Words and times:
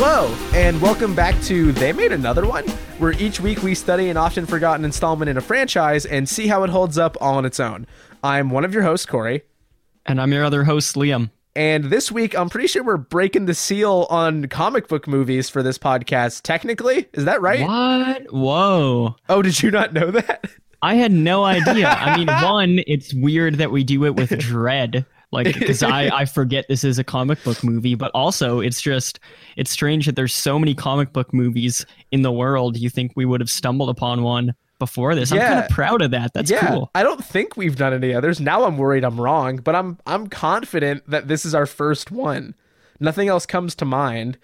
Hello, 0.00 0.32
and 0.54 0.80
welcome 0.80 1.12
back 1.12 1.34
to 1.42 1.72
They 1.72 1.92
Made 1.92 2.12
Another 2.12 2.46
One, 2.46 2.64
where 2.98 3.14
each 3.14 3.40
week 3.40 3.64
we 3.64 3.74
study 3.74 4.10
an 4.10 4.16
often 4.16 4.46
forgotten 4.46 4.84
installment 4.84 5.28
in 5.28 5.36
a 5.36 5.40
franchise 5.40 6.06
and 6.06 6.28
see 6.28 6.46
how 6.46 6.62
it 6.62 6.70
holds 6.70 6.98
up 6.98 7.16
all 7.20 7.34
on 7.34 7.44
its 7.44 7.58
own. 7.58 7.84
I'm 8.22 8.50
one 8.50 8.64
of 8.64 8.72
your 8.72 8.84
hosts, 8.84 9.06
Corey, 9.06 9.42
And 10.06 10.20
I'm 10.20 10.32
your 10.32 10.44
other 10.44 10.62
host, 10.62 10.94
Liam. 10.94 11.30
and 11.56 11.86
this 11.86 12.12
week 12.12 12.38
I'm 12.38 12.48
pretty 12.48 12.68
sure 12.68 12.84
we're 12.84 12.96
breaking 12.96 13.46
the 13.46 13.54
seal 13.54 14.06
on 14.08 14.46
comic 14.46 14.86
book 14.86 15.08
movies 15.08 15.50
for 15.50 15.64
this 15.64 15.78
podcast. 15.78 16.42
Technically, 16.42 17.08
is 17.12 17.24
that 17.24 17.42
right? 17.42 17.66
What? 17.66 18.32
Whoa. 18.32 19.16
Oh, 19.28 19.42
did 19.42 19.60
you 19.60 19.72
not 19.72 19.92
know 19.94 20.12
that? 20.12 20.44
I 20.80 20.94
had 20.94 21.10
no 21.10 21.42
idea. 21.42 21.88
I 21.88 22.16
mean, 22.16 22.28
one, 22.44 22.80
it's 22.86 23.12
weird 23.12 23.56
that 23.56 23.72
we 23.72 23.82
do 23.82 24.04
it 24.04 24.14
with 24.14 24.30
Dredd. 24.30 25.04
Like, 25.30 25.58
because 25.58 25.82
I, 25.82 26.08
I 26.14 26.24
forget 26.24 26.66
this 26.68 26.84
is 26.84 26.98
a 26.98 27.04
comic 27.04 27.42
book 27.44 27.62
movie, 27.62 27.94
but 27.94 28.10
also 28.14 28.60
it's 28.60 28.80
just, 28.80 29.20
it's 29.56 29.70
strange 29.70 30.06
that 30.06 30.16
there's 30.16 30.34
so 30.34 30.58
many 30.58 30.74
comic 30.74 31.12
book 31.12 31.32
movies 31.34 31.84
in 32.10 32.22
the 32.22 32.32
world. 32.32 32.76
You 32.76 32.90
think 32.90 33.12
we 33.14 33.24
would 33.24 33.40
have 33.40 33.50
stumbled 33.50 33.90
upon 33.90 34.22
one 34.22 34.54
before 34.78 35.14
this. 35.14 35.30
yeah. 35.30 35.40
I'm 35.40 35.48
kind 35.48 35.64
of 35.64 35.70
proud 35.70 36.02
of 36.02 36.10
that. 36.12 36.32
That's 36.34 36.50
yeah, 36.50 36.68
cool. 36.68 36.90
I 36.94 37.02
don't 37.02 37.24
think 37.24 37.56
we've 37.56 37.76
done 37.76 37.92
any 37.92 38.14
others. 38.14 38.40
Now 38.40 38.64
I'm 38.64 38.78
worried 38.78 39.04
I'm 39.04 39.20
wrong, 39.20 39.56
but 39.56 39.74
I'm 39.74 39.98
I'm 40.06 40.28
confident 40.28 41.08
that 41.08 41.28
this 41.28 41.44
is 41.44 41.54
our 41.54 41.66
first 41.66 42.10
one. 42.10 42.54
Nothing 43.00 43.28
else 43.28 43.46
comes 43.46 43.74
to 43.76 43.84
mind, 43.84 44.38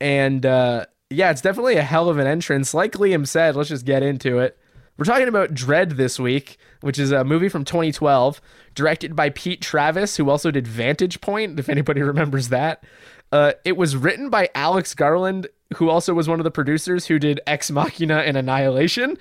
and 0.00 0.44
uh, 0.44 0.86
yeah, 1.10 1.30
it's 1.30 1.40
definitely 1.40 1.76
a 1.76 1.82
hell 1.82 2.08
of 2.08 2.18
an 2.18 2.26
entrance. 2.26 2.74
Like 2.74 2.92
Liam 2.92 3.26
said, 3.26 3.56
let's 3.56 3.68
just 3.68 3.84
get 3.84 4.02
into 4.02 4.38
it. 4.38 4.58
We're 4.96 5.04
talking 5.04 5.28
about 5.28 5.54
Dredd 5.54 5.96
this 5.96 6.18
week, 6.18 6.58
which 6.80 6.98
is 6.98 7.12
a 7.12 7.24
movie 7.24 7.48
from 7.48 7.64
2012, 7.64 8.40
directed 8.74 9.16
by 9.16 9.30
Pete 9.30 9.60
Travis, 9.60 10.16
who 10.16 10.30
also 10.30 10.50
did 10.50 10.66
Vantage 10.66 11.20
Point, 11.20 11.58
if 11.58 11.68
anybody 11.68 12.02
remembers 12.04 12.48
that. 12.48 12.84
Uh, 13.32 13.52
it 13.64 13.76
was 13.76 13.96
written 13.96 14.30
by 14.30 14.48
Alex 14.54 14.94
Garland, 14.94 15.48
who 15.76 15.88
also 15.88 16.14
was 16.14 16.28
one 16.28 16.38
of 16.40 16.44
the 16.44 16.50
producers 16.50 17.06
who 17.06 17.18
did 17.18 17.40
Ex 17.46 17.70
Machina 17.70 18.18
and 18.18 18.36
Annihilation 18.36 19.16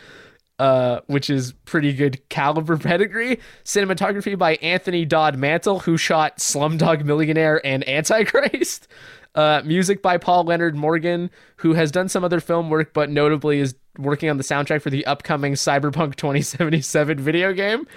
uh, 0.60 1.02
which 1.08 1.30
is 1.30 1.54
pretty 1.66 1.94
good 1.94 2.28
caliber 2.30 2.78
pedigree. 2.78 3.40
Cinematography 3.64 4.38
by 4.38 4.56
Anthony 4.56 5.06
Dodd 5.06 5.38
Mantle, 5.38 5.80
who 5.80 5.98
shot 5.98 6.38
Slumdog 6.38 7.04
Millionaire 7.04 7.66
and 7.66 7.88
Antichrist. 7.88 8.88
Uh, 9.36 9.62
music 9.66 10.02
by 10.02 10.18
Paul 10.18 10.46
Leonard 10.46 10.78
Morgan, 10.78 11.30
who 11.58 11.74
has 11.74 11.92
done 11.92 12.08
some 12.08 12.24
other 12.24 12.40
film 12.40 12.70
work, 12.70 12.94
but 12.94 13.10
notably 13.10 13.60
is 13.60 13.76
working 13.98 14.30
on 14.30 14.38
the 14.38 14.44
soundtrack 14.44 14.82
for 14.82 14.90
the 14.90 15.06
upcoming 15.06 15.54
Cyberpunk 15.54 16.16
2077 16.16 17.20
video 17.20 17.54
game. 17.54 17.88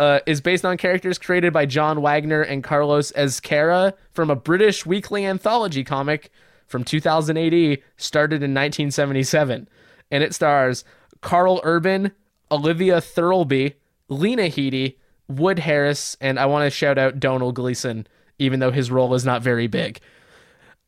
Uh, 0.00 0.20
is 0.26 0.40
based 0.40 0.64
on 0.64 0.76
characters 0.76 1.18
created 1.18 1.52
by 1.52 1.66
John 1.66 2.00
Wagner 2.00 2.40
and 2.40 2.62
Carlos 2.62 3.10
Ezquerra 3.12 3.94
from 4.12 4.30
a 4.30 4.36
British 4.36 4.86
weekly 4.86 5.26
anthology 5.26 5.82
comic 5.82 6.30
from 6.68 6.84
2000 6.84 7.36
AD, 7.36 7.78
started 7.96 8.36
in 8.36 8.54
1977. 8.54 9.68
And 10.12 10.22
it 10.22 10.34
stars 10.34 10.84
Carl 11.20 11.60
Urban, 11.64 12.12
Olivia 12.50 13.00
Thirlby, 13.00 13.74
Lena 14.08 14.44
Headey, 14.44 14.96
Wood 15.26 15.58
Harris, 15.58 16.16
and 16.20 16.38
I 16.38 16.46
want 16.46 16.64
to 16.64 16.70
shout 16.70 16.96
out 16.96 17.18
Domhnall 17.20 17.52
Gleeson, 17.52 18.06
even 18.38 18.60
though 18.60 18.70
his 18.70 18.90
role 18.90 19.14
is 19.14 19.24
not 19.24 19.42
very 19.42 19.66
big. 19.66 19.98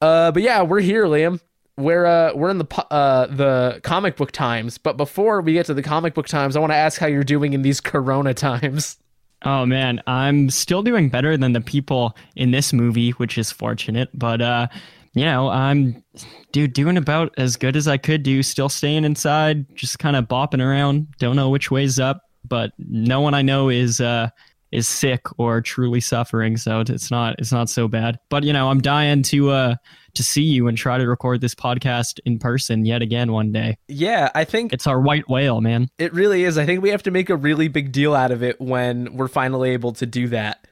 Uh, 0.01 0.31
but 0.33 0.43
yeah, 0.43 0.63
we're 0.63 0.81
here, 0.81 1.05
Liam. 1.05 1.41
We're 1.77 2.05
uh, 2.05 2.33
we're 2.35 2.51
in 2.51 2.59
the 2.59 2.87
uh, 2.91 3.27
the 3.27 3.81
comic 3.83 4.17
book 4.17 4.33
times. 4.33 4.79
But 4.79 4.97
before 4.97 5.41
we 5.41 5.55
get 5.55 5.67
to 5.67 5.75
the 5.75 5.83
comic 5.83 6.15
book 6.15 6.29
times, 6.29 6.57
I 6.57 6.61
want 6.61 6.73
to 6.73 6.77
ask 6.77 7.01
how 7.01 7.07
you're 7.07 7.25
doing 7.25 7.53
in 7.53 7.63
these 7.63 7.81
Corona 7.81 8.35
times. 8.35 8.99
Oh 9.43 9.65
man, 9.65 10.03
I'm 10.07 10.51
still 10.51 10.83
doing 10.83 11.09
better 11.09 11.37
than 11.37 11.55
the 11.55 11.63
people 11.63 12.15
in 12.37 12.51
this 12.51 12.73
movie, 12.73 13.13
which 13.13 13.39
is 13.39 13.51
fortunate. 13.51 14.11
But 14.13 14.43
uh, 14.43 14.69
you 15.15 15.25
know, 15.25 15.49
I'm 15.49 16.05
dude 16.53 16.75
doing 16.75 16.97
about 16.97 17.35
as 17.39 17.57
good 17.57 17.77
as 17.77 17.89
I 17.89 17.97
could 17.97 18.23
do. 18.23 18.43
Still 18.43 18.69
staying 18.69 19.05
inside, 19.05 19.65
just 19.75 19.99
kind 19.99 20.17
of 20.17 20.27
bopping 20.27 20.65
around. 20.65 21.07
Don't 21.19 21.37
know 21.37 21.49
which 21.49 21.71
way's 21.71 21.99
up, 21.99 22.23
but 22.47 22.73
no 22.79 23.21
one 23.21 23.35
I 23.35 23.43
know 23.43 23.71
is 23.71 24.01
uh 24.01 24.29
is 24.73 24.89
sick 24.89 25.27
or 25.39 25.61
truly 25.61 26.01
suffering, 26.01 26.57
so 26.57 26.81
it's 26.81 27.11
not 27.11 27.37
it's 27.39 27.53
not 27.53 27.71
so 27.71 27.89
bad. 27.89 28.19
But 28.29 28.45
you 28.45 28.53
know, 28.53 28.69
I'm 28.71 28.81
dying 28.81 29.23
to 29.25 29.51
uh 29.51 29.75
to 30.15 30.23
see 30.23 30.43
you 30.43 30.69
and 30.69 30.77
try 30.77 30.99
to 30.99 31.07
record 31.07 31.41
this 31.41 31.55
podcast 31.55 32.21
in 32.25 32.39
person 32.39 32.85
yet 32.85 33.03
again 33.03 33.33
one 33.33 33.53
day. 33.53 33.77
Yeah, 33.89 34.31
I 34.35 34.45
think 34.45 34.73
It's 34.73 34.87
our 34.87 35.01
white 35.01 35.29
whale, 35.29 35.61
man. 35.61 35.89
It 35.99 36.13
really 36.13 36.45
is. 36.45 36.59
I 36.59 36.67
think 36.67 36.83
we 36.83 36.91
have 36.91 37.03
to 37.05 37.11
make 37.11 37.31
a 37.31 37.37
really 37.37 37.69
big 37.69 37.93
deal 37.93 38.15
out 38.15 38.31
of 38.31 38.43
it 38.43 38.61
when 38.61 39.17
we're 39.17 39.29
finally 39.29 39.71
able 39.71 39.93
to 39.95 40.07
do 40.07 40.29
that. 40.29 40.67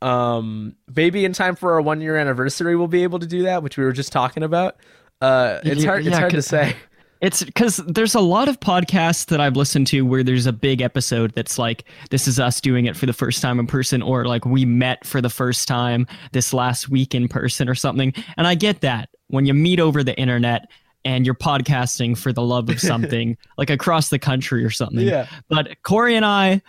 Um, 0.00 0.76
maybe 0.94 1.24
in 1.24 1.32
time 1.32 1.56
for 1.56 1.74
our 1.74 1.80
one 1.80 2.00
year 2.00 2.16
anniversary, 2.16 2.76
we'll 2.76 2.86
be 2.86 3.02
able 3.02 3.18
to 3.18 3.26
do 3.26 3.42
that, 3.44 3.62
which 3.62 3.76
we 3.76 3.84
were 3.84 3.92
just 3.92 4.12
talking 4.12 4.42
about. 4.42 4.76
Uh, 5.20 5.58
it's 5.64 5.82
Yeah, 5.82 5.88
hard. 5.88 6.06
It's 6.06 6.16
hard 6.16 6.32
to 6.32 6.42
say. 6.42 6.76
It's 7.20 7.42
because 7.42 7.78
there's 7.78 8.14
a 8.14 8.20
lot 8.20 8.48
of 8.48 8.60
podcasts 8.60 9.26
that 9.26 9.40
I've 9.40 9.56
listened 9.56 9.88
to 9.88 10.02
where 10.02 10.22
there's 10.22 10.46
a 10.46 10.52
big 10.52 10.80
episode 10.80 11.32
that's 11.34 11.58
like, 11.58 11.84
this 12.10 12.28
is 12.28 12.38
us 12.38 12.60
doing 12.60 12.86
it 12.86 12.96
for 12.96 13.06
the 13.06 13.12
first 13.12 13.42
time 13.42 13.58
in 13.58 13.66
person, 13.66 14.02
or 14.02 14.24
like 14.24 14.44
we 14.44 14.64
met 14.64 15.04
for 15.04 15.20
the 15.20 15.30
first 15.30 15.66
time 15.66 16.06
this 16.32 16.52
last 16.52 16.88
week 16.88 17.14
in 17.14 17.28
person 17.28 17.68
or 17.68 17.74
something. 17.74 18.14
And 18.36 18.46
I 18.46 18.54
get 18.54 18.82
that 18.82 19.08
when 19.28 19.46
you 19.46 19.54
meet 19.54 19.80
over 19.80 20.04
the 20.04 20.16
internet 20.18 20.70
and 21.04 21.26
you're 21.26 21.34
podcasting 21.34 22.16
for 22.16 22.32
the 22.32 22.42
love 22.42 22.68
of 22.68 22.80
something, 22.80 23.36
like 23.56 23.70
across 23.70 24.10
the 24.10 24.18
country 24.18 24.64
or 24.64 24.70
something. 24.70 25.06
Yeah. 25.06 25.26
But 25.48 25.82
Corey 25.82 26.14
and 26.14 26.24
I 26.24 26.62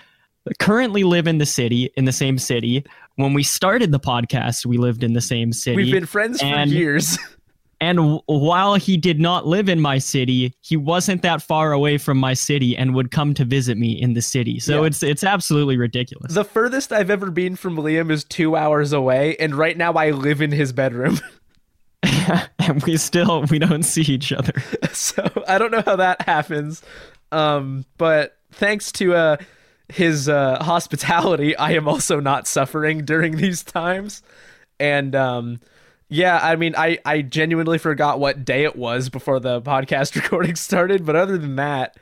currently 0.57 1.03
live 1.03 1.27
in 1.27 1.37
the 1.37 1.45
city, 1.45 1.91
in 1.95 2.05
the 2.05 2.11
same 2.11 2.37
city. 2.39 2.83
When 3.15 3.33
we 3.33 3.43
started 3.43 3.91
the 3.91 3.99
podcast, 3.99 4.65
we 4.65 4.77
lived 4.77 5.03
in 5.03 5.13
the 5.13 5.21
same 5.21 5.53
city. 5.53 5.75
We've 5.75 5.91
been 5.91 6.05
friends 6.05 6.41
for 6.41 6.47
years. 6.63 7.17
And 7.81 7.97
w- 7.97 8.19
while 8.25 8.75
he 8.75 8.97
did 8.97 9.19
not 9.21 9.47
live 9.47 9.69
in 9.69 9.79
my 9.79 9.99
city, 9.99 10.53
he 10.61 10.75
wasn't 10.75 11.21
that 11.21 11.41
far 11.41 11.71
away 11.71 11.97
from 11.97 12.17
my 12.17 12.33
city 12.33 12.75
and 12.75 12.93
would 12.93 13.09
come 13.11 13.33
to 13.35 13.45
visit 13.45 13.77
me 13.77 13.91
in 13.93 14.13
the 14.13 14.21
city. 14.21 14.59
So 14.59 14.81
Yeah. 14.81 14.87
it's 14.87 15.01
it's 15.03 15.23
absolutely 15.23 15.77
ridiculous. 15.77 16.33
the 16.33 16.43
furthest 16.43 16.91
I've 16.91 17.09
ever 17.09 17.31
been 17.31 17.55
from 17.55 17.77
Liam 17.77 18.11
is 18.11 18.23
two 18.25 18.55
hours 18.57 18.91
away, 18.91 19.37
and 19.37 19.55
right 19.55 19.77
now 19.77 19.93
I 19.93 20.11
live 20.11 20.41
in 20.41 20.51
his 20.51 20.73
bedroom. 20.73 21.19
and 22.59 22.81
we 22.83 22.95
still 22.97 23.43
we 23.49 23.59
don't 23.59 23.83
see 23.83 24.01
each 24.01 24.31
other. 24.31 24.53
so 24.93 25.27
I 25.47 25.57
don't 25.57 25.71
know 25.71 25.83
how 25.85 25.95
that 25.97 26.21
happens. 26.23 26.81
Um, 27.31 27.85
but 27.97 28.37
thanks 28.51 28.91
to 28.93 29.13
uh, 29.15 29.37
his 29.89 30.29
uh, 30.29 30.63
hospitality, 30.63 31.55
I 31.55 31.71
am 31.73 31.87
also 31.87 32.19
not 32.19 32.47
suffering 32.47 33.05
during 33.05 33.37
these 33.37 33.63
times. 33.63 34.21
And 34.79 35.13
um, 35.15 35.59
yeah, 36.09 36.39
I 36.41 36.55
mean, 36.55 36.75
I, 36.75 36.97
I 37.05 37.21
genuinely 37.21 37.77
forgot 37.77 38.19
what 38.19 38.43
day 38.43 38.63
it 38.63 38.75
was 38.75 39.09
before 39.09 39.39
the 39.39 39.61
podcast 39.61 40.15
recording 40.21 40.55
started. 40.55 41.05
But 41.05 41.15
other 41.15 41.37
than 41.37 41.55
that, 41.57 41.95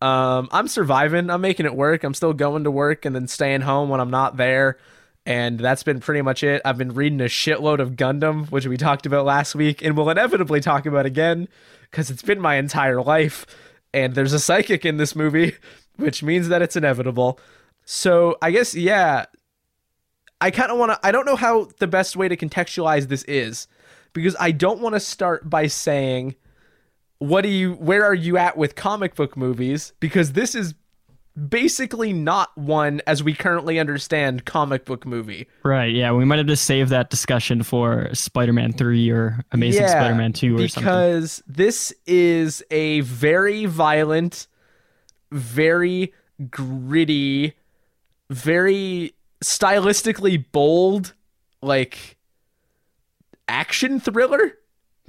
um, 0.00 0.48
I'm 0.50 0.68
surviving. 0.68 1.28
I'm 1.28 1.42
making 1.42 1.66
it 1.66 1.74
work. 1.74 2.02
I'm 2.02 2.14
still 2.14 2.32
going 2.32 2.64
to 2.64 2.70
work 2.70 3.04
and 3.04 3.14
then 3.14 3.28
staying 3.28 3.60
home 3.60 3.90
when 3.90 4.00
I'm 4.00 4.10
not 4.10 4.38
there. 4.38 4.78
And 5.26 5.60
that's 5.60 5.82
been 5.82 6.00
pretty 6.00 6.22
much 6.22 6.42
it. 6.42 6.62
I've 6.64 6.78
been 6.78 6.94
reading 6.94 7.20
a 7.20 7.24
shitload 7.24 7.78
of 7.78 7.92
Gundam, 7.92 8.50
which 8.50 8.66
we 8.66 8.76
talked 8.76 9.06
about 9.06 9.24
last 9.24 9.54
week 9.54 9.82
and 9.82 9.96
will 9.96 10.10
inevitably 10.10 10.60
talk 10.60 10.86
about 10.86 11.06
again 11.06 11.46
because 11.90 12.10
it's 12.10 12.22
been 12.22 12.40
my 12.40 12.56
entire 12.56 13.02
life. 13.02 13.46
And 13.94 14.14
there's 14.14 14.32
a 14.32 14.40
psychic 14.40 14.84
in 14.84 14.96
this 14.96 15.14
movie, 15.14 15.56
which 15.96 16.22
means 16.22 16.48
that 16.48 16.62
it's 16.62 16.74
inevitable. 16.74 17.38
So 17.84 18.38
I 18.40 18.50
guess, 18.50 18.74
yeah, 18.74 19.26
I 20.42 20.50
kind 20.50 20.72
of 20.72 20.78
want 20.78 20.92
to, 20.92 21.06
I 21.06 21.12
don't 21.12 21.24
know 21.24 21.36
how 21.36 21.68
the 21.78 21.86
best 21.86 22.16
way 22.16 22.28
to 22.28 22.36
contextualize 22.36 23.06
this 23.06 23.22
is 23.24 23.68
because 24.12 24.34
I 24.40 24.50
don't 24.50 24.80
want 24.80 24.94
to 24.94 25.00
start 25.00 25.48
by 25.48 25.68
saying, 25.68 26.34
what 27.18 27.42
do 27.42 27.48
you, 27.48 27.74
where 27.74 28.04
are 28.04 28.14
you 28.14 28.36
at 28.36 28.56
with 28.56 28.74
comic 28.74 29.14
book 29.14 29.36
movies? 29.36 29.92
Because 30.00 30.32
this 30.32 30.56
is 30.56 30.74
basically 31.48 32.12
not 32.12 32.50
one 32.58 33.00
as 33.06 33.22
we 33.22 33.34
currently 33.34 33.78
understand 33.78 34.44
comic 34.44 34.84
book 34.84 35.06
movie. 35.06 35.46
Right, 35.62 35.94
yeah. 35.94 36.12
We 36.12 36.24
might 36.24 36.38
have 36.38 36.48
to 36.48 36.56
save 36.56 36.88
that 36.88 37.08
discussion 37.08 37.62
for 37.62 38.08
Spider-Man 38.12 38.72
3 38.72 39.10
or 39.10 39.44
Amazing 39.52 39.82
Yeah, 39.82 39.88
Spider-Man 39.90 40.32
2 40.32 40.56
or 40.56 40.58
something. 40.68 40.82
because 40.82 41.42
this 41.46 41.94
is 42.04 42.64
a 42.70 43.00
very 43.00 43.66
violent, 43.66 44.48
very 45.30 46.12
gritty, 46.50 47.54
very 48.28 49.14
stylistically 49.42 50.44
bold, 50.52 51.14
like 51.60 52.16
action 53.48 54.00
thriller. 54.00 54.58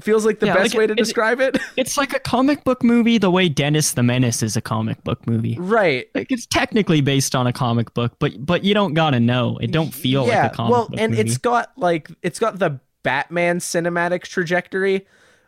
Feels 0.01 0.25
like 0.25 0.39
the 0.39 0.47
Yeah, 0.47 0.55
best 0.55 0.73
like, 0.73 0.79
way 0.79 0.87
to 0.87 0.93
it- 0.93 0.97
describe 0.97 1.39
it. 1.39 1.57
It's 1.77 1.97
like 1.97 2.13
a 2.13 2.19
comic 2.19 2.63
book 2.63 2.83
movie 2.83 3.19
the 3.19 3.29
way 3.29 3.47
Dennis 3.47 3.91
the 3.91 4.01
Menace 4.03 4.41
is 4.41 4.57
a 4.57 4.61
comic 4.61 5.03
book 5.03 5.25
movie. 5.27 5.55
right. 5.59 6.07
Like 6.15 6.31
it's 6.31 6.45
technically 6.47 7.01
based 7.01 7.35
on 7.35 7.45
a 7.47 7.53
comic 7.53 7.93
book, 7.93 8.13
but 8.19 8.43
but 8.43 8.63
you 8.63 8.73
don't 8.73 8.95
gotta 8.95 9.19
know. 9.19 9.57
It 9.61 9.71
don't 9.71 9.93
feel 9.93 10.27
yeah, 10.27 10.43
like 10.43 10.53
a 10.53 10.55
comic 10.55 10.71
well, 10.71 10.87
book 10.89 10.99
and 10.99 11.11
movie. 11.11 11.21
it's 11.21 11.37
got 11.37 11.71
like 11.77 12.09
it's 12.23 12.39
got 12.39 12.57
the 12.59 12.79
Batman 13.03 13.59
cinematic 13.59 14.23
trajectory 14.23 15.05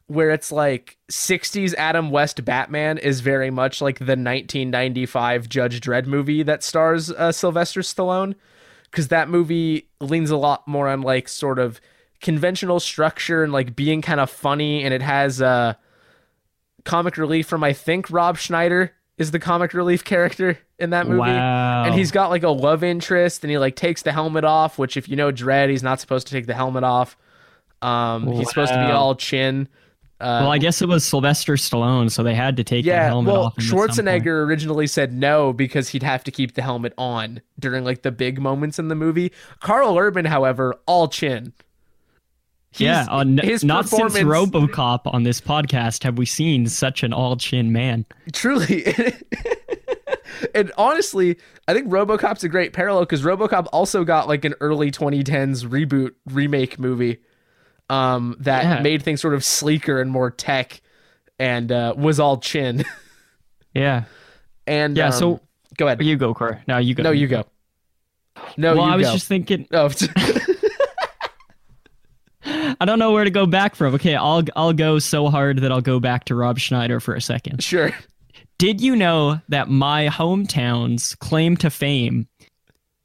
where 0.07 0.29
it's 0.29 0.51
like 0.51 0.97
60s 1.11 1.73
Adam 1.73 2.11
West 2.11 2.45
Batman 2.45 2.99
is 2.99 3.21
very 3.21 3.49
much 3.49 3.81
like 3.81 3.97
the 3.97 4.03
1995 4.15 5.49
Judge 5.49 5.81
Dredd 5.81 6.05
movie 6.05 6.43
that 6.43 6.61
stars 6.63 7.09
uh, 7.11 7.31
Sylvester 7.31 7.81
Stallone 7.81 8.35
cuz 8.95 9.09
that 9.09 9.29
movie 9.29 9.89
leans 9.99 10.31
a 10.31 10.37
lot 10.37 10.67
more 10.67 10.87
on 10.87 11.01
like 11.01 11.27
sort 11.27 11.59
of 11.59 11.79
conventional 12.21 12.79
structure 12.79 13.43
and 13.43 13.53
like 13.53 13.75
being 13.75 14.01
kind 14.01 14.19
of 14.19 14.29
funny 14.29 14.83
and 14.83 14.93
it 14.93 15.01
has 15.01 15.41
uh 15.41 15.73
comic 16.85 17.17
relief 17.17 17.45
from 17.47 17.63
I 17.63 17.73
think 17.73 18.09
Rob 18.09 18.37
Schneider 18.37 18.93
is 19.17 19.31
the 19.31 19.39
comic 19.39 19.73
relief 19.73 20.03
character 20.03 20.57
in 20.79 20.91
that 20.91 21.07
movie. 21.07 21.19
Wow. 21.19 21.85
And 21.85 21.95
he's 21.95 22.11
got 22.11 22.29
like 22.29 22.43
a 22.43 22.49
love 22.49 22.83
interest 22.83 23.43
and 23.43 23.51
he 23.51 23.57
like 23.57 23.75
takes 23.75 24.01
the 24.01 24.11
helmet 24.11 24.43
off, 24.43 24.77
which 24.77 24.97
if 24.97 25.07
you 25.09 25.15
know 25.15 25.31
Dredd, 25.31 25.69
he's 25.69 25.83
not 25.83 25.99
supposed 25.99 26.27
to 26.27 26.33
take 26.33 26.47
the 26.47 26.53
helmet 26.53 26.83
off. 26.83 27.17
Um 27.81 28.31
he's 28.31 28.49
supposed 28.49 28.71
to 28.71 28.77
be 28.77 28.91
all 28.91 29.15
chin. 29.15 29.67
Uh, 30.25 30.41
well, 30.41 30.51
I 30.51 30.57
guess 30.57 30.81
it 30.81 30.87
was 30.87 31.05
Sylvester 31.05 31.53
Stallone, 31.53 32.09
so 32.09 32.23
they 32.23 32.33
had 32.33 32.57
to 32.57 32.63
take 32.63 32.83
the 32.83 32.95
helmet 32.95 33.31
well, 33.31 33.43
off. 33.43 33.57
him 33.59 33.61
at 33.61 33.69
some 33.69 33.77
point. 33.77 33.91
Schwarzenegger 33.91 34.43
originally 34.47 34.87
said 34.87 35.13
no 35.13 35.53
because 35.53 35.89
he'd 35.89 36.01
have 36.01 36.23
to 36.23 36.31
keep 36.31 36.55
the 36.55 36.63
helmet 36.63 36.95
on 36.97 37.41
during 37.59 37.83
like 37.83 38.01
the 38.01 38.11
big 38.11 38.41
moments 38.41 38.79
in 38.79 38.87
the 38.87 38.95
movie. 38.95 39.31
Carl 39.59 39.95
Urban, 39.95 40.25
however, 40.25 40.73
all 40.87 41.07
chin. 41.07 41.53
Yeah, 42.73 43.05
uh, 43.07 43.19
n- 43.19 43.37
his 43.37 43.63
not 43.63 43.87
since 43.87 44.15
RoboCop 44.15 45.01
on 45.05 45.21
this 45.21 45.39
podcast 45.39 46.03
have 46.03 46.17
we 46.17 46.25
seen 46.25 46.67
such 46.69 47.03
an 47.03 47.13
all-chin 47.13 47.71
man. 47.71 48.07
truly. 48.33 48.83
and 50.55 50.71
honestly, 50.75 51.37
I 51.67 51.75
think 51.75 51.87
RoboCop's 51.87 52.43
a 52.43 52.49
great 52.49 52.73
parallel 52.73 53.03
because 53.03 53.21
RoboCop 53.21 53.67
also 53.71 54.03
got 54.03 54.27
like 54.27 54.43
an 54.43 54.55
early 54.59 54.89
2010s 54.89 55.67
reboot 55.67 56.13
remake 56.25 56.79
movie 56.79 57.19
um, 57.89 58.35
that 58.39 58.63
Yeah. 58.63 58.81
made 58.81 59.03
things 59.03 59.21
sort 59.21 59.33
of 59.33 59.43
sleeker 59.43 59.99
and 60.01 60.11
more 60.11 60.31
tech, 60.31 60.81
and 61.39 61.71
uh, 61.71 61.93
was 61.97 62.19
all 62.19 62.37
chin. 62.37 62.83
Yeah, 63.73 64.05
and 64.65 64.95
Yeah, 64.95 65.07
um, 65.07 65.11
so- 65.11 65.41
go 65.77 65.87
ahead. 65.87 66.01
you 66.01 66.15
go, 66.15 66.33
Cor. 66.33 66.61
No, 66.65 66.77
you 66.77 66.95
go. 66.95 67.03
No, 67.03 67.11
you 67.11 67.27
go. 67.27 67.43
No, 68.55 68.73
well, 68.75 68.85
I 68.85 68.95
was 68.95 69.07
go. 69.07 69.13
just 69.13 69.27
thinking. 69.27 69.67
Oh, 69.73 69.89
I 72.45 72.85
don't 72.85 72.99
know 72.99 73.11
where 73.11 73.23
to 73.23 73.31
go 73.31 73.45
back 73.45 73.75
from. 73.75 73.95
Okay, 73.95 74.15
I'll 74.15 74.43
I'll 74.55 74.73
go 74.73 74.99
so 74.99 75.29
hard 75.29 75.59
that 75.59 75.71
I'll 75.71 75.81
go 75.81 75.99
back 75.99 76.25
to 76.25 76.35
Rob 76.35 76.59
Schneider 76.59 76.99
for 76.99 77.15
a 77.15 77.21
second. 77.21 77.63
sure. 77.63 77.91
Did 78.57 78.79
you 78.81 78.95
know 78.95 79.41
that 79.49 79.67
my 79.69 80.07
hometown's 80.07 81.15
claim 81.15 81.57
to 81.57 81.69
fame, 81.69 82.27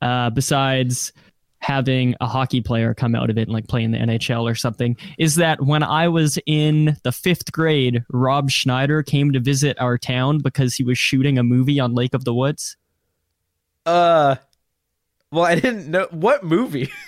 uh, 0.03 0.31
besides 0.31 1.13
having 1.61 2.15
a 2.21 2.27
hockey 2.27 2.61
player 2.61 2.95
come 2.95 3.15
out 3.15 3.31
of 3.31 3.37
it 3.39 3.43
and 3.43 3.53
like 3.53 3.69
play 3.69 3.83
in 3.85 3.91
the 3.91 3.99
NHL 3.99 4.43
or 4.51 4.55
something, 4.55 4.97
is 5.19 5.37
that 5.37 5.63
when 5.63 5.83
I 5.83 6.09
was 6.09 6.39
in 6.47 6.97
the 7.05 7.13
fifth 7.13 7.53
grade, 7.53 8.03
Rob 8.11 8.51
Schneider 8.51 9.03
came 9.03 9.33
to 9.33 9.41
visit 9.41 9.79
our 9.81 9.99
town 9.99 10.39
because 10.39 10.75
he 10.75 10.83
was 10.85 10.99
shooting 10.99 11.39
a 11.39 11.43
movie 11.43 11.79
on 11.79 11.95
Lake 11.95 12.15
of 12.15 12.25
the 12.25 12.35
Woods. 12.35 12.77
Uh, 13.87 14.37
well, 15.33 15.45
I 15.45 15.55
didn't 15.55 15.91
know 15.91 16.09
what 16.11 16.45
movie. 16.45 16.91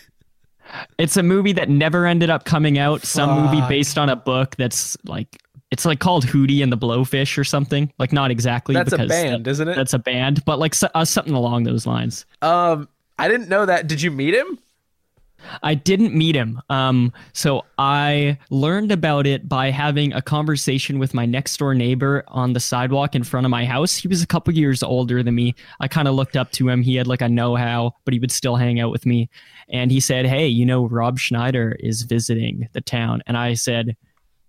It's 0.96 1.16
a 1.18 1.22
movie 1.22 1.52
that 1.54 1.68
never 1.68 2.06
ended 2.06 2.30
up 2.30 2.44
coming 2.44 2.78
out. 2.78 3.04
Some 3.04 3.42
movie 3.42 3.60
based 3.68 3.98
on 3.98 4.08
a 4.08 4.16
book 4.16 4.54
that's 4.56 4.96
like 5.04 5.42
it's 5.70 5.84
like 5.84 5.98
called 5.98 6.24
Hootie 6.24 6.62
and 6.62 6.72
the 6.72 6.78
Blowfish 6.78 7.36
or 7.36 7.44
something. 7.44 7.92
Like 7.98 8.10
not 8.12 8.30
exactly 8.30 8.74
That's 8.74 8.92
a 8.92 8.98
band, 9.06 9.44
that- 9.44 9.50
isn't 9.50 9.68
it? 9.68 9.74
that's 9.76 9.92
a 9.92 9.98
band, 9.98 10.42
but 10.46 10.58
like 10.58 10.74
so, 10.74 10.88
uh, 10.94 11.04
something 11.04 11.34
along 11.34 11.64
those 11.64 11.84
lines. 11.84 12.24
Um, 12.40 12.88
I 13.22 13.28
didn't 13.28 13.48
know 13.48 13.64
that. 13.64 13.86
Did 13.86 14.02
you 14.02 14.10
meet 14.10 14.34
him? 14.34 14.58
I 15.62 15.74
didn't 15.74 16.12
meet 16.12 16.34
him. 16.34 16.60
Um, 16.70 17.12
so 17.32 17.64
I 17.78 18.36
learned 18.50 18.90
about 18.90 19.28
it 19.28 19.48
by 19.48 19.70
having 19.70 20.12
a 20.12 20.20
conversation 20.20 20.98
with 20.98 21.14
my 21.14 21.24
next 21.24 21.56
door 21.56 21.72
neighbor 21.72 22.24
on 22.26 22.52
the 22.52 22.58
sidewalk 22.58 23.14
in 23.14 23.22
front 23.22 23.46
of 23.46 23.50
my 23.50 23.64
house. 23.64 23.94
He 23.94 24.08
was 24.08 24.24
a 24.24 24.26
couple 24.26 24.52
years 24.52 24.82
older 24.82 25.22
than 25.22 25.36
me. 25.36 25.54
I 25.78 25.86
kind 25.86 26.08
of 26.08 26.14
looked 26.14 26.36
up 26.36 26.50
to 26.52 26.68
him. 26.68 26.82
He 26.82 26.96
had 26.96 27.06
like 27.06 27.22
a 27.22 27.28
know 27.28 27.54
how, 27.54 27.92
but 28.04 28.12
he 28.12 28.18
would 28.18 28.32
still 28.32 28.56
hang 28.56 28.80
out 28.80 28.90
with 28.90 29.06
me. 29.06 29.30
And 29.68 29.92
he 29.92 30.00
said, 30.00 30.26
Hey, 30.26 30.48
you 30.48 30.66
know, 30.66 30.88
Rob 30.88 31.20
Schneider 31.20 31.76
is 31.78 32.02
visiting 32.02 32.68
the 32.72 32.80
town. 32.80 33.22
And 33.28 33.36
I 33.36 33.54
said, 33.54 33.96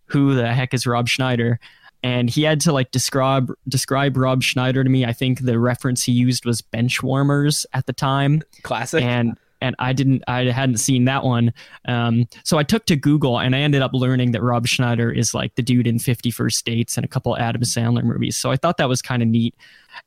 Who 0.05 0.33
the 0.33 0.51
heck 0.51 0.73
is 0.73 0.87
Rob 0.87 1.07
Schneider? 1.07 1.59
And 2.03 2.29
he 2.29 2.43
had 2.43 2.59
to 2.61 2.73
like 2.73 2.91
describe 2.91 3.51
describe 3.67 4.17
Rob 4.17 4.43
Schneider 4.43 4.83
to 4.83 4.89
me. 4.89 5.05
I 5.05 5.13
think 5.13 5.41
the 5.41 5.57
reference 5.57 6.03
he 6.03 6.11
used 6.11 6.45
was 6.45 6.61
bench 6.61 7.01
warmers 7.01 7.65
at 7.73 7.85
the 7.85 7.93
time 7.93 8.43
Classic. 8.61 9.01
and 9.01 9.37
and 9.63 9.75
I 9.79 9.93
didn't 9.93 10.23
I 10.27 10.43
hadn't 10.51 10.77
seen 10.77 11.05
that 11.05 11.23
one. 11.23 11.53
Um, 11.87 12.27
so 12.43 12.57
I 12.57 12.63
took 12.63 12.85
to 12.87 12.97
Google 12.97 13.39
and 13.39 13.55
I 13.55 13.59
ended 13.59 13.81
up 13.81 13.91
learning 13.93 14.31
that 14.31 14.43
Rob 14.43 14.67
Schneider 14.67 15.09
is 15.09 15.33
like 15.33 15.55
the 15.55 15.61
dude 15.61 15.87
in 15.87 15.99
50 15.99 16.29
First 16.31 16.65
Dates 16.65 16.97
and 16.97 17.05
a 17.05 17.07
couple 17.07 17.37
Adam 17.37 17.61
Sandler 17.61 18.03
movies. 18.03 18.35
So 18.35 18.51
I 18.51 18.57
thought 18.57 18.77
that 18.77 18.89
was 18.89 19.01
kind 19.01 19.23
of 19.23 19.29
neat. 19.29 19.55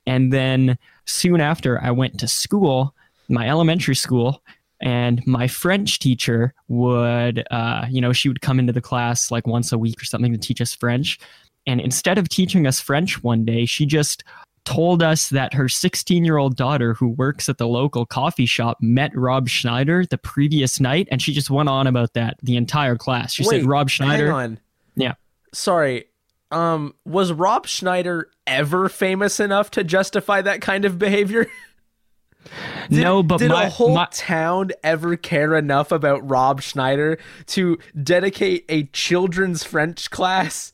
And 0.07 0.33
then 0.33 0.77
soon 1.07 1.41
after 1.41 1.83
I 1.83 1.91
went 1.91 2.21
to 2.21 2.29
school, 2.29 2.95
my 3.29 3.49
elementary 3.49 3.97
school, 3.97 4.43
and 4.81 5.27
my 5.27 5.49
French 5.49 6.01
teacher 6.01 6.53
would 6.69 7.47
uh, 7.51 7.87
you 7.89 8.03
know, 8.03 8.13
she 8.13 8.29
would 8.29 8.43
come 8.43 8.59
into 8.59 8.75
the 8.75 8.83
class 8.83 9.31
like 9.31 9.47
once 9.47 9.73
a 9.73 9.79
week 9.79 10.03
or 10.03 10.05
something 10.05 10.33
to 10.33 10.39
teach 10.39 10.61
us 10.61 10.75
French. 10.75 11.19
And 11.67 11.81
instead 11.81 12.19
of 12.19 12.29
teaching 12.29 12.67
us 12.67 12.81
French 12.81 13.23
one 13.23 13.45
day, 13.45 13.67
she 13.67 13.87
just 13.87 14.23
told 14.65 15.03
us 15.03 15.29
that 15.29 15.55
her 15.55 15.69
16 15.69 16.25
year 16.25 16.37
old 16.37 16.57
daughter, 16.57 16.95
who 16.95 17.09
works 17.09 17.49
at 17.49 17.59
the 17.59 17.69
local 17.69 18.05
coffee 18.05 18.47
shop, 18.47 18.79
met 18.81 19.11
Rob 19.15 19.49
Schneider 19.49 20.05
the 20.05 20.19
previous 20.19 20.81
night. 20.81 21.09
And 21.11 21.23
she 21.23 21.33
just 21.33 21.51
went 21.51 21.69
on 21.69 21.87
about 21.87 22.15
that 22.15 22.37
the 22.43 22.57
entire 22.57 22.97
class. 22.97 23.33
She 23.35 23.45
Wait, 23.47 23.61
said, 23.61 23.67
Rob 23.67 23.89
Hang 23.89 24.09
Schneider. 24.09 24.33
on. 24.33 24.59
Yeah. 24.97 25.15
Sorry. 25.53 26.07
Um, 26.51 26.95
was 27.05 27.33
Rob 27.33 27.67
Schneider 27.67 28.31
ever 28.47 28.89
famous 28.89 29.41
enough 29.41 29.71
to 29.73 29.85
justify 29.85 30.43
that 30.43 30.61
kind 30.61 30.85
of 30.85 30.99
behavior? 30.99 31.47
Did- 32.91 33.03
no, 33.03 33.25
but 33.25 33.39
did 33.39 33.51
my, 33.51 33.65
a 33.65 33.69
whole 33.71 33.95
my- 33.95 34.07
town 34.13 34.71
ever 34.85 35.17
care 35.17 35.57
enough 35.57 35.91
about 35.91 36.29
Rob 36.29 36.63
Schneider 36.63 37.19
to 37.47 37.79
dedicate 38.01 38.65
a 38.69 38.85
children's 38.85 39.65
French 39.65 40.11
class 40.11 40.73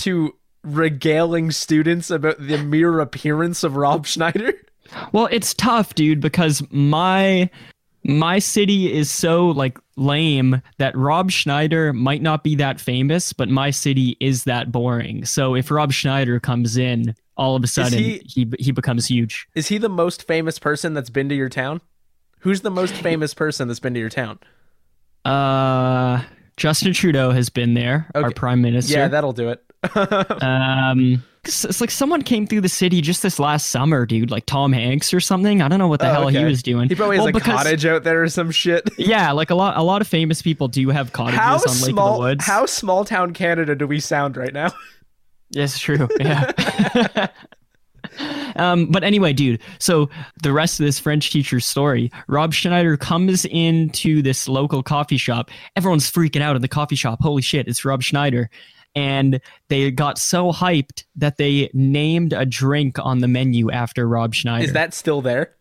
to 0.00 0.34
regaling 0.62 1.50
students 1.50 2.10
about 2.10 2.36
the 2.38 2.58
mere 2.58 3.00
appearance 3.00 3.64
of 3.64 3.76
Rob 3.76 4.06
Schneider? 4.06 4.52
well, 5.12 5.28
it's 5.30 5.54
tough, 5.54 5.94
dude, 5.94 6.20
because 6.20 6.62
my 6.70 7.48
my 8.02 8.38
city 8.38 8.92
is 8.92 9.10
so 9.10 9.48
like 9.48 9.78
lame 9.96 10.62
that 10.78 10.96
Rob 10.96 11.30
Schneider 11.30 11.92
might 11.92 12.22
not 12.22 12.42
be 12.42 12.54
that 12.56 12.80
famous, 12.80 13.32
but 13.32 13.48
my 13.48 13.70
city 13.70 14.16
is 14.20 14.44
that 14.44 14.72
boring. 14.72 15.24
So 15.26 15.54
if 15.54 15.70
Rob 15.70 15.92
Schneider 15.92 16.40
comes 16.40 16.76
in, 16.78 17.14
all 17.36 17.56
of 17.56 17.62
a 17.62 17.66
sudden 17.66 17.98
he- 17.98 18.22
he 18.26 18.48
he 18.58 18.70
becomes 18.72 19.06
huge. 19.06 19.46
Is 19.54 19.68
he 19.68 19.78
the 19.78 19.88
most 19.90 20.26
famous 20.26 20.58
person 20.58 20.94
that's 20.94 21.10
been 21.10 21.28
to 21.28 21.34
your 21.34 21.48
town? 21.50 21.80
Who's 22.40 22.62
the 22.62 22.70
most 22.70 22.94
famous 22.94 23.34
person 23.34 23.68
that's 23.68 23.80
been 23.80 23.92
to 23.94 24.00
your 24.00 24.08
town? 24.08 24.38
Uh, 25.24 26.22
Justin 26.56 26.92
Trudeau 26.94 27.30
has 27.32 27.50
been 27.50 27.74
there, 27.74 28.10
our 28.14 28.30
prime 28.30 28.62
minister. 28.62 28.94
Yeah, 28.98 29.08
that'll 29.08 29.32
do 29.34 29.50
it. 29.50 29.62
um, 30.42 31.22
it's, 31.44 31.80
like 31.80 31.90
someone 31.90 32.22
came 32.22 32.46
through 32.46 32.60
the 32.60 32.68
city 32.68 33.00
just 33.00 33.22
this 33.22 33.38
last 33.38 33.68
summer, 33.68 34.04
dude. 34.04 34.30
Like 34.30 34.44
Tom 34.46 34.72
Hanks 34.72 35.14
or 35.14 35.20
something. 35.20 35.62
I 35.62 35.68
don't 35.68 35.78
know 35.78 35.88
what 35.88 36.00
the 36.00 36.08
Oh, 36.10 36.12
hell 36.12 36.28
he 36.28 36.44
was 36.44 36.62
doing. 36.62 36.88
He 36.88 36.94
probably 36.94 37.16
has 37.16 37.22
Well, 37.24 37.30
a 37.30 37.32
because- 37.32 37.54
cottage 37.62 37.86
out 37.86 38.04
there 38.04 38.22
or 38.22 38.28
some 38.28 38.50
shit. 38.50 38.88
Yeah, 38.98 39.32
like 39.32 39.50
a 39.50 39.54
lot, 39.54 39.76
a 39.78 39.82
lot 39.82 40.02
of 40.02 40.08
famous 40.08 40.42
people 40.42 40.68
do 40.68 40.90
have 40.90 41.12
cottages 41.12 41.38
How 41.40 41.54
on 41.54 41.58
Lake 41.60 41.66
of 41.66 41.72
the 41.80 41.86
small? 41.90 42.18
Woods. 42.18 42.44
How 42.44 42.66
small 42.66 43.04
town 43.04 43.32
Canada 43.32 43.74
do 43.74 43.86
we 43.86 44.00
sound 44.00 44.36
right 44.36 44.52
now? 44.52 44.70
Yes, 45.52 45.80
true. 45.80 46.06
Yeah. 46.20 47.26
um, 48.54 48.86
but 48.86 49.02
anyway, 49.02 49.32
dude. 49.32 49.60
So 49.80 50.08
the 50.44 50.52
rest 50.52 50.78
of 50.78 50.86
this 50.86 50.98
French 51.00 51.30
teacher's 51.30 51.66
story, 51.66 52.12
Rob 52.28 52.52
Schneider 52.54 52.96
comes 52.96 53.44
into 53.46 54.22
this 54.22 54.48
local 54.48 54.82
coffee 54.84 55.16
shop. 55.16 55.50
Everyone's 55.74 56.08
freaking 56.08 56.40
out 56.40 56.54
in 56.54 56.62
the 56.62 56.68
coffee 56.68 56.94
shop. 56.94 57.18
Holy 57.20 57.42
shit, 57.42 57.66
it's 57.66 57.84
Rob 57.84 58.00
Schneider. 58.02 58.48
And 58.94 59.40
they 59.68 59.90
got 59.90 60.18
so 60.18 60.50
hyped 60.52 61.04
that 61.16 61.36
they 61.36 61.70
named 61.72 62.32
a 62.32 62.44
drink 62.44 62.98
on 62.98 63.20
the 63.20 63.28
menu 63.28 63.70
after 63.70 64.08
Rob 64.08 64.34
Schneider. 64.34 64.64
Is 64.64 64.72
that 64.72 64.94
still 64.94 65.22
there? 65.22 65.54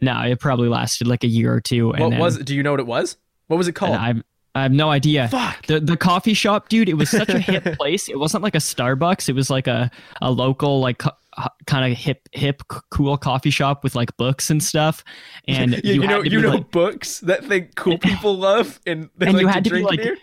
no? 0.00 0.20
It 0.22 0.40
probably 0.40 0.68
lasted 0.68 1.06
like 1.06 1.24
a 1.24 1.28
year 1.28 1.52
or 1.52 1.60
two. 1.60 1.92
And 1.92 2.12
What 2.12 2.20
was? 2.20 2.36
it? 2.36 2.46
Do 2.46 2.54
you 2.54 2.62
know 2.62 2.70
what 2.70 2.80
it 2.80 2.86
was? 2.86 3.16
What 3.48 3.56
was 3.56 3.68
it 3.68 3.72
called? 3.72 3.96
I've 3.96 4.22
I 4.54 4.62
have 4.62 4.72
no 4.72 4.90
idea. 4.90 5.28
Fuck. 5.28 5.66
The 5.66 5.78
the 5.78 5.96
coffee 5.96 6.34
shop, 6.34 6.68
dude. 6.68 6.88
It 6.88 6.94
was 6.94 7.08
such 7.08 7.28
a 7.28 7.38
hip 7.38 7.64
place. 7.78 8.08
It 8.08 8.18
wasn't 8.18 8.42
like 8.42 8.54
a 8.54 8.58
Starbucks. 8.58 9.28
It 9.28 9.34
was 9.34 9.48
like 9.48 9.66
a 9.68 9.90
a 10.20 10.30
local 10.30 10.80
like 10.80 11.02
uh, 11.06 11.48
kind 11.66 11.90
of 11.90 11.96
hip 11.96 12.28
hip 12.32 12.62
cool 12.90 13.16
coffee 13.16 13.50
shop 13.50 13.84
with 13.84 13.94
like 13.94 14.16
books 14.16 14.50
and 14.50 14.62
stuff. 14.62 15.04
And 15.46 15.72
Yeah, 15.84 15.92
you, 15.92 16.02
had 16.02 16.10
know, 16.10 16.22
to 16.22 16.30
you 16.30 16.38
be, 16.38 16.42
know 16.42 16.54
like, 16.54 16.70
books 16.72 17.20
that 17.20 17.44
think 17.44 17.76
cool 17.76 17.98
people 18.00 18.36
love, 18.36 18.80
and 18.86 19.08
they 19.16 19.26
And 19.26 19.36
like 19.36 19.42
you 19.42 19.46
had 19.48 19.64
to 19.64 19.70
be, 19.70 19.82
drink 19.82 19.88
like, 19.88 20.02
beer. 20.02 20.16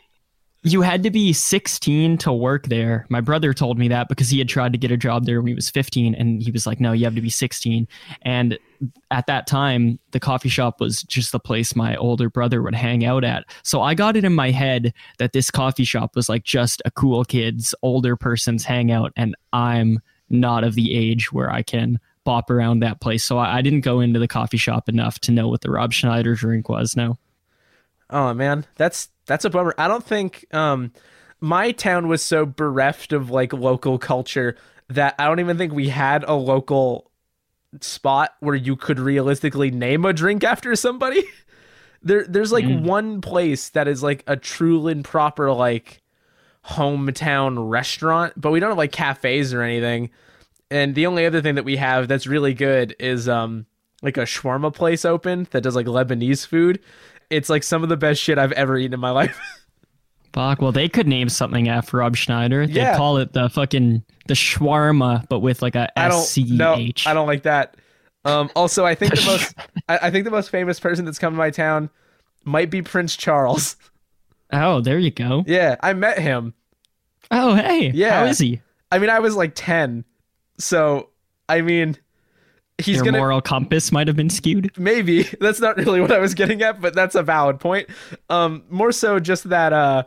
You 0.67 0.81
had 0.81 1.03
to 1.03 1.11
be 1.11 1.33
16 1.33 2.17
to 2.19 2.33
work 2.33 2.67
there. 2.67 3.05
My 3.09 3.21
brother 3.21 3.53
told 3.53 3.77
me 3.77 3.87
that 3.89 4.09
because 4.09 4.29
he 4.29 4.39
had 4.39 4.49
tried 4.49 4.73
to 4.73 4.77
get 4.77 4.91
a 4.91 4.97
job 4.97 5.25
there 5.25 5.39
when 5.39 5.47
he 5.47 5.53
was 5.53 5.69
15 5.69 6.15
and 6.15 6.41
he 6.41 6.51
was 6.51 6.67
like, 6.67 6.79
"No, 6.79 6.91
you 6.91 7.05
have 7.05 7.15
to 7.15 7.21
be 7.21 7.29
16." 7.29 7.87
And 8.21 8.57
at 9.11 9.27
that 9.27 9.47
time, 9.47 9.99
the 10.11 10.19
coffee 10.19 10.49
shop 10.49 10.79
was 10.79 11.03
just 11.03 11.31
the 11.31 11.39
place 11.39 11.75
my 11.75 11.95
older 11.95 12.29
brother 12.29 12.61
would 12.61 12.75
hang 12.75 13.05
out 13.05 13.23
at. 13.23 13.45
So 13.63 13.81
I 13.81 13.93
got 13.93 14.15
it 14.15 14.25
in 14.25 14.33
my 14.33 14.51
head 14.51 14.93
that 15.17 15.33
this 15.33 15.49
coffee 15.49 15.83
shop 15.83 16.15
was 16.15 16.29
like 16.29 16.43
just 16.43 16.81
a 16.85 16.91
cool 16.91 17.23
kids, 17.25 17.73
older 17.81 18.15
person's 18.15 18.65
hangout 18.65 19.13
and 19.15 19.35
I'm 19.53 19.99
not 20.29 20.63
of 20.63 20.75
the 20.75 20.93
age 20.93 21.31
where 21.31 21.51
I 21.51 21.63
can 21.63 21.99
bop 22.23 22.49
around 22.49 22.79
that 22.79 22.99
place. 22.99 23.23
So 23.23 23.37
I, 23.37 23.57
I 23.57 23.61
didn't 23.61 23.81
go 23.81 24.01
into 24.01 24.19
the 24.19 24.27
coffee 24.27 24.57
shop 24.57 24.89
enough 24.89 25.19
to 25.21 25.31
know 25.31 25.47
what 25.47 25.61
the 25.61 25.71
Rob 25.71 25.93
Schneider 25.93 26.35
drink 26.35 26.67
was. 26.67 26.95
No. 26.95 27.17
Oh 28.09 28.33
man, 28.33 28.65
that's 28.75 29.09
That's 29.27 29.45
a 29.45 29.49
bummer. 29.49 29.75
I 29.77 29.87
don't 29.87 30.03
think 30.03 30.45
um 30.53 30.91
my 31.39 31.71
town 31.71 32.07
was 32.07 32.23
so 32.23 32.45
bereft 32.45 33.13
of 33.13 33.29
like 33.29 33.53
local 33.53 33.99
culture 33.99 34.55
that 34.89 35.13
I 35.19 35.25
don't 35.25 35.39
even 35.39 35.57
think 35.57 35.73
we 35.73 35.89
had 35.89 36.23
a 36.23 36.33
local 36.33 37.11
spot 37.81 38.33
where 38.39 38.55
you 38.55 38.75
could 38.75 38.99
realistically 38.99 39.69
name 39.69 40.05
a 40.05 40.13
drink 40.13 40.43
after 40.43 40.75
somebody. 40.75 41.23
there 42.01 42.25
there's 42.25 42.51
like 42.51 42.65
Mm. 42.65 42.83
one 42.83 43.21
place 43.21 43.69
that 43.69 43.87
is 43.87 44.01
like 44.01 44.23
a 44.27 44.35
true 44.37 44.87
and 44.87 45.03
proper 45.03 45.51
like 45.51 46.01
hometown 46.65 47.69
restaurant, 47.69 48.33
but 48.35 48.51
we 48.51 48.59
don't 48.59 48.69
have 48.71 48.77
like 48.77 48.91
cafes 48.91 49.53
or 49.53 49.61
anything. 49.61 50.09
And 50.69 50.95
the 50.95 51.05
only 51.05 51.25
other 51.25 51.41
thing 51.41 51.55
that 51.55 51.63
we 51.65 51.77
have 51.77 52.07
that's 52.07 52.27
really 52.27 52.53
good 52.53 52.95
is 52.99 53.29
um 53.29 53.65
like 54.01 54.17
a 54.17 54.21
shawarma 54.21 54.73
place 54.73 55.05
open 55.05 55.47
that 55.51 55.61
does 55.61 55.75
like 55.75 55.85
Lebanese 55.85 56.45
food. 56.45 56.79
It's 57.29 57.49
like 57.49 57.63
some 57.63 57.83
of 57.83 57.89
the 57.89 57.97
best 57.97 58.21
shit 58.21 58.37
I've 58.37 58.51
ever 58.53 58.77
eaten 58.77 58.93
in 58.93 58.99
my 58.99 59.09
life. 59.21 59.37
Fuck. 60.33 60.61
Well, 60.61 60.71
they 60.71 60.87
could 60.87 61.07
name 61.07 61.29
something 61.29 61.67
after 61.67 61.97
Rob 61.97 62.15
Schneider. 62.15 62.67
They 62.67 62.73
Yeah. 62.73 62.95
call 62.97 63.17
it 63.17 63.33
the 63.33 63.49
fucking 63.49 64.03
the 64.27 64.33
shawarma, 64.33 65.27
but 65.29 65.39
with 65.39 65.61
like 65.61 65.75
a 65.75 65.91
I 65.99 66.07
S 66.07 66.11
don't 66.13 66.23
C 66.23 66.43
no, 66.55 66.75
H. 66.75 67.07
I 67.07 67.13
don't 67.13 67.27
like 67.27 67.43
that. 67.43 67.75
Um 68.25 68.49
also 68.55 68.85
I 68.85 68.93
think 68.93 69.15
the 69.15 69.21
most 69.25 69.55
I, 69.89 69.99
I 70.03 70.11
think 70.11 70.25
the 70.25 70.31
most 70.31 70.49
famous 70.49 70.79
person 70.79 71.05
that's 71.05 71.17
come 71.19 71.33
to 71.33 71.37
my 71.37 71.49
town 71.49 71.89
might 72.45 72.69
be 72.69 72.81
Prince 72.81 73.15
Charles. 73.15 73.77
Oh, 74.53 74.79
there 74.81 74.99
you 74.99 75.11
go. 75.11 75.43
Yeah, 75.47 75.75
I 75.81 75.93
met 75.93 76.19
him. 76.19 76.53
Oh, 77.31 77.55
hey. 77.55 77.91
Yeah. 77.91 78.19
How 78.19 78.25
is 78.25 78.37
he? 78.39 78.61
I 78.91 78.99
mean 78.99 79.09
I 79.09 79.19
was 79.19 79.35
like 79.35 79.53
10. 79.55 80.05
So 80.59 81.09
I 81.49 81.61
mean 81.61 81.97
he's 82.79 82.97
Your 82.97 83.05
gonna 83.05 83.17
moral 83.17 83.41
compass 83.41 83.91
might 83.91 84.07
have 84.07 84.15
been 84.15 84.29
skewed. 84.29 84.71
maybe. 84.77 85.23
That's 85.39 85.59
not 85.59 85.77
really 85.77 85.99
what 86.01 86.11
i 86.11 86.19
was 86.19 86.33
getting 86.33 86.61
at 86.61 86.79
but 86.79 86.93
that's 86.93 87.15
a 87.15 87.23
valid 87.23 87.59
point. 87.59 87.89
Um 88.29 88.63
more 88.69 88.91
so 88.91 89.19
just 89.19 89.49
that 89.49 89.73
uh 89.73 90.03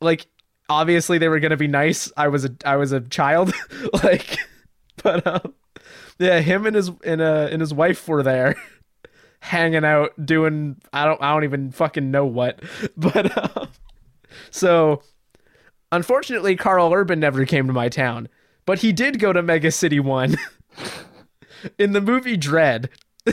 like 0.00 0.26
obviously 0.68 1.18
they 1.18 1.28
were 1.28 1.40
gonna 1.40 1.56
be 1.56 1.66
nice. 1.66 2.10
I 2.16 2.28
was 2.28 2.44
a 2.44 2.50
i 2.64 2.76
was 2.76 2.92
a 2.92 3.00
child. 3.00 3.52
Like 4.04 4.38
but 5.02 5.26
um 5.26 5.54
yeah 6.18 6.40
him 6.40 6.66
and 6.66 6.76
his 6.76 6.90
and 7.04 7.20
uh 7.20 7.48
and 7.50 7.60
his 7.60 7.72
wife 7.74 8.06
were 8.08 8.22
there 8.22 8.54
hanging 9.40 9.84
out 9.84 10.10
doing 10.24 10.76
i 10.92 11.04
don't 11.04 11.20
i 11.22 11.32
don't 11.32 11.44
even 11.44 11.70
fucking 11.70 12.10
know 12.10 12.26
what. 12.26 12.60
But 12.96 13.56
um, 13.56 13.68
so 14.50 15.02
unfortunately 15.90 16.54
carl 16.54 16.92
urban 16.92 17.18
never 17.20 17.44
came 17.46 17.66
to 17.66 17.72
my 17.72 17.88
town 17.88 18.28
but 18.66 18.78
he 18.80 18.92
did 18.92 19.18
go 19.18 19.32
to 19.32 19.42
mega 19.42 19.70
city 19.70 20.00
1 20.00 20.36
in 21.78 21.92
the 21.92 22.00
movie 22.00 22.36
Dredd 22.36 22.88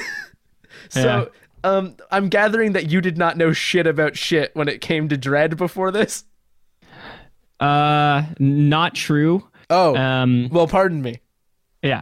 so 0.90 1.32
um 1.64 1.96
i'm 2.12 2.30
gathering 2.30 2.74
that 2.74 2.90
you 2.92 3.02
did 3.02 3.18
not 3.18 3.38
know 3.38 3.52
shit 3.54 3.88
about 3.88 4.18
shit 4.18 4.52
when 4.56 4.68
it 4.68 4.82
came 4.82 5.08
to 5.10 5.18
Dredd 5.18 5.58
before 5.58 5.92
this 5.92 6.24
Uh, 7.60 8.24
not 8.40 8.94
true. 8.96 9.48
oh 9.70 9.96
Um, 9.96 10.50
well 10.52 10.68
pardon 10.68 11.02
me 11.02 11.20
yeah. 11.82 12.02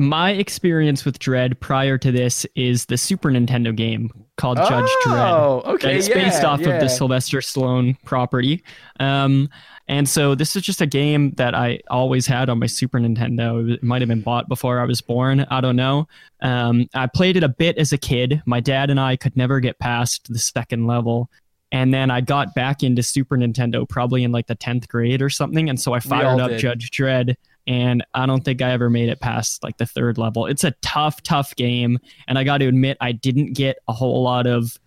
My 0.00 0.30
experience 0.30 1.04
with 1.04 1.18
Dredd 1.18 1.58
prior 1.58 1.98
to 1.98 2.12
this 2.12 2.46
is 2.54 2.86
the 2.86 2.96
Super 2.96 3.30
Nintendo 3.30 3.74
game 3.74 4.10
called 4.36 4.58
Judge 4.58 4.88
Dredd. 5.04 5.30
oh 5.30 5.62
okay 5.74 5.96
it's 5.96 6.08
yeah, 6.08 6.14
based 6.14 6.44
off 6.44 6.60
yeah. 6.60 6.68
of 6.68 6.80
the 6.80 6.88
Sylvester 6.88 7.38
Stallone 7.38 7.96
property. 8.04 8.62
Um, 9.00 9.50
and 9.88 10.08
so 10.08 10.36
this 10.36 10.54
is 10.54 10.62
just 10.62 10.80
a 10.80 10.86
game 10.86 11.32
that 11.32 11.52
I 11.52 11.80
always 11.90 12.28
had 12.28 12.48
on 12.48 12.60
my 12.60 12.66
Super 12.66 13.00
Nintendo. 13.00 13.72
It 13.72 13.82
might 13.82 14.00
have 14.00 14.08
been 14.08 14.20
bought 14.20 14.48
before 14.48 14.78
I 14.78 14.84
was 14.84 15.00
born. 15.00 15.44
I 15.50 15.60
don't 15.60 15.74
know. 15.76 16.06
Um, 16.42 16.88
I 16.94 17.08
played 17.08 17.36
it 17.36 17.42
a 17.42 17.48
bit 17.48 17.76
as 17.76 17.92
a 17.92 17.98
kid. 17.98 18.40
My 18.46 18.60
dad 18.60 18.90
and 18.90 19.00
I 19.00 19.16
could 19.16 19.36
never 19.36 19.58
get 19.58 19.80
past 19.80 20.32
the 20.32 20.38
second 20.38 20.86
level. 20.86 21.28
And 21.72 21.92
then 21.92 22.10
I 22.10 22.20
got 22.20 22.54
back 22.54 22.84
into 22.84 23.02
Super 23.02 23.36
Nintendo 23.36 23.88
probably 23.88 24.22
in 24.22 24.30
like 24.30 24.46
the 24.46 24.56
10th 24.56 24.86
grade 24.86 25.22
or 25.22 25.28
something. 25.28 25.68
And 25.68 25.80
so 25.80 25.92
I 25.92 26.00
fired 26.00 26.38
up 26.38 26.50
did. 26.50 26.60
Judge 26.60 26.90
Dredd. 26.90 27.34
And 27.68 28.02
I 28.14 28.24
don't 28.24 28.42
think 28.42 28.62
I 28.62 28.70
ever 28.70 28.88
made 28.88 29.10
it 29.10 29.20
past 29.20 29.62
like 29.62 29.76
the 29.76 29.84
third 29.84 30.16
level. 30.16 30.46
It's 30.46 30.64
a 30.64 30.70
tough, 30.80 31.22
tough 31.22 31.54
game. 31.54 31.98
And 32.26 32.38
I 32.38 32.42
got 32.42 32.58
to 32.58 32.66
admit, 32.66 32.96
I 32.98 33.12
didn't 33.12 33.52
get 33.52 33.78
a 33.86 33.92
whole 33.92 34.22
lot 34.22 34.46
of 34.46 34.78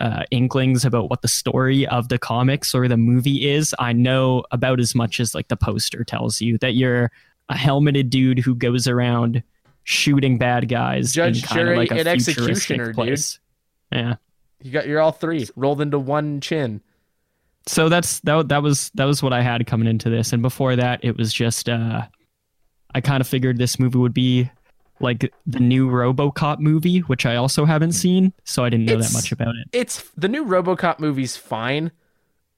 uh, 0.00 0.22
inklings 0.30 0.86
about 0.86 1.10
what 1.10 1.20
the 1.20 1.28
story 1.28 1.86
of 1.86 2.08
the 2.08 2.18
comics 2.18 2.74
or 2.74 2.88
the 2.88 2.96
movie 2.96 3.50
is. 3.50 3.74
I 3.78 3.92
know 3.92 4.42
about 4.50 4.80
as 4.80 4.94
much 4.94 5.20
as 5.20 5.34
like 5.34 5.48
the 5.48 5.56
poster 5.56 6.02
tells 6.02 6.40
you 6.40 6.56
that 6.58 6.74
you're 6.74 7.12
a 7.50 7.56
helmeted 7.56 8.08
dude 8.08 8.38
who 8.38 8.54
goes 8.54 8.88
around 8.88 9.42
shooting 9.84 10.38
bad 10.38 10.66
guys. 10.66 11.12
Judge, 11.12 11.42
jury, 11.42 11.72
of 11.72 11.76
like 11.76 11.90
a 11.90 11.98
and 11.98 12.08
executioner, 12.08 12.94
dude. 12.94 13.20
Yeah. 13.92 14.14
you 14.62 14.70
got 14.70 14.88
you're 14.88 15.00
all 15.00 15.12
three 15.12 15.46
rolled 15.56 15.82
into 15.82 15.98
one 15.98 16.40
chin 16.40 16.80
So 17.66 17.88
that's 17.88 18.20
that. 18.20 18.48
That 18.48 18.62
was 18.62 18.90
that 18.94 19.04
was 19.04 19.22
what 19.22 19.32
I 19.32 19.42
had 19.42 19.66
coming 19.66 19.88
into 19.88 20.10
this, 20.10 20.32
and 20.32 20.42
before 20.42 20.76
that, 20.76 21.02
it 21.04 21.16
was 21.16 21.32
just 21.32 21.68
uh, 21.68 22.02
I 22.94 23.00
kind 23.00 23.20
of 23.20 23.26
figured 23.26 23.56
this 23.58 23.78
movie 23.78 23.98
would 23.98 24.12
be 24.14 24.50
like 25.00 25.32
the 25.46 25.60
new 25.60 25.88
RoboCop 25.88 26.58
movie, 26.60 27.00
which 27.00 27.26
I 27.26 27.36
also 27.36 27.64
haven't 27.64 27.92
seen, 27.92 28.32
so 28.44 28.64
I 28.64 28.68
didn't 28.68 28.86
know 28.86 28.92
It's- 28.94 29.12
that 29.12 29.16
much 29.18 29.32
about 29.32 29.54
it. 29.56 29.68
it's 29.72 30.08
the 30.16 30.28
new 30.28 30.44
robocop 30.44 30.98
movie's 31.00 31.36
fine. 31.36 31.90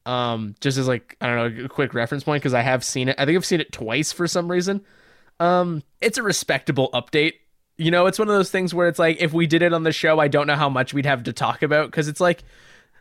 Um 0.05 0.55
just 0.61 0.79
as 0.79 0.87
like 0.87 1.17
i 1.21 1.27
don't 1.27 1.57
know 1.59 1.65
a 1.65 1.69
quick 1.69 1.93
reference 1.93 2.23
point 2.23 2.41
because 2.41 2.55
i 2.55 2.61
have 2.63 2.85
seen 2.85 3.09
it. 3.09 3.17
I 3.19 3.25
think 3.25 3.37
i've 3.37 3.45
seen 3.45 3.61
it 3.61 3.73
twice 3.73 4.13
for 4.13 4.27
some 4.29 4.49
reason. 4.51 4.83
Um 5.41 5.83
it's 6.01 6.17
a 6.19 6.23
respectable 6.23 6.91
update. 6.95 7.33
You 7.77 7.91
know 7.91 8.07
it's 8.07 8.19
one 8.19 8.29
of 8.29 8.35
those 8.35 8.51
things 8.51 8.73
where 8.73 8.87
it's 8.89 8.99
like 9.01 9.17
if 9.21 9.33
we 9.33 9.47
did 9.49 9.63
it 9.63 9.73
on 9.73 9.83
the 9.83 9.91
show 9.93 10.19
i 10.21 10.29
don't 10.29 10.47
know 10.47 10.55
how 10.55 10.69
much 10.69 10.95
we'd 10.95 11.07
have 11.07 11.25
to 11.25 11.33
talk 11.33 11.63
about 11.63 11.87
because 11.91 12.07
it's 12.09 12.21
like 12.21 12.45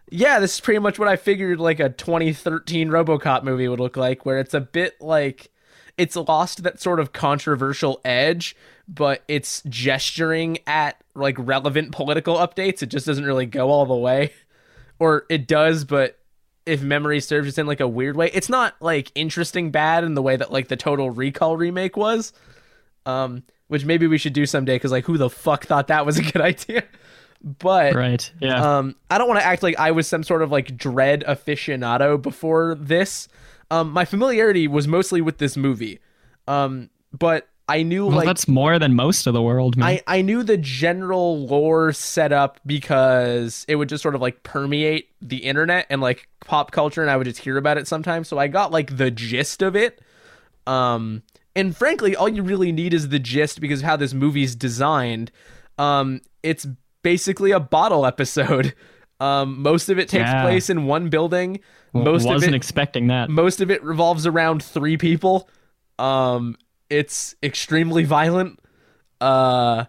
yeah 0.09 0.39
this 0.39 0.55
is 0.55 0.59
pretty 0.61 0.79
much 0.79 0.99
what 0.99 1.07
i 1.07 1.15
figured 1.15 1.59
like 1.59 1.79
a 1.79 1.89
2013 1.89 2.89
robocop 2.89 3.43
movie 3.43 3.67
would 3.67 3.79
look 3.79 3.97
like 3.97 4.25
where 4.25 4.39
it's 4.39 4.53
a 4.53 4.61
bit 4.61 4.99
like 5.01 5.51
it's 5.97 6.15
lost 6.15 6.63
that 6.63 6.81
sort 6.81 6.99
of 6.99 7.13
controversial 7.13 8.01
edge 8.03 8.55
but 8.87 9.23
it's 9.27 9.61
gesturing 9.63 10.59
at 10.67 11.01
like 11.15 11.35
relevant 11.39 11.91
political 11.91 12.35
updates. 12.35 12.83
It 12.83 12.87
just 12.87 13.05
doesn't 13.05 13.25
really 13.25 13.45
go 13.45 13.69
all 13.69 13.85
the 13.85 13.95
way. 13.95 14.33
Or 14.99 15.25
it 15.29 15.47
does 15.47 15.83
but 15.83 16.19
if 16.65 16.81
memory 16.81 17.19
serves 17.19 17.47
it's 17.49 17.57
in 17.57 17.67
like 17.67 17.79
a 17.79 17.87
weird 17.87 18.15
way. 18.15 18.29
It's 18.33 18.49
not 18.49 18.75
like 18.79 19.11
interesting 19.15 19.71
bad 19.71 20.03
in 20.03 20.13
the 20.13 20.21
way 20.21 20.35
that 20.35 20.51
like 20.51 20.67
the 20.67 20.77
total 20.77 21.09
recall 21.09 21.57
remake 21.57 21.97
was 21.97 22.33
um 23.05 23.43
which 23.67 23.85
maybe 23.85 24.07
we 24.07 24.17
should 24.17 24.33
do 24.33 24.45
someday 24.45 24.75
because 24.75 24.91
like 24.91 25.05
who 25.05 25.17
the 25.17 25.29
fuck 25.29 25.65
thought 25.65 25.87
that 25.87 26.05
was 26.05 26.17
a 26.17 26.23
good 26.23 26.41
idea 26.41 26.83
but 27.41 27.93
Right? 27.93 28.31
Yeah. 28.39 28.77
um, 28.77 28.95
I 29.09 29.17
don't 29.17 29.27
want 29.27 29.39
to 29.39 29.45
act 29.45 29.63
like 29.63 29.77
I 29.79 29.91
was 29.91 30.07
some 30.07 30.23
sort 30.23 30.41
of 30.41 30.51
like 30.51 30.77
Dredd 30.77 31.23
aficionado 31.25 32.21
before 32.21 32.75
this. 32.75 33.27
Um, 33.71 33.91
my 33.91 34.05
familiarity 34.05 34.67
was 34.67 34.87
mostly 34.87 35.21
with 35.21 35.39
this 35.39 35.57
movie, 35.57 35.99
um, 36.47 36.89
but 37.11 37.47
I 37.67 37.81
knew 37.81 38.05
well, 38.05 38.17
like 38.17 38.27
that's 38.27 38.47
more 38.47 38.77
than 38.77 38.95
most 38.95 39.25
of 39.25 39.33
the 39.33 39.41
world, 39.41 39.75
man. 39.75 39.87
I, 39.87 40.01
I 40.05 40.21
knew 40.21 40.43
the 40.43 40.57
general 40.57 41.47
lore 41.47 41.93
setup 41.93 42.59
because 42.65 43.65
it 43.67 43.75
would 43.75 43.89
just 43.89 44.03
sort 44.03 44.13
of 44.13 44.21
like 44.21 44.43
permeate 44.43 45.09
the 45.21 45.37
internet 45.37 45.87
and 45.89 45.99
like 45.99 46.27
pop 46.41 46.71
culture 46.71 47.01
and 47.01 47.09
I 47.09 47.17
would 47.17 47.25
just 47.25 47.39
hear 47.39 47.57
about 47.57 47.77
it 47.77 47.87
sometimes. 47.87 48.27
So 48.27 48.37
I 48.37 48.47
got 48.47 48.71
like 48.71 48.97
the 48.97 49.09
gist 49.09 49.63
of 49.63 49.75
it. 49.75 49.99
Um 50.67 51.23
and 51.55 51.75
frankly, 51.75 52.15
all 52.15 52.29
you 52.29 52.43
really 52.43 52.71
need 52.71 52.93
is 52.93 53.09
the 53.09 53.19
gist 53.19 53.61
because 53.61 53.79
of 53.79 53.85
how 53.85 53.95
this 53.95 54.13
movie's 54.13 54.55
designed. 54.55 55.31
Um 55.79 56.21
it's 56.43 56.67
basically 57.05 57.51
a 57.51 57.59
bottle 57.59 58.05
episode. 58.05 58.73
Um 59.21 59.61
most 59.61 59.87
of 59.87 59.97
it 59.97 60.09
takes 60.09 60.29
Yeah. 60.29 60.41
place 60.43 60.69
in 60.69 60.87
one 60.87 61.07
building. 61.07 61.61
Most 61.93 62.25
wasn't 62.25 62.49
of 62.49 62.53
it 62.53 62.53
expecting 62.53 63.07
that. 63.07 63.29
most 63.29 63.61
of 63.61 63.71
it 63.71 63.81
revolves 63.81 64.27
around 64.27 64.61
three 64.61 64.97
people 64.97 65.47
um 65.97 66.57
it's 66.89 67.33
extremely 67.41 68.03
violent 68.03 68.59
uh 69.21 69.85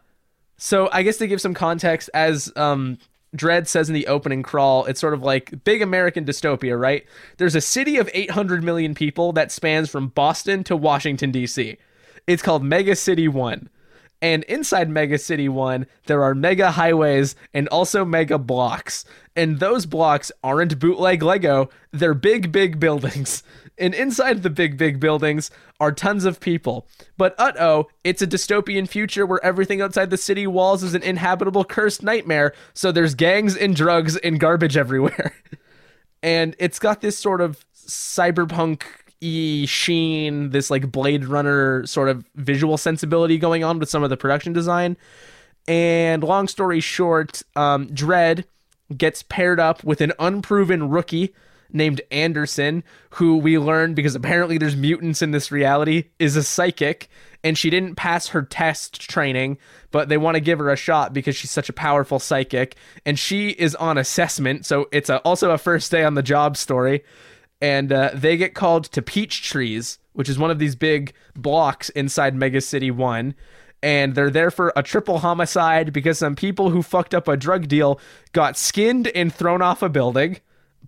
so 0.59 0.89
i 0.93 1.03
guess 1.03 1.17
to 1.17 1.27
give 1.27 1.41
some 1.41 1.55
context 1.55 2.09
as 2.15 2.53
um 2.55 2.99
Dredd 3.37 3.67
says 3.67 3.89
in 3.91 3.95
the 3.95 4.07
opening 4.07 4.43
crawl, 4.45 4.85
it's 4.87 5.01
sort 5.01 5.13
of 5.13 5.23
like 5.25 5.65
big 5.65 5.83
American 5.83 6.25
dystopia, 6.25 6.79
right? 6.81 7.05
There's 7.37 7.57
a 7.57 7.61
city 7.61 7.99
of 7.99 8.09
800 8.15 8.63
million 8.63 8.95
people 8.95 9.33
that 9.33 9.51
spans 9.53 9.91
from 9.91 10.09
Boston 10.09 10.63
to 10.65 10.77
Washington, 10.77 11.33
D.C. 11.33 11.77
It's 12.29 12.43
called 12.43 12.63
Mega 12.65 12.95
City 12.97 13.27
1. 13.29 13.69
And 14.23 14.45
inside 14.45 14.89
Mega 14.89 15.19
City 15.19 15.49
1, 15.49 15.87
there 16.07 16.23
are 16.23 16.35
mega 16.35 16.71
highways 16.71 17.37
and 17.53 17.69
also 17.69 18.05
mega 18.05 18.39
blocks. 18.39 19.05
And 19.35 19.61
those 19.61 19.85
blocks 19.85 20.33
aren't 20.43 20.79
bootleg 20.79 21.23
Lego, 21.23 21.69
they're 21.93 22.15
big, 22.15 22.53
big 22.53 22.81
buildings. 22.81 23.43
And 23.79 23.95
inside 23.95 24.43
the 24.43 24.49
big, 24.49 24.79
big 24.79 25.01
buildings 25.01 25.51
are 25.81 25.93
tons 25.93 26.25
of 26.25 26.41
people. 26.41 26.89
But 27.19 27.35
uh 27.39 27.53
oh, 27.61 27.89
it's 28.05 28.23
a 28.23 28.27
dystopian 28.27 28.89
future 28.89 29.27
where 29.27 29.45
everything 29.45 29.83
outside 29.83 30.09
the 30.09 30.17
city 30.17 30.47
walls 30.47 30.83
is 30.83 30.95
an 30.95 31.03
inhabitable 31.03 31.63
cursed 31.63 32.03
nightmare. 32.03 32.55
So 32.73 32.91
there's 32.91 33.15
gangs 33.15 33.55
and 33.55 33.77
drugs 33.77 34.17
and 34.17 34.41
garbage 34.41 34.77
everywhere. 34.79 35.35
and 36.23 36.57
it's 36.59 36.79
got 36.79 37.03
this 37.03 37.19
sort 37.19 37.43
of 37.43 37.67
cyberpunk 37.75 38.85
y 39.23 39.65
sheen, 39.67 40.51
this 40.51 40.71
like 40.71 40.91
Blade 40.91 41.25
Runner 41.25 41.87
sort 41.87 42.09
of 42.09 42.25
visual 42.35 42.77
sensibility 42.77 43.39
going 43.39 43.65
on 43.65 43.79
with 43.79 43.89
some 43.89 44.03
of 44.03 44.11
the 44.11 44.17
production 44.17 44.53
design. 44.53 44.97
And 45.69 46.23
long 46.23 46.49
story 46.49 46.81
short, 46.81 47.43
um, 47.57 47.89
Dredd 47.89 48.45
gets 48.97 49.23
paired 49.23 49.59
up 49.59 49.83
with 49.83 50.01
an 50.01 50.13
unproven 50.19 50.89
rookie 50.89 51.35
named 51.73 52.01
Anderson, 52.11 52.85
who 53.11 53.39
we 53.39 53.59
learn 53.59 53.95
because 53.95 54.15
apparently 54.15 54.59
there's 54.59 54.77
mutants 54.77 55.23
in 55.23 55.33
this 55.33 55.51
reality, 55.51 56.05
is 56.19 56.37
a 56.37 56.43
psychic, 56.43 57.09
and 57.43 57.59
she 57.59 57.71
didn't 57.71 57.97
pass 57.97 58.29
her 58.29 58.43
test 58.43 59.01
training, 59.01 59.59
but 59.91 60.09
they 60.09 60.17
want 60.17 60.37
to 60.37 60.41
give 60.41 60.59
her 60.59 60.71
a 60.71 60.77
shot 60.77 61.13
because 61.13 61.35
she's 61.37 61.51
such 61.51 61.69
a 61.69 61.73
powerful 61.73 62.19
psychic, 62.19 62.77
and 63.05 63.19
she 63.19 63.51
is 63.51 63.75
on 63.75 63.99
assessment, 63.99 64.65
so 64.65 64.87
it's 64.93 65.11
a, 65.11 65.19
also 65.19 65.51
a 65.51 65.59
first 65.59 65.91
day 65.91 66.05
on 66.05 66.15
the 66.15 66.23
job 66.23 66.57
story, 66.57 67.03
and 67.61 67.93
uh, 67.93 68.11
they 68.15 68.37
get 68.37 68.55
called 68.55 68.85
to 68.85 69.03
Peach 69.03 69.43
Trees, 69.43 69.99
which 70.13 70.29
is 70.29 70.39
one 70.39 70.51
of 70.51 70.59
these 70.59 70.75
big 70.77 71.13
blocks 71.35 71.89
inside 71.91 72.35
Mega 72.35 72.61
City 72.61 72.91
One. 72.91 73.35
And 73.83 74.15
they're 74.15 74.31
there 74.31 74.51
for 74.51 74.73
a 74.75 74.83
triple 74.83 75.19
homicide 75.19 75.93
because 75.93 76.19
some 76.19 76.35
people 76.35 76.71
who 76.71 76.83
fucked 76.83 77.15
up 77.15 77.29
a 77.29 77.37
drug 77.37 77.69
deal 77.69 78.01
got 78.33 78.57
skinned 78.57 79.09
and 79.09 79.33
thrown 79.33 79.63
off 79.63 79.83
a 79.83 79.89
building 79.89 80.39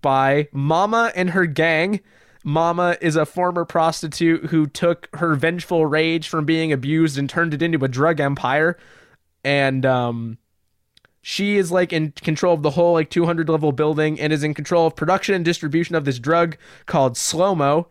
by 0.01 0.47
Mama 0.51 1.11
and 1.15 1.29
her 1.31 1.45
gang. 1.45 2.01
Mama 2.43 2.97
is 3.01 3.15
a 3.15 3.25
former 3.25 3.63
prostitute 3.63 4.45
who 4.45 4.65
took 4.65 5.07
her 5.15 5.35
vengeful 5.35 5.85
rage 5.85 6.27
from 6.27 6.45
being 6.45 6.71
abused 6.71 7.17
and 7.17 7.29
turned 7.29 7.53
it 7.53 7.61
into 7.61 7.83
a 7.83 7.87
drug 7.87 8.19
empire. 8.19 8.77
And 9.43 9.85
um 9.85 10.37
she 11.21 11.57
is 11.57 11.71
like 11.71 11.91
in 11.91 12.11
control 12.11 12.53
of 12.53 12.63
the 12.63 12.71
whole 12.71 12.93
like 12.93 13.09
200 13.09 13.49
level 13.49 13.71
building 13.71 14.19
and 14.19 14.31
is 14.31 14.43
in 14.43 14.53
control 14.53 14.87
of 14.87 14.95
production 14.95 15.35
and 15.35 15.43
distribution 15.43 15.95
of 15.95 16.05
this 16.05 16.19
drug 16.19 16.57
called 16.85 17.17
slow-mo 17.17 17.87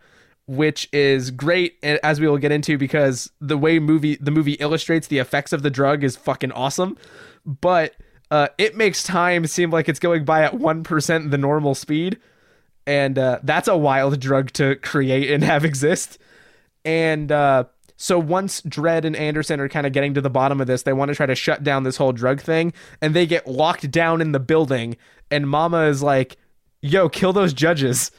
which 0.47 0.88
is 0.94 1.30
great 1.30 1.76
as 1.82 2.20
we 2.20 2.26
will 2.26 2.38
get 2.38 2.50
into 2.50 2.78
because 2.78 3.30
the 3.38 3.58
way 3.58 3.78
movie 3.78 4.16
the 4.16 4.30
movie 4.30 4.54
illustrates 4.54 5.06
the 5.08 5.18
effects 5.18 5.52
of 5.52 5.62
the 5.62 5.70
drug 5.70 6.02
is 6.02 6.16
fucking 6.16 6.52
awesome 6.52 6.97
but 7.44 7.94
uh, 8.30 8.49
it 8.58 8.76
makes 8.76 9.02
time 9.02 9.47
seem 9.47 9.70
like 9.70 9.88
it's 9.88 9.99
going 9.99 10.25
by 10.25 10.42
at 10.42 10.54
1% 10.54 11.30
the 11.30 11.38
normal 11.38 11.75
speed. 11.75 12.18
And 12.87 13.18
uh, 13.18 13.40
that's 13.42 13.68
a 13.68 13.76
wild 13.76 14.18
drug 14.20 14.52
to 14.52 14.76
create 14.76 15.30
and 15.30 15.42
have 15.42 15.64
exist. 15.64 16.18
And 16.85 17.30
uh, 17.30 17.64
so 18.00 18.17
once 18.17 18.61
Dredd 18.62 19.05
and 19.05 19.17
Anderson 19.17 19.59
are 19.59 19.69
kind 19.69 19.85
of 19.85 19.93
getting 19.93 20.14
to 20.14 20.21
the 20.21 20.31
bottom 20.31 20.61
of 20.61 20.69
this, 20.69 20.85
they 20.85 20.93
want 20.93 21.09
to 21.09 21.17
try 21.17 21.26
to 21.26 21.35
shut 21.35 21.64
down 21.64 21.83
this 21.83 21.97
whole 21.97 22.12
drug 22.12 22.40
thing. 22.40 22.73
And 23.02 23.12
they 23.12 23.26
get 23.26 23.49
locked 23.49 23.90
down 23.90 24.21
in 24.21 24.31
the 24.31 24.38
building. 24.38 24.97
And 25.33 25.50
Mama 25.50 25.83
is 25.87 26.00
like, 26.00 26.37
yo, 26.81 27.09
kill 27.09 27.33
those 27.33 27.52
judges. 27.52 28.12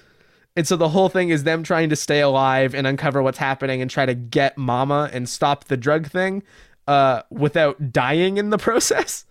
And 0.58 0.68
so 0.68 0.76
the 0.76 0.90
whole 0.90 1.08
thing 1.08 1.30
is 1.30 1.46
them 1.46 1.64
trying 1.64 1.88
to 1.90 1.96
stay 1.96 2.20
alive 2.20 2.76
and 2.76 2.86
uncover 2.86 3.24
what's 3.24 3.38
happening 3.38 3.82
and 3.82 3.90
try 3.90 4.06
to 4.06 4.14
get 4.14 4.58
Mama 4.58 5.10
and 5.14 5.30
stop 5.30 5.64
the 5.64 5.78
drug 5.78 6.08
thing 6.08 6.44
uh, 6.86 7.22
without 7.30 7.94
dying 7.94 8.36
in 8.36 8.50
the 8.50 8.58
process. 8.60 9.26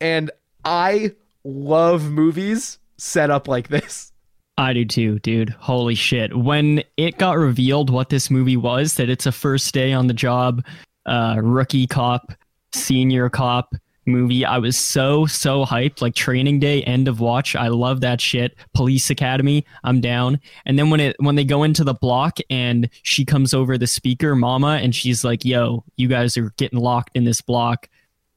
And 0.00 0.30
I 0.64 1.16
love 1.42 2.08
movies 2.08 2.78
set 2.98 3.30
up 3.30 3.48
like 3.48 3.66
this. 3.66 4.12
I 4.58 4.72
do 4.72 4.84
too, 4.84 5.20
dude. 5.20 5.50
Holy 5.50 5.94
shit. 5.94 6.36
When 6.36 6.82
it 6.96 7.16
got 7.16 7.38
revealed 7.38 7.90
what 7.90 8.08
this 8.08 8.28
movie 8.28 8.56
was, 8.56 8.94
that 8.94 9.08
it's 9.08 9.24
a 9.24 9.32
first 9.32 9.72
day 9.72 9.92
on 9.92 10.08
the 10.08 10.14
job, 10.14 10.64
uh, 11.06 11.36
rookie 11.40 11.86
cop, 11.86 12.32
senior 12.72 13.30
cop 13.30 13.72
movie, 14.04 14.44
I 14.44 14.58
was 14.58 14.76
so, 14.76 15.26
so 15.26 15.64
hyped. 15.64 16.02
Like 16.02 16.16
training 16.16 16.58
day, 16.58 16.82
end 16.82 17.06
of 17.06 17.20
watch. 17.20 17.54
I 17.54 17.68
love 17.68 18.00
that 18.00 18.20
shit. 18.20 18.56
Police 18.74 19.10
Academy, 19.10 19.64
I'm 19.84 20.00
down. 20.00 20.40
And 20.66 20.76
then 20.76 20.90
when 20.90 20.98
it 20.98 21.16
when 21.20 21.36
they 21.36 21.44
go 21.44 21.62
into 21.62 21.84
the 21.84 21.94
block 21.94 22.38
and 22.50 22.90
she 23.04 23.24
comes 23.24 23.54
over 23.54 23.78
the 23.78 23.86
speaker, 23.86 24.34
mama, 24.34 24.80
and 24.82 24.92
she's 24.92 25.22
like, 25.22 25.44
yo, 25.44 25.84
you 25.96 26.08
guys 26.08 26.36
are 26.36 26.52
getting 26.56 26.80
locked 26.80 27.16
in 27.16 27.22
this 27.22 27.40
block. 27.40 27.88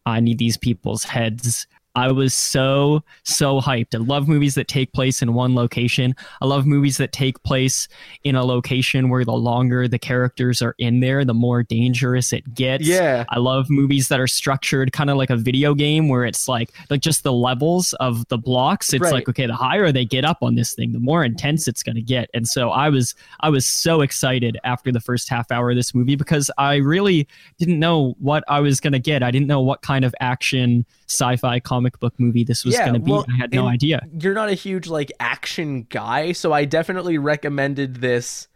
I 0.05 0.19
need 0.19 0.37
these 0.37 0.57
people's 0.57 1.03
heads 1.03 1.65
I 1.95 2.11
was 2.11 2.33
so, 2.33 3.03
so 3.23 3.59
hyped. 3.59 3.93
I 3.93 3.97
love 3.97 4.27
movies 4.27 4.55
that 4.55 4.67
take 4.67 4.93
place 4.93 5.21
in 5.21 5.33
one 5.33 5.55
location. 5.55 6.15
I 6.41 6.45
love 6.45 6.65
movies 6.65 6.97
that 6.97 7.11
take 7.11 7.41
place 7.43 7.87
in 8.23 8.35
a 8.35 8.45
location 8.45 9.09
where 9.09 9.25
the 9.25 9.33
longer 9.33 9.87
the 9.87 9.99
characters 9.99 10.61
are 10.61 10.75
in 10.77 11.01
there, 11.01 11.25
the 11.25 11.33
more 11.33 11.63
dangerous 11.63 12.31
it 12.31 12.53
gets. 12.53 12.85
Yeah. 12.85 13.25
I 13.29 13.39
love 13.39 13.69
movies 13.69 14.07
that 14.07 14.19
are 14.19 14.27
structured 14.27 14.93
kind 14.93 15.09
of 15.09 15.17
like 15.17 15.29
a 15.29 15.35
video 15.35 15.73
game 15.73 16.07
where 16.07 16.23
it's 16.23 16.47
like 16.47 16.71
like 16.89 17.01
just 17.01 17.23
the 17.23 17.33
levels 17.33 17.93
of 17.93 18.27
the 18.29 18.37
blocks. 18.37 18.93
It's 18.93 19.03
right. 19.03 19.13
like, 19.13 19.29
okay, 19.29 19.45
the 19.45 19.55
higher 19.55 19.91
they 19.91 20.05
get 20.05 20.23
up 20.23 20.37
on 20.41 20.55
this 20.55 20.73
thing, 20.73 20.93
the 20.93 20.99
more 20.99 21.23
intense 21.25 21.67
it's 21.67 21.83
gonna 21.83 22.01
get. 22.01 22.29
And 22.33 22.47
so 22.47 22.69
I 22.69 22.89
was 22.89 23.15
I 23.41 23.49
was 23.49 23.65
so 23.65 24.01
excited 24.01 24.57
after 24.63 24.91
the 24.91 25.01
first 25.01 25.29
half 25.29 25.51
hour 25.51 25.71
of 25.71 25.75
this 25.75 25.93
movie 25.93 26.15
because 26.15 26.49
I 26.57 26.75
really 26.77 27.27
didn't 27.57 27.79
know 27.79 28.15
what 28.19 28.43
I 28.47 28.61
was 28.61 28.79
gonna 28.79 28.99
get. 28.99 29.23
I 29.23 29.31
didn't 29.31 29.47
know 29.47 29.61
what 29.61 29.81
kind 29.81 30.05
of 30.05 30.15
action 30.21 30.85
sci-fi 31.07 31.59
comic 31.81 31.99
book 31.99 32.13
movie 32.19 32.43
this 32.43 32.63
was 32.63 32.75
yeah, 32.75 32.81
going 32.85 32.93
to 32.93 32.99
be. 32.99 33.11
Well, 33.11 33.25
I 33.27 33.37
had 33.37 33.53
no 33.53 33.67
idea. 33.67 34.05
You're 34.19 34.33
not 34.33 34.49
a 34.49 34.53
huge 34.53 34.87
like 34.87 35.11
action 35.19 35.87
guy, 35.89 36.31
so 36.31 36.53
I 36.53 36.65
definitely 36.65 37.17
recommended 37.17 37.95
this 37.95 38.47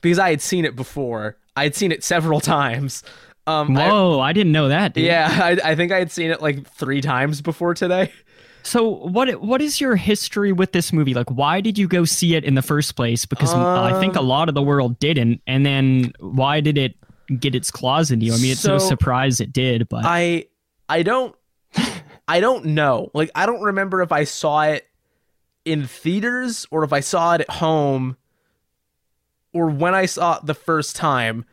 because 0.00 0.18
I 0.18 0.30
had 0.30 0.40
seen 0.40 0.64
it 0.64 0.74
before. 0.74 1.36
I 1.56 1.64
had 1.64 1.74
seen 1.74 1.92
it 1.92 2.02
several 2.02 2.40
times. 2.56 3.02
Um, 3.46 3.74
Whoa, 3.74 4.20
I, 4.20 4.30
I, 4.30 4.32
didn't 4.32 4.52
know 4.52 4.68
that. 4.68 4.94
Dude. 4.94 5.04
Yeah, 5.04 5.28
I, 5.64 5.72
I 5.72 5.74
think 5.74 5.92
I 5.92 5.98
had 5.98 6.10
seen 6.10 6.30
it 6.30 6.40
like 6.40 6.66
three 6.66 7.02
times 7.02 7.42
before 7.42 7.74
today. 7.74 8.10
So 8.62 8.88
what 8.88 9.42
what 9.42 9.60
is 9.60 9.78
your 9.78 9.94
history 9.94 10.50
with 10.50 10.72
this 10.72 10.90
movie? 10.90 11.12
Like, 11.12 11.30
why 11.30 11.60
did 11.60 11.76
you 11.76 11.86
go 11.86 12.06
see 12.06 12.34
it 12.34 12.44
in 12.44 12.54
the 12.54 12.62
first 12.62 12.96
place? 12.96 13.26
Because 13.26 13.52
I 13.52 14.00
think 14.00 14.16
a 14.16 14.20
um, 14.20 14.26
lot 14.26 14.48
of 14.48 14.54
the 14.54 14.62
world 14.62 14.98
didn't, 14.98 15.42
and 15.46 15.66
then 15.66 16.14
why 16.18 16.62
did 16.62 16.78
it 16.78 16.96
get 17.38 17.54
its 17.54 17.70
claws 17.70 18.10
into 18.10 18.24
you? 18.24 18.32
I 18.32 18.38
mean, 18.38 18.52
it's 18.52 18.62
so, 18.62 18.72
no 18.72 18.78
surprise 18.78 19.42
it 19.42 19.52
did, 19.52 19.86
but 19.90 20.06
I 20.06 20.46
I 20.88 21.02
don't 21.02 21.36
I 22.26 22.40
don't 22.40 22.66
know. 22.66 23.10
Like 23.14 23.30
I 23.34 23.46
don't 23.46 23.62
remember 23.62 24.02
if 24.02 24.12
I 24.12 24.24
saw 24.24 24.62
it 24.62 24.86
in 25.64 25.86
theaters 25.86 26.66
or 26.70 26.84
if 26.84 26.92
I 26.92 27.00
saw 27.00 27.34
it 27.34 27.42
at 27.42 27.50
home 27.50 28.16
or 29.52 29.68
when 29.68 29.94
I 29.94 30.06
saw 30.06 30.38
it 30.38 30.46
the 30.46 30.54
first 30.54 30.96
time. 30.96 31.44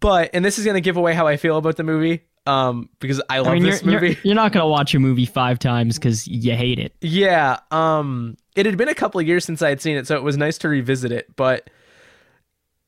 But 0.00 0.30
and 0.32 0.44
this 0.44 0.58
is 0.58 0.64
gonna 0.64 0.80
give 0.80 0.96
away 0.96 1.14
how 1.14 1.26
I 1.26 1.36
feel 1.36 1.56
about 1.56 1.76
the 1.76 1.84
movie. 1.84 2.22
Um, 2.46 2.90
because 3.00 3.22
I 3.30 3.38
love 3.38 3.48
I 3.48 3.54
mean, 3.54 3.62
this 3.62 3.82
you're, 3.82 3.94
movie. 3.94 4.08
You're, 4.08 4.18
you're, 4.22 4.34
not 4.34 4.52
gonna 4.52 4.68
watch 4.68 4.94
a 4.94 4.98
movie 4.98 5.24
five 5.24 5.58
times 5.58 5.98
because 5.98 6.26
you 6.28 6.54
hate 6.54 6.78
it. 6.78 6.94
Yeah. 7.00 7.58
Um, 7.70 8.36
it 8.54 8.66
had 8.66 8.76
been 8.76 8.88
a 8.88 8.94
couple 8.94 9.18
of 9.18 9.26
years 9.26 9.46
since 9.46 9.62
I 9.62 9.70
had 9.70 9.80
seen 9.80 9.96
it, 9.96 10.06
so 10.06 10.16
it 10.16 10.22
was 10.22 10.36
nice 10.36 10.58
to 10.58 10.68
revisit 10.68 11.10
it. 11.10 11.34
But 11.36 11.70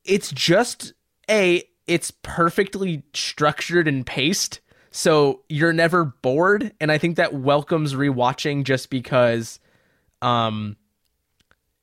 it's 0.04 0.30
just 0.30 0.92
a 1.30 1.62
it's 1.86 2.10
perfectly 2.22 3.02
structured 3.14 3.88
and 3.88 4.04
paced 4.04 4.60
so 4.96 5.42
you're 5.50 5.74
never 5.74 6.06
bored, 6.06 6.72
and 6.80 6.90
I 6.90 6.96
think 6.96 7.16
that 7.16 7.34
welcomes 7.34 7.92
rewatching 7.92 8.64
just 8.64 8.88
because 8.88 9.60
um 10.22 10.76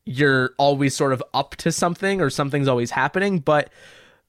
you're 0.06 0.56
always 0.58 0.96
sort 0.96 1.14
of 1.14 1.24
up 1.32 1.56
to 1.58 1.72
something 1.72 2.22
or 2.22 2.32
something's 2.32 2.68
always 2.68 2.90
happening. 2.90 3.38
But 3.38 3.70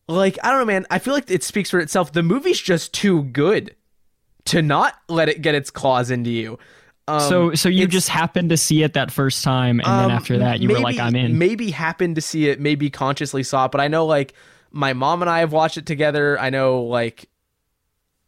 like, 0.07 0.39
I 0.45 0.51
don't 0.51 0.59
know, 0.59 0.67
man. 0.67 0.87
I 0.91 0.99
feel 0.99 1.15
like 1.15 1.31
it 1.31 1.43
speaks 1.43 1.71
for 1.71 1.81
itself. 1.81 2.13
The 2.13 2.23
movie's 2.23 2.61
just 2.61 2.93
too 2.93 3.23
good 3.23 3.75
to 4.45 4.61
not 4.61 4.95
let 5.09 5.31
it 5.31 5.41
get 5.41 5.55
its 5.55 5.71
claws 5.71 6.11
into 6.11 6.31
you. 6.31 6.59
Um, 7.09 7.21
so, 7.21 7.55
so 7.55 7.71
you 7.71 7.87
just 7.87 8.11
happened 8.11 8.51
to 8.51 8.59
see 8.59 8.83
it 8.83 8.93
that 8.93 9.11
first 9.11 9.43
time, 9.43 9.81
and 9.81 9.89
um, 9.89 10.09
then 10.09 10.11
after 10.11 10.39
that, 10.39 10.61
you 10.61 10.69
maybe, 10.69 10.81
were 10.81 10.85
like, 10.85 10.99
"I'm 10.99 11.17
in." 11.17 11.39
Maybe 11.39 11.71
happened 11.71 12.17
to 12.17 12.21
see 12.21 12.49
it, 12.49 12.61
maybe 12.61 12.91
consciously 12.91 13.43
saw 13.43 13.65
it, 13.65 13.73
but 13.73 13.81
I 13.81 13.89
know 13.89 14.07
like 14.07 14.35
my 14.71 14.93
mom 14.93 15.23
and 15.23 15.31
I 15.31 15.41
have 15.41 15.53
watched 15.53 15.79
it 15.79 15.87
together. 15.87 16.39
I 16.39 16.51
know 16.51 16.83
like 16.83 17.29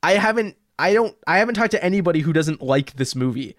I 0.03 0.13
haven't 0.13 0.57
I 0.79 0.93
don't 0.93 1.17
I 1.27 1.39
haven't 1.39 1.55
talked 1.55 1.73
to 1.73 1.85
anybody 1.85 2.21
who 2.21 2.33
doesn't 2.33 2.63
like 2.63 2.95
this 2.95 3.15
movie. 3.15 3.57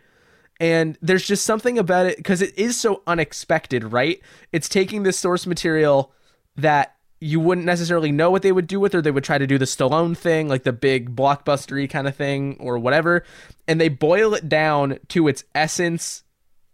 And 0.60 0.98
there's 1.02 1.26
just 1.26 1.46
something 1.46 1.78
about 1.78 2.08
it 2.08 2.18
because 2.18 2.42
it 2.42 2.58
is 2.58 2.80
so 2.80 3.04
unexpected, 3.06 3.92
right? 3.92 4.20
It's 4.52 4.68
taking 4.68 5.04
this 5.04 5.20
source 5.20 5.46
material 5.46 6.12
that 6.56 6.96
you 7.20 7.40
wouldn't 7.40 7.66
necessarily 7.66 8.12
know 8.12 8.30
what 8.30 8.42
they 8.42 8.52
would 8.52 8.68
do 8.68 8.80
with, 8.80 8.94
or 8.94 9.02
they 9.02 9.12
would 9.12 9.24
try 9.24 9.38
to 9.38 9.48
do 9.48 9.58
the 9.58 9.66
Stallone 9.66 10.16
thing, 10.16 10.48
like 10.48 10.64
the 10.64 10.74
big 10.74 11.16
blockbustery 11.16 11.90
kind 11.90 12.08
of 12.08 12.16
thing, 12.16 12.58
or 12.60 12.78
whatever, 12.78 13.24
and 13.68 13.82
they 13.82 13.90
boil 13.90 14.34
it 14.34 14.48
down 14.48 15.00
to 15.10 15.28
its 15.28 15.44
essence, 15.56 16.24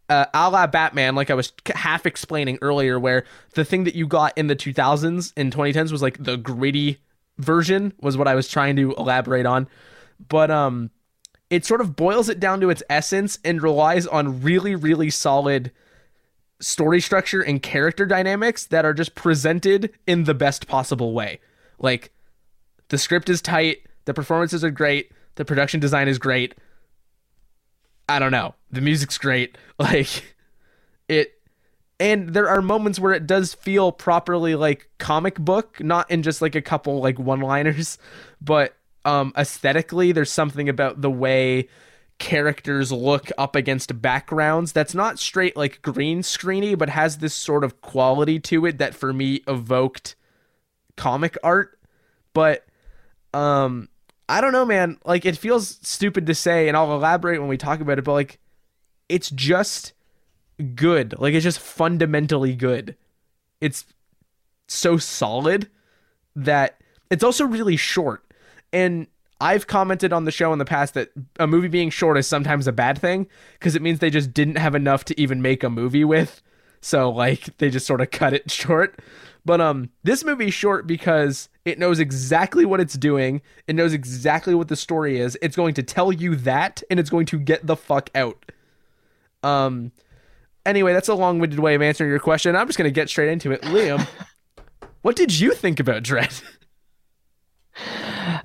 uh, 0.09 0.25
a 0.33 0.49
la 0.49 0.67
Batman, 0.67 1.15
like 1.15 1.29
I 1.29 1.33
was 1.33 1.53
half 1.73 2.05
explaining 2.05 2.57
earlier, 2.61 2.99
where 2.99 3.23
the 3.53 3.63
thing 3.63 3.85
that 3.85 3.95
you 3.95 4.05
got 4.05 4.37
in 4.37 4.47
the 4.47 4.55
2000s 4.55 5.31
and 5.37 5.53
2010s 5.53 5.91
was 5.91 6.01
like 6.01 6.21
the 6.21 6.37
gritty 6.37 6.99
version 7.37 7.93
was 8.01 8.17
what 8.17 8.27
I 8.27 8.35
was 8.35 8.47
trying 8.47 8.75
to 8.77 8.93
elaborate 8.95 9.45
on. 9.45 9.67
But 10.29 10.51
um 10.51 10.91
it 11.49 11.65
sort 11.65 11.81
of 11.81 11.95
boils 11.95 12.29
it 12.29 12.39
down 12.39 12.61
to 12.61 12.69
its 12.69 12.81
essence 12.89 13.37
and 13.43 13.61
relies 13.61 14.07
on 14.07 14.41
really 14.41 14.75
really 14.75 15.09
solid 15.09 15.71
story 16.59 17.01
structure 17.01 17.41
and 17.41 17.61
character 17.61 18.05
dynamics 18.05 18.65
that 18.67 18.85
are 18.85 18.93
just 18.93 19.15
presented 19.15 19.91
in 20.07 20.23
the 20.23 20.33
best 20.33 20.67
possible 20.67 21.13
way. 21.13 21.39
Like 21.77 22.11
the 22.89 22.97
script 22.97 23.29
is 23.29 23.41
tight, 23.41 23.85
the 24.05 24.13
performances 24.13 24.63
are 24.63 24.71
great, 24.71 25.11
the 25.35 25.45
production 25.45 25.79
design 25.79 26.07
is 26.07 26.17
great. 26.17 26.55
I 28.07 28.19
don't 28.19 28.31
know. 28.31 28.55
The 28.71 28.81
music's 28.81 29.17
great. 29.17 29.57
Like 29.79 30.35
it 31.09 31.32
and 32.03 32.29
there 32.29 32.49
are 32.49 32.61
moments 32.61 32.99
where 32.99 33.13
it 33.13 33.25
does 33.25 33.53
feel 33.53 33.91
properly 33.91 34.55
like 34.55 34.89
comic 34.97 35.39
book 35.39 35.81
not 35.81 36.09
in 36.11 36.21
just 36.21 36.41
like 36.41 36.55
a 36.55 36.61
couple 36.61 36.99
like 36.99 37.17
one 37.17 37.39
liners 37.39 37.97
but 38.41 38.75
um 39.05 39.33
aesthetically 39.37 40.11
there's 40.11 40.31
something 40.31 40.69
about 40.69 41.01
the 41.01 41.11
way 41.11 41.67
characters 42.19 42.91
look 42.91 43.31
up 43.37 43.55
against 43.55 44.01
backgrounds 44.01 44.71
that's 44.71 44.93
not 44.93 45.19
straight 45.19 45.57
like 45.57 45.81
green 45.81 46.21
screeny 46.21 46.77
but 46.77 46.89
has 46.89 47.17
this 47.17 47.33
sort 47.33 47.63
of 47.63 47.81
quality 47.81 48.39
to 48.39 48.65
it 48.65 48.77
that 48.77 48.93
for 48.93 49.11
me 49.11 49.41
evoked 49.47 50.15
comic 50.95 51.37
art. 51.43 51.79
But 52.33 52.65
um 53.33 53.89
I 54.29 54.41
don't 54.41 54.53
know 54.53 54.65
man. 54.65 54.97
Like 55.05 55.25
it 55.25 55.37
feels 55.37 55.79
stupid 55.81 56.25
to 56.27 56.35
say 56.35 56.67
and 56.67 56.77
I'll 56.77 56.93
elaborate 56.93 57.39
when 57.39 57.49
we 57.49 57.57
talk 57.57 57.81
about 57.81 57.99
it 57.99 58.05
but 58.05 58.13
like 58.13 58.39
it's 59.09 59.29
just 59.29 59.93
good 60.75 61.15
like 61.19 61.33
it's 61.33 61.43
just 61.43 61.59
fundamentally 61.59 62.55
good 62.55 62.95
it's 63.59 63.85
so 64.67 64.97
solid 64.97 65.69
that 66.35 66.79
it's 67.09 67.23
also 67.23 67.45
really 67.45 67.75
short 67.75 68.23
and 68.71 69.07
I've 69.43 69.67
commented 69.67 70.13
on 70.13 70.23
the 70.23 70.31
show 70.31 70.53
in 70.53 70.59
the 70.59 70.65
past 70.65 70.93
that 70.93 71.09
a 71.37 71.47
movie 71.47 71.67
being 71.67 71.89
short 71.89 72.17
is 72.17 72.25
sometimes 72.25 72.65
a 72.65 72.71
bad 72.71 72.97
thing 72.97 73.27
because 73.59 73.75
it 73.75 73.81
means 73.81 73.99
they 73.99 74.09
just 74.09 74.33
didn't 74.33 74.57
have 74.57 74.73
enough 74.73 75.03
to 75.05 75.19
even 75.19 75.41
make 75.41 75.65
a 75.65 75.69
movie 75.69 76.05
with. 76.05 76.41
So 76.79 77.09
like 77.09 77.57
they 77.57 77.69
just 77.69 77.85
sort 77.85 77.99
of 77.99 78.09
cut 78.09 78.33
it 78.33 78.49
short. 78.51 78.99
But 79.43 79.59
um 79.59 79.89
this 80.03 80.23
movie's 80.23 80.53
short 80.53 80.87
because 80.87 81.49
it 81.65 81.77
knows 81.77 81.99
exactly 81.99 82.63
what 82.63 82.79
it's 82.79 82.93
doing. 82.93 83.41
It 83.67 83.75
knows 83.75 83.91
exactly 83.91 84.55
what 84.55 84.69
the 84.69 84.77
story 84.77 85.19
is. 85.19 85.37
It's 85.41 85.57
going 85.57 85.73
to 85.73 85.83
tell 85.83 86.13
you 86.13 86.35
that 86.37 86.81
and 86.89 86.97
it's 86.97 87.09
going 87.09 87.25
to 87.27 87.37
get 87.37 87.67
the 87.67 87.75
fuck 87.75 88.09
out. 88.15 88.49
Um 89.43 89.91
anyway, 90.65 90.93
that's 90.93 91.07
a 91.07 91.15
long-winded 91.15 91.59
way 91.59 91.75
of 91.75 91.81
answering 91.81 92.09
your 92.09 92.19
question. 92.19 92.55
I'm 92.55 92.67
just 92.67 92.77
going 92.77 92.87
to 92.87 92.93
get 92.93 93.09
straight 93.09 93.29
into 93.29 93.51
it. 93.51 93.61
Liam, 93.63 94.07
what 95.01 95.15
did 95.15 95.37
you 95.37 95.53
think 95.53 95.79
about 95.79 96.03
Dredd? 96.03 96.41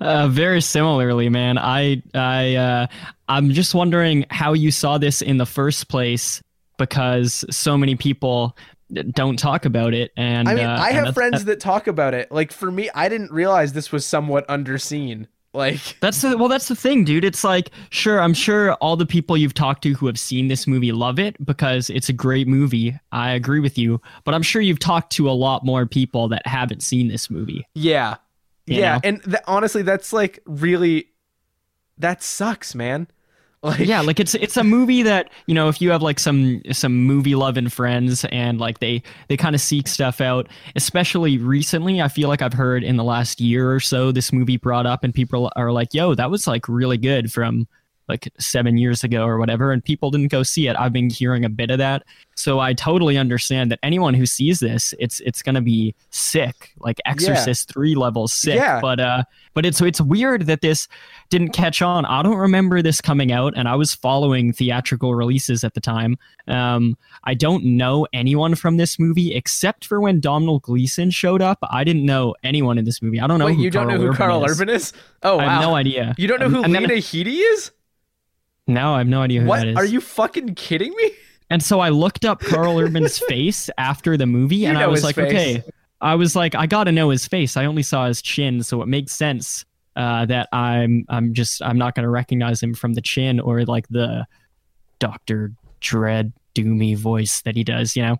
Uh, 0.00 0.28
very 0.28 0.61
similarly, 0.61 1.28
man. 1.28 1.59
I 1.59 2.02
I 2.14 2.54
uh, 2.54 2.87
I'm 3.28 3.50
just 3.50 3.74
wondering 3.74 4.24
how 4.31 4.52
you 4.52 4.70
saw 4.70 4.98
this 4.98 5.22
in 5.22 5.37
the 5.37 5.46
first 5.46 5.88
place 5.88 6.42
because 6.78 7.44
so 7.50 7.76
many 7.76 7.94
people 7.94 8.57
don't 9.11 9.38
talk 9.38 9.64
about 9.64 9.94
it. 9.94 10.12
And 10.16 10.48
I 10.48 10.54
mean, 10.54 10.64
uh, 10.64 10.78
I 10.81 10.92
have 10.92 11.14
friends 11.14 11.44
that 11.44 11.61
talk 11.61 11.87
about 11.87 12.14
it. 12.14 12.33
Like 12.33 12.52
for 12.52 12.70
me, 12.70 12.88
I 12.94 13.09
didn't 13.09 13.31
realize 13.31 13.72
this 13.72 13.92
was 13.92 14.07
somewhat 14.07 14.46
underseen. 14.48 15.26
Like 15.54 15.96
That's 16.00 16.20
the 16.22 16.37
well. 16.37 16.48
That's 16.48 16.68
the 16.68 16.76
thing, 16.76 17.04
dude. 17.04 17.24
It's 17.24 17.44
like 17.44 17.70
sure, 17.90 18.20
I'm 18.20 18.34
sure 18.34 18.74
all 18.74 18.96
the 18.96 19.06
people 19.06 19.37
you've 19.37 19.54
talked 19.54 19.82
to 19.84 19.94
who 19.94 20.06
have 20.06 20.18
seen 20.18 20.48
this 20.48 20.66
movie 20.66 20.92
love 20.92 21.18
it 21.18 21.42
because 21.44 21.90
it's 21.90 22.08
a 22.08 22.12
great 22.12 22.46
movie. 22.46 22.98
I 23.12 23.30
agree 23.30 23.61
with 23.61 23.78
you, 23.78 24.00
but 24.24 24.34
I'm 24.34 24.42
sure 24.42 24.61
you've 24.61 24.78
talked 24.78 25.12
to 25.12 25.30
a 25.30 25.32
lot 25.32 25.64
more 25.64 25.87
people 25.87 26.28
that 26.28 26.46
haven't 26.46 26.82
seen 26.82 27.08
this 27.08 27.30
movie. 27.30 27.66
yeah, 27.74 28.16
yeah, 28.66 28.94
know? 28.94 29.00
and 29.04 29.22
th- 29.24 29.42
honestly, 29.46 29.82
that's 29.82 30.12
like 30.12 30.40
really 30.44 31.08
that 31.98 32.22
sucks, 32.22 32.74
man. 32.74 33.08
Like 33.61 33.81
yeah 33.81 34.03
like 34.03 34.21
it's 34.21 34.37
it's 34.37 34.57
a 34.57 34.62
movie 34.62 35.03
that 35.03 35.31
you 35.47 35.55
know 35.55 35.68
if 35.68 35.83
you 35.83 35.90
have 35.90 36.01
like 36.01 36.21
some 36.21 36.62
some 36.71 37.05
movie 37.05 37.35
loving 37.35 37.68
friends 37.68 38.25
and 38.27 38.61
like 38.61 38.79
they 38.79 39.03
they 39.27 39.37
kind 39.37 39.57
of 39.57 39.61
seek 39.61 39.88
stuff 39.88 40.21
out 40.21 40.49
especially 40.77 41.38
recently 41.38 42.01
i 42.01 42.07
feel 42.07 42.29
like 42.29 42.40
i've 42.40 42.53
heard 42.53 42.85
in 42.85 42.97
the 42.97 43.03
last 43.03 43.40
year 43.40 43.73
or 43.73 43.81
so 43.81 44.12
this 44.12 44.33
movie 44.33 44.59
brought 44.59 44.87
up 44.87 45.03
and 45.03 45.12
people 45.12 45.51
are 45.57 45.73
like 45.73 45.92
yo 45.92 46.14
that 46.14 46.31
was 46.31 46.47
like 46.47 46.68
really 46.68 46.97
good 46.97 47.33
from 47.33 47.66
like 48.09 48.29
seven 48.38 48.77
years 48.79 49.05
ago 49.05 49.25
or 49.25 49.38
whatever 49.38 49.73
and 49.73 49.85
people 49.85 50.11
didn't 50.11 50.31
go 50.31 50.42
see 50.42 50.66
it 50.68 50.77
i've 50.79 50.92
been 50.92 51.11
hearing 51.11 51.44
a 51.44 51.49
bit 51.49 51.71
of 51.71 51.79
that 51.79 52.03
so 52.37 52.59
i 52.61 52.73
totally 52.73 53.16
understand 53.18 53.71
that 53.71 53.79
anyone 53.83 54.14
who 54.14 54.25
sees 54.27 54.61
this 54.61 54.94
it's 54.99 55.21
it's 55.21 55.42
gonna 55.42 55.61
be 55.61 55.94
sick 56.11 56.73
like 56.81 56.99
exorcist 57.07 57.73
3 57.73 57.94
levels 57.94 58.33
sick 58.33 58.57
Yeah. 58.57 58.81
but 58.81 59.01
uh 59.01 59.23
but 59.55 59.66
it's 59.66 59.81
it's 59.81 60.01
weird 60.01 60.47
that 60.47 60.61
this 60.61 60.87
didn't 61.31 61.49
catch 61.51 61.83
on. 61.83 62.05
I 62.07 62.23
don't 62.23 62.37
remember 62.37 62.81
this 62.81 63.01
coming 63.01 63.33
out, 63.33 63.55
and 63.57 63.66
I 63.68 63.75
was 63.75 63.92
following 63.92 64.53
theatrical 64.53 65.16
releases 65.16 65.64
at 65.64 65.75
the 65.75 65.81
time. 65.81 66.16
Um, 66.47 66.97
I 67.25 67.35
don't 67.35 67.64
know 67.64 68.07
anyone 68.12 68.55
from 68.55 68.77
this 68.77 69.01
movie 69.01 69.35
except 69.35 69.85
for 69.85 70.01
when 70.01 70.21
Domhnall 70.21 70.61
Gleeson 70.61 71.11
showed 71.11 71.42
up. 71.42 71.59
I 71.71 71.83
didn't 71.83 72.07
know 72.07 72.37
anyone 72.44 72.79
in 72.79 72.85
this 72.85 73.03
movie. 73.03 73.21
I 73.21 73.27
don't 73.27 73.40
know. 73.40 73.47
Wait, 73.47 73.57
who 73.57 73.62
you 73.62 73.71
don't 73.71 73.87
Carl 73.88 73.97
know 73.99 74.01
who 74.01 74.07
Urban 74.11 74.16
Carl 74.16 74.44
is. 74.44 74.53
Urban 74.61 74.68
is? 74.75 74.92
Oh 75.25 75.40
I 75.40 75.44
have 75.44 75.61
no 75.61 75.75
idea. 75.75 76.14
you 76.16 76.29
don't 76.29 76.38
know 76.38 76.49
who 76.49 76.62
And 76.62 76.73
then- 76.73 76.83
Lena 76.85 76.94
Headey 76.94 77.40
is? 77.55 77.73
No, 78.68 78.94
I 78.94 78.98
have 78.98 79.09
no 79.09 79.22
idea 79.22 79.40
who 79.40 79.48
What 79.48 79.59
that 79.61 79.68
is. 79.68 79.76
are 79.76 79.85
you 79.85 80.00
fucking 80.00 80.54
kidding 80.54 80.94
me? 80.94 81.11
And 81.50 81.62
so 81.62 81.81
I 81.81 81.88
looked 81.88 82.24
up 82.24 82.40
Carl 82.40 82.78
Urban's 82.81 83.18
face 83.18 83.70
after 83.78 84.16
the 84.16 84.26
movie, 84.26 84.57
You 84.57 84.68
and 84.68 84.78
I 84.78 84.87
was 84.87 85.02
like, 85.02 85.14
face. 85.16 85.33
okay. 85.33 85.64
I 86.00 86.14
was 86.14 86.37
like, 86.37 86.54
I 86.54 86.66
gotta 86.66 86.92
know 86.92 87.09
his 87.11 87.26
face. 87.26 87.57
I 87.57 87.64
only 87.64 87.83
saw 87.83 88.07
his 88.07 88.22
chin, 88.22 88.62
so 88.62 88.83
it 88.83 88.87
makes 88.87 89.12
sense 89.12 89.64
uh, 89.96 90.26
that 90.26 90.48
I'm 90.52 91.04
I'm 91.09 91.35
just 91.35 91.61
I'm 91.62 91.76
not 91.78 91.94
gonna 91.96 92.11
recognize 92.11 92.62
him 92.62 92.74
from 92.74 92.92
the 92.94 93.00
chin 93.00 93.40
or 93.40 93.64
like 93.64 93.88
the 93.88 94.24
Doctor 94.98 95.52
Dread 95.81 96.33
doomy 96.54 96.96
voice 96.96 97.40
that 97.42 97.57
he 97.57 97.64
does, 97.64 97.96
you 97.96 98.02
know. 98.02 98.16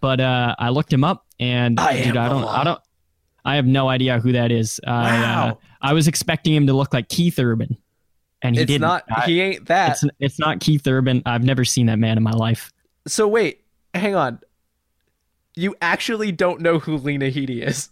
But 0.00 0.20
uh, 0.20 0.54
I 0.58 0.70
looked 0.70 0.92
him 0.92 1.04
up, 1.04 1.26
and 1.38 1.78
I 1.78 2.02
dude, 2.02 2.16
I 2.16 2.28
don't. 2.28 2.44
I 2.44 2.64
don't 2.64 2.80
I 3.44 3.56
have 3.56 3.66
no 3.66 3.88
idea 3.88 4.18
who 4.20 4.32
that 4.32 4.50
is. 4.52 4.80
I 4.86 4.90
uh, 4.90 5.02
Wow. 5.22 5.58
I 5.80 5.92
was 5.94 6.06
expecting 6.08 6.54
him 6.54 6.66
to 6.68 6.72
look 6.72 6.92
like 6.94 7.08
Keith 7.08 7.38
Urban, 7.40 7.76
and 8.42 8.54
he 8.56 8.62
it's 8.62 8.68
didn't. 8.68 8.82
not. 8.82 9.04
I- 9.14 9.26
he 9.26 9.40
ain't 9.40 9.66
that. 9.66 9.92
it's 9.92 10.04
it's 10.18 10.38
not 10.38 10.60
Keith 10.60 10.86
Urban. 10.86 11.22
I've 11.26 11.44
never 11.44 11.64
seen 11.64 11.86
that 11.86 11.98
man 11.98 12.16
in 12.16 12.22
my 12.22 12.32
life. 12.32 12.72
So 13.06 13.26
wait, 13.28 13.62
hang 13.94 14.14
on. 14.14 14.40
You 15.54 15.74
actually 15.82 16.32
don't 16.32 16.60
know 16.60 16.78
who 16.78 16.96
Lena 16.96 17.26
Headey 17.26 17.62
is? 17.66 17.90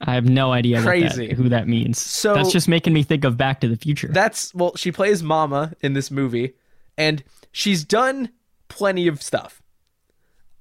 I 0.00 0.14
have 0.14 0.24
no 0.24 0.52
idea 0.52 0.80
Crazy. 0.80 1.26
that, 1.28 1.36
who 1.36 1.48
that 1.50 1.68
means. 1.68 2.00
So- 2.00 2.34
that's 2.34 2.52
just 2.52 2.68
making 2.68 2.92
me 2.92 3.02
think 3.02 3.24
of 3.24 3.36
Back 3.36 3.60
to 3.60 3.68
the 3.68 3.76
Future. 3.76 4.08
That's 4.10 4.54
well, 4.54 4.74
she 4.76 4.92
plays 4.92 5.22
Mama 5.22 5.74
in 5.82 5.92
this 5.92 6.10
movie, 6.10 6.54
and 6.96 7.22
she's 7.52 7.84
done 7.84 8.30
plenty 8.68 9.06
of 9.08 9.22
stuff. 9.22 9.60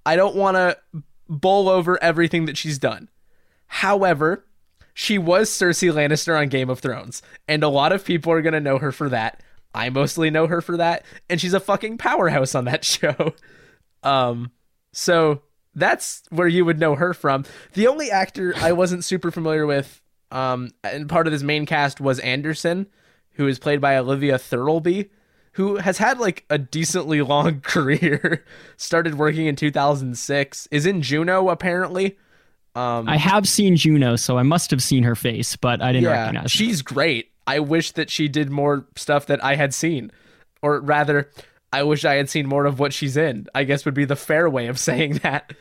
I 0.06 0.15
don't 0.15 0.36
want 0.36 0.56
to 0.58 0.78
bowl 1.30 1.69
over 1.69 2.02
everything 2.04 2.45
that 2.45 2.58
she's 2.58 2.80
done. 2.80 3.10
However, 3.67 4.43
she 5.00 5.18
was 5.18 5.50
Cersei 5.50 5.94
Lannister 5.94 6.38
on 6.38 6.50
Game 6.50 6.70
of 6.70 6.80
Thrones, 6.80 7.22
and 7.48 7.64
a 7.64 7.70
lot 7.70 7.94
of 7.94 8.04
people 8.04 8.34
are 8.34 8.42
gonna 8.42 8.60
know 8.60 8.80
her 8.80 8.92
for 8.92 9.08
that. 9.08 9.42
I 9.74 9.90
mostly 9.90 10.30
know 10.30 10.46
her 10.48 10.60
for 10.60 10.76
that, 10.76 11.06
and 11.30 11.40
she's 11.40 11.54
a 11.54 11.62
fucking 11.62 11.98
powerhouse 11.98 12.54
on 12.54 12.66
that 12.66 12.84
show. 12.86 13.34
Um, 14.04 14.52
so 14.92 15.44
that's 15.74 16.24
where 16.32 16.50
you 16.50 16.66
would 16.66 16.82
know 16.82 16.96
her 16.96 17.14
from. 17.14 17.46
The 17.76 17.88
only 17.88 18.12
actor 18.12 18.54
I 18.58 18.74
wasn't 18.74 19.06
super 19.06 19.32
familiar 19.32 19.66
with, 19.66 20.02
um, 20.32 20.72
and 20.84 21.08
part 21.08 21.28
of 21.28 21.32
this 21.32 21.44
main 21.44 21.66
cast 21.66 22.02
was 22.02 22.20
Anderson, 22.20 22.88
who 23.36 23.48
is 23.48 23.58
played 23.58 23.80
by 23.80 23.96
Olivia 23.96 24.38
Thirlby, 24.38 25.12
who 25.54 25.78
has 25.78 26.00
had 26.00 26.20
like 26.20 26.44
a 26.50 26.58
decently 26.58 27.22
long 27.34 27.62
career. 27.62 28.44
Started 28.76 29.16
working 29.16 29.46
in 29.46 29.56
2006, 29.56 30.68
is 30.72 30.86
in 30.86 31.02
Juno 31.02 31.48
apparently. 31.48 32.18
Um, 32.75 33.10
I 33.10 33.17
have 33.17 33.47
seen 33.47 33.75
Juno, 33.75 34.15
so 34.15 34.38
I 34.38 34.43
must 34.43 34.71
have 34.71 34.82
seen 34.84 35.03
her 35.03 35.15
face, 35.15 35.55
but 35.55 35.82
I 35.82 35.91
didn't 35.91 36.03
yeah, 36.05 36.21
recognize. 36.21 36.43
her. 36.43 36.49
she's 36.49 36.82
great. 36.82 37.32
I 37.47 37.60
wish 37.60 37.91
that 37.93 38.10
she 38.12 38.27
did 38.27 38.49
more 38.51 38.86
stuff 38.95 39.25
that 39.25 39.43
I 39.43 39.55
had 39.55 39.73
seen, 39.73 40.12
or 40.62 40.79
rather, 40.79 41.29
I 41.73 41.84
wish 41.84 42.05
I 42.05 42.15
had 42.15 42.29
seen 42.29 42.47
more 42.47 42.65
of 42.65 42.79
what 42.79 42.93
she's 42.93 43.17
in. 43.17 43.47
I 43.55 43.63
guess 43.63 43.86
would 43.86 43.95
be 43.95 44.05
the 44.05 44.15
fair 44.15 44.49
way 44.49 44.67
of 44.67 44.77
saying 44.89 45.15
that. 45.23 45.53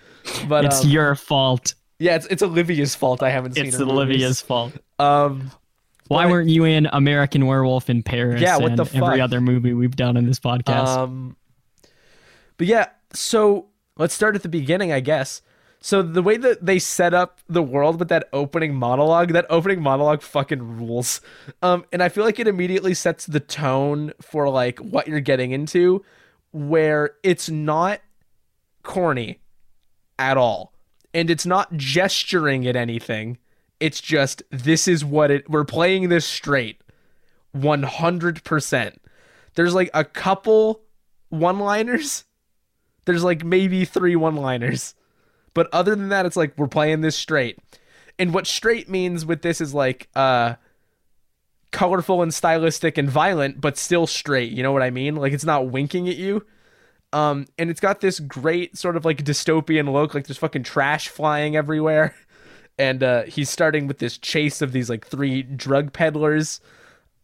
But 0.46 0.66
It's 0.66 0.84
um, 0.84 0.90
your 0.90 1.14
fault. 1.14 1.74
yeah, 1.98 2.16
it's 2.16 2.26
it's 2.26 2.42
Olivia's 2.42 2.94
fault 2.94 3.22
I 3.22 3.30
haven't 3.30 3.54
seen. 3.54 3.66
It's 3.66 3.78
her 3.78 3.86
movies. 3.86 3.94
Olivia's 3.96 4.40
fault. 4.42 4.74
Um, 4.98 5.50
Why 6.08 6.24
but- 6.24 6.30
weren't 6.32 6.50
you 6.50 6.64
in 6.64 6.86
American 6.92 7.46
Werewolf 7.46 7.88
in 7.88 8.02
Paris? 8.02 8.40
Yeah, 8.42 8.58
what 8.58 8.72
and 8.72 8.78
the 8.78 8.90
Every 8.94 9.20
other 9.22 9.40
movie 9.40 9.72
we've 9.72 9.96
done 9.96 10.16
in 10.18 10.26
this 10.26 10.38
podcast. 10.40 10.88
Um, 10.88 11.36
but 12.58 12.66
yeah, 12.66 12.88
so 13.14 13.68
let's 13.96 14.12
start 14.14 14.34
at 14.36 14.42
the 14.42 14.48
beginning, 14.50 14.92
I 14.92 15.00
guess. 15.00 15.40
So 15.80 16.02
the 16.02 16.22
way 16.22 16.36
that 16.36 16.64
they 16.64 16.78
set 16.78 17.14
up 17.14 17.40
the 17.48 17.62
world 17.62 17.98
with 17.98 18.08
that 18.08 18.28
opening 18.32 18.74
monologue, 18.74 19.32
that 19.32 19.46
opening 19.48 19.80
monologue 19.80 20.22
fucking 20.22 20.78
rules. 20.78 21.20
Um, 21.62 21.84
and 21.92 22.02
I 22.02 22.08
feel 22.08 22.24
like 22.24 22.40
it 22.40 22.48
immediately 22.48 22.94
sets 22.94 23.26
the 23.26 23.40
tone 23.40 24.12
for 24.20 24.48
like 24.48 24.78
what 24.80 25.06
you're 25.06 25.20
getting 25.20 25.52
into, 25.52 26.04
where 26.52 27.12
it's 27.22 27.48
not 27.48 28.00
corny 28.82 29.38
at 30.18 30.36
all, 30.36 30.72
and 31.14 31.30
it's 31.30 31.46
not 31.46 31.76
gesturing 31.76 32.66
at 32.66 32.74
anything. 32.74 33.38
It's 33.78 34.00
just 34.00 34.42
this 34.50 34.88
is 34.88 35.04
what 35.04 35.30
it. 35.30 35.48
We're 35.48 35.64
playing 35.64 36.08
this 36.08 36.26
straight, 36.26 36.82
one 37.52 37.84
hundred 37.84 38.42
percent 38.42 39.00
there's 39.58 39.74
like 39.74 39.90
a 39.92 40.04
couple 40.04 40.82
one 41.30 41.58
liners. 41.58 42.24
There's 43.06 43.24
like 43.24 43.44
maybe 43.44 43.84
three 43.84 44.14
one 44.14 44.36
liners. 44.36 44.94
But 45.58 45.68
other 45.72 45.96
than 45.96 46.08
that, 46.10 46.24
it's 46.24 46.36
like 46.36 46.56
we're 46.56 46.68
playing 46.68 47.00
this 47.00 47.16
straight. 47.16 47.58
And 48.16 48.32
what 48.32 48.46
straight 48.46 48.88
means 48.88 49.26
with 49.26 49.42
this 49.42 49.60
is 49.60 49.74
like 49.74 50.06
uh 50.14 50.54
colorful 51.72 52.22
and 52.22 52.32
stylistic 52.32 52.96
and 52.96 53.10
violent, 53.10 53.60
but 53.60 53.76
still 53.76 54.06
straight. 54.06 54.52
You 54.52 54.62
know 54.62 54.70
what 54.70 54.84
I 54.84 54.90
mean? 54.90 55.16
Like 55.16 55.32
it's 55.32 55.44
not 55.44 55.68
winking 55.68 56.08
at 56.08 56.14
you. 56.14 56.46
Um, 57.12 57.46
and 57.58 57.70
it's 57.70 57.80
got 57.80 58.00
this 58.00 58.20
great 58.20 58.78
sort 58.78 58.94
of 58.96 59.04
like 59.04 59.24
dystopian 59.24 59.92
look, 59.92 60.14
like 60.14 60.28
there's 60.28 60.38
fucking 60.38 60.62
trash 60.62 61.08
flying 61.08 61.56
everywhere. 61.56 62.14
And 62.80 63.02
uh, 63.02 63.22
he's 63.24 63.50
starting 63.50 63.88
with 63.88 63.98
this 63.98 64.16
chase 64.16 64.62
of 64.62 64.70
these 64.70 64.88
like 64.88 65.04
three 65.04 65.42
drug 65.42 65.92
peddlers. 65.92 66.60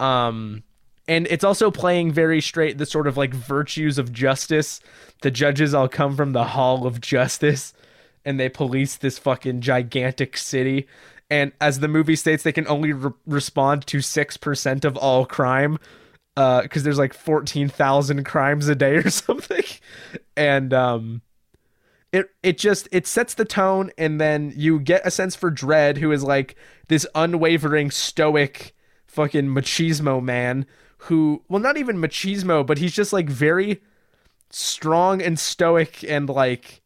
Um, 0.00 0.64
And 1.06 1.28
it's 1.30 1.44
also 1.44 1.70
playing 1.70 2.10
very 2.10 2.40
straight 2.40 2.78
the 2.78 2.86
sort 2.86 3.06
of 3.06 3.16
like 3.16 3.32
virtues 3.32 3.96
of 3.96 4.12
justice. 4.12 4.80
The 5.22 5.30
judges 5.30 5.72
all 5.72 5.86
come 5.88 6.16
from 6.16 6.32
the 6.32 6.42
Hall 6.42 6.88
of 6.88 7.00
Justice 7.00 7.72
and 8.24 8.38
they 8.38 8.48
police 8.48 8.96
this 8.96 9.18
fucking 9.18 9.60
gigantic 9.60 10.36
city. 10.36 10.86
And 11.30 11.52
as 11.60 11.80
the 11.80 11.88
movie 11.88 12.16
states, 12.16 12.42
they 12.42 12.52
can 12.52 12.68
only 12.68 12.92
re- 12.92 13.12
respond 13.26 13.86
to 13.88 13.98
6% 13.98 14.84
of 14.84 14.96
all 14.96 15.26
crime 15.26 15.78
because 16.34 16.82
uh, 16.82 16.84
there's 16.84 16.98
like 16.98 17.14
14,000 17.14 18.24
crimes 18.24 18.68
a 18.68 18.74
day 18.74 18.94
or 18.96 19.10
something. 19.10 19.64
And 20.36 20.74
um, 20.74 21.22
it 22.14 22.30
it 22.44 22.58
just 22.58 22.88
it 22.92 23.08
sets 23.08 23.34
the 23.34 23.44
tone 23.44 23.90
and 23.98 24.20
then 24.20 24.52
you 24.56 24.78
get 24.78 25.04
a 25.04 25.10
sense 25.10 25.34
for 25.34 25.50
Dredd 25.50 25.96
who 25.96 26.12
is 26.12 26.22
like 26.22 26.54
this 26.86 27.04
unwavering 27.16 27.90
stoic 27.90 28.72
fucking 29.08 29.48
machismo 29.48 30.22
man 30.22 30.64
who 30.98 31.42
well 31.48 31.60
not 31.60 31.76
even 31.76 31.96
machismo 31.96 32.64
but 32.64 32.78
he's 32.78 32.92
just 32.92 33.12
like 33.12 33.28
very 33.28 33.82
strong 34.48 35.20
and 35.20 35.40
stoic 35.40 36.04
and 36.08 36.28
like 36.28 36.83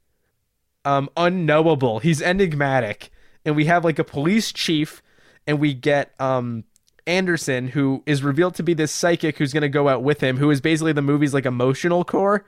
um 0.89 1.11
unknowable. 1.17 1.99
He's 1.99 2.23
enigmatic 2.23 3.11
and 3.45 3.55
we 3.55 3.67
have 3.67 3.85
like 3.85 3.99
a 3.99 4.05
police 4.05 4.53
chief 4.53 5.03
and 5.47 5.61
we 5.61 5.75
get 5.75 6.13
um 6.19 6.65
Anderson 7.07 7.69
who 7.69 8.03
is 8.07 8.23
revealed 8.23 8.55
to 8.57 8.63
be 8.63 8.75
this 8.75 8.93
psychic 8.93 9.39
who's 9.39 9.53
going 9.53 9.63
to 9.63 9.69
go 9.69 9.89
out 9.89 10.03
with 10.03 10.21
him 10.21 10.39
who 10.39 10.51
is 10.51 10.61
basically 10.61 10.93
the 10.93 11.03
movie's 11.03 11.35
like 11.35 11.47
emotional 11.47 12.05
core 12.05 12.45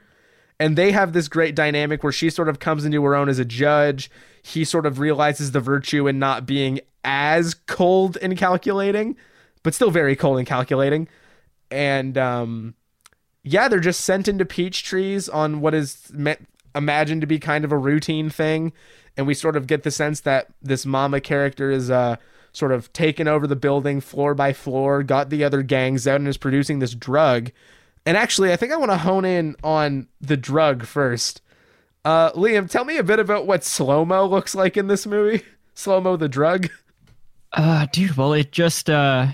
and 0.59 0.76
they 0.76 0.92
have 0.92 1.12
this 1.12 1.29
great 1.29 1.55
dynamic 1.55 2.03
where 2.03 2.12
she 2.12 2.29
sort 2.29 2.48
of 2.48 2.59
comes 2.59 2.85
into 2.85 3.03
her 3.05 3.14
own 3.14 3.31
as 3.31 3.38
a 3.38 3.46
judge. 3.46 4.11
He 4.42 4.64
sort 4.64 4.85
of 4.85 4.98
realizes 4.98 5.53
the 5.53 5.61
virtue 5.61 6.07
in 6.07 6.18
not 6.18 6.44
being 6.44 6.81
as 7.03 7.55
cold 7.55 8.18
and 8.20 8.37
calculating, 8.37 9.16
but 9.62 9.72
still 9.72 9.90
very 9.90 10.14
cold 10.14 10.37
and 10.37 10.46
calculating. 10.46 11.09
And 11.70 12.18
um, 12.18 12.74
yeah, 13.42 13.68
they're 13.68 13.81
just 13.81 14.03
sent 14.03 14.29
into 14.29 14.44
peach 14.44 14.85
trees 14.85 15.31
on 15.31 15.62
what 15.62 15.72
is 15.72 16.11
meant 16.12 16.46
imagined 16.74 17.20
to 17.20 17.26
be 17.26 17.38
kind 17.38 17.64
of 17.64 17.72
a 17.72 17.78
routine 17.78 18.30
thing, 18.30 18.72
and 19.16 19.26
we 19.26 19.35
sort 19.35 19.56
of 19.56 19.66
get 19.66 19.83
the 19.83 19.90
sense 19.90 20.20
that 20.20 20.48
this 20.62 20.87
mama 20.87 21.20
character 21.20 21.70
is 21.70 21.90
uh 21.90 22.16
sort 22.52 22.72
of 22.72 22.92
taken 22.92 23.28
over 23.28 23.46
the 23.46 23.54
building 23.54 24.00
floor 24.00 24.35
by 24.35 24.52
floor, 24.52 25.04
got 25.04 25.30
the 25.30 25.44
other 25.44 25.62
gangs 25.62 26.06
out, 26.09 26.16
and 26.16 26.26
is 26.26 26.37
producing 26.37 26.80
this 26.80 26.94
drug 26.94 27.52
and 28.06 28.16
actually, 28.16 28.52
I 28.52 28.56
think 28.56 28.72
I 28.72 28.76
want 28.76 28.90
to 28.90 28.96
hone 28.96 29.24
in 29.24 29.56
on 29.62 30.09
the 30.20 30.37
drug 30.37 30.85
first. 30.85 31.42
Uh, 32.04 32.33
Liam, 32.33 32.68
tell 32.68 32.85
me 32.85 32.96
a 32.96 33.02
bit 33.02 33.18
about 33.18 33.46
what 33.46 33.62
slow 33.62 34.04
mo 34.04 34.26
looks 34.26 34.54
like 34.54 34.76
in 34.76 34.87
this 34.87 35.06
movie. 35.06 35.44
Slow 35.74 36.00
mo, 36.00 36.16
the 36.16 36.28
drug. 36.28 36.68
Uh, 37.52 37.87
dude, 37.92 38.16
well, 38.16 38.35
it 38.35 38.52
just 38.52 38.90
uh, 38.90 39.28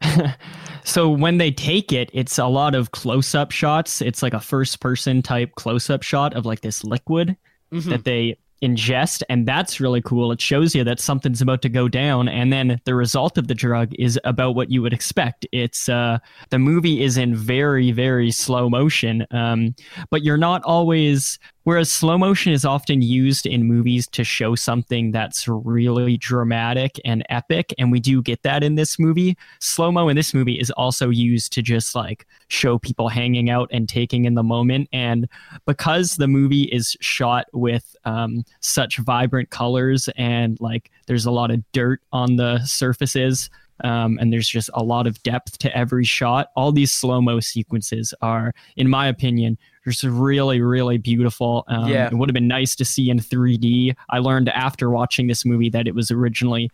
so 0.84 1.08
when 1.08 1.38
they 1.38 1.50
take 1.50 1.92
it, 1.92 2.10
it's 2.12 2.38
a 2.38 2.46
lot 2.46 2.74
of 2.74 2.90
close 2.90 3.34
up 3.34 3.50
shots. 3.50 4.02
It's 4.02 4.22
like 4.22 4.34
a 4.34 4.40
first 4.40 4.80
person 4.80 5.22
type 5.22 5.54
close 5.54 5.90
up 5.90 6.02
shot 6.02 6.34
of 6.34 6.46
like 6.46 6.60
this 6.60 6.84
liquid 6.84 7.36
mm-hmm. 7.72 7.90
that 7.90 8.04
they 8.04 8.36
ingest 8.62 9.22
and 9.28 9.46
that's 9.46 9.80
really 9.80 10.00
cool 10.00 10.30
it 10.30 10.40
shows 10.40 10.72
you 10.72 10.84
that 10.84 11.00
something's 11.00 11.42
about 11.42 11.60
to 11.62 11.68
go 11.68 11.88
down 11.88 12.28
and 12.28 12.52
then 12.52 12.80
the 12.84 12.94
result 12.94 13.36
of 13.36 13.48
the 13.48 13.54
drug 13.54 13.92
is 13.98 14.18
about 14.22 14.54
what 14.54 14.70
you 14.70 14.80
would 14.80 14.92
expect 14.92 15.44
it's 15.50 15.88
uh 15.88 16.16
the 16.50 16.60
movie 16.60 17.02
is 17.02 17.16
in 17.16 17.34
very 17.34 17.90
very 17.90 18.30
slow 18.30 18.70
motion 18.70 19.26
um 19.32 19.74
but 20.10 20.22
you're 20.22 20.36
not 20.36 20.62
always 20.62 21.40
Whereas 21.64 21.92
slow 21.92 22.18
motion 22.18 22.52
is 22.52 22.64
often 22.64 23.02
used 23.02 23.46
in 23.46 23.64
movies 23.64 24.08
to 24.08 24.24
show 24.24 24.54
something 24.56 25.12
that's 25.12 25.46
really 25.46 26.16
dramatic 26.16 27.00
and 27.04 27.24
epic, 27.28 27.72
and 27.78 27.92
we 27.92 28.00
do 28.00 28.20
get 28.20 28.42
that 28.42 28.64
in 28.64 28.74
this 28.74 28.98
movie. 28.98 29.36
Slow 29.60 29.92
mo 29.92 30.08
in 30.08 30.16
this 30.16 30.34
movie 30.34 30.58
is 30.58 30.70
also 30.72 31.10
used 31.10 31.52
to 31.52 31.62
just 31.62 31.94
like 31.94 32.26
show 32.48 32.78
people 32.78 33.08
hanging 33.08 33.48
out 33.48 33.68
and 33.72 33.88
taking 33.88 34.24
in 34.24 34.34
the 34.34 34.42
moment. 34.42 34.88
And 34.92 35.28
because 35.64 36.16
the 36.16 36.28
movie 36.28 36.64
is 36.64 36.96
shot 37.00 37.46
with 37.52 37.94
um, 38.04 38.44
such 38.60 38.98
vibrant 38.98 39.50
colors 39.50 40.08
and 40.16 40.60
like 40.60 40.90
there's 41.06 41.26
a 41.26 41.30
lot 41.30 41.50
of 41.50 41.62
dirt 41.72 42.00
on 42.12 42.36
the 42.36 42.58
surfaces, 42.64 43.50
um, 43.82 44.18
and 44.20 44.32
there's 44.32 44.48
just 44.48 44.70
a 44.74 44.82
lot 44.82 45.06
of 45.06 45.22
depth 45.22 45.58
to 45.58 45.76
every 45.76 46.04
shot. 46.04 46.48
All 46.56 46.72
these 46.72 46.92
slow 46.92 47.20
mo 47.20 47.40
sequences 47.40 48.14
are, 48.22 48.52
in 48.76 48.88
my 48.88 49.06
opinion, 49.08 49.58
just 49.84 50.04
really, 50.04 50.60
really 50.60 50.98
beautiful. 50.98 51.64
Um, 51.68 51.88
yeah. 51.88 52.06
It 52.06 52.14
would 52.14 52.28
have 52.28 52.34
been 52.34 52.48
nice 52.48 52.76
to 52.76 52.84
see 52.84 53.10
in 53.10 53.18
3D. 53.18 53.94
I 54.10 54.18
learned 54.18 54.48
after 54.50 54.90
watching 54.90 55.26
this 55.26 55.44
movie 55.44 55.70
that 55.70 55.86
it 55.86 55.94
was 55.94 56.10
originally 56.10 56.70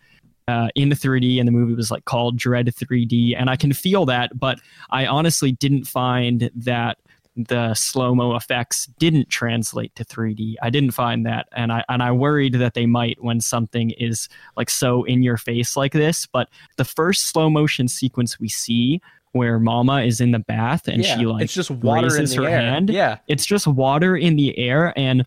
uh, 0.47 0.69
in 0.75 0.89
3D 0.89 1.39
and 1.39 1.47
the 1.47 1.51
movie 1.51 1.73
was 1.73 1.91
like 1.91 2.05
called 2.05 2.37
Dredd 2.37 2.73
3D. 2.73 3.35
And 3.37 3.49
I 3.49 3.55
can 3.55 3.73
feel 3.73 4.05
that, 4.05 4.37
but 4.37 4.59
I 4.89 5.05
honestly 5.05 5.51
didn't 5.51 5.85
find 5.85 6.49
that 6.55 6.97
the 7.35 7.73
slow 7.73 8.13
mo 8.13 8.35
effects 8.35 8.87
didn't 8.99 9.29
translate 9.29 9.95
to 9.95 10.03
3D. 10.03 10.55
I 10.61 10.69
didn't 10.69 10.91
find 10.91 11.25
that, 11.25 11.47
and 11.53 11.71
I 11.71 11.83
and 11.87 12.03
I 12.03 12.11
worried 12.11 12.55
that 12.55 12.73
they 12.73 12.85
might 12.85 13.21
when 13.23 13.39
something 13.39 13.91
is 13.91 14.27
like 14.57 14.69
so 14.69 15.03
in 15.03 15.23
your 15.23 15.37
face 15.37 15.77
like 15.77 15.93
this. 15.93 16.25
But 16.25 16.49
the 16.77 16.85
first 16.85 17.27
slow 17.27 17.49
motion 17.49 17.87
sequence 17.87 18.39
we 18.39 18.49
see 18.49 19.01
where 19.31 19.59
Mama 19.59 20.01
is 20.01 20.19
in 20.19 20.31
the 20.31 20.39
bath 20.39 20.87
and 20.87 21.03
yeah, 21.03 21.17
she 21.17 21.25
like 21.25 21.43
it's 21.43 21.53
just 21.53 21.69
water 21.69 22.07
raises 22.07 22.33
her 22.33 22.47
air. 22.47 22.59
hand. 22.59 22.89
Yeah, 22.89 23.19
it's 23.27 23.45
just 23.45 23.67
water 23.67 24.17
in 24.17 24.35
the 24.35 24.57
air, 24.57 24.93
and 24.97 25.25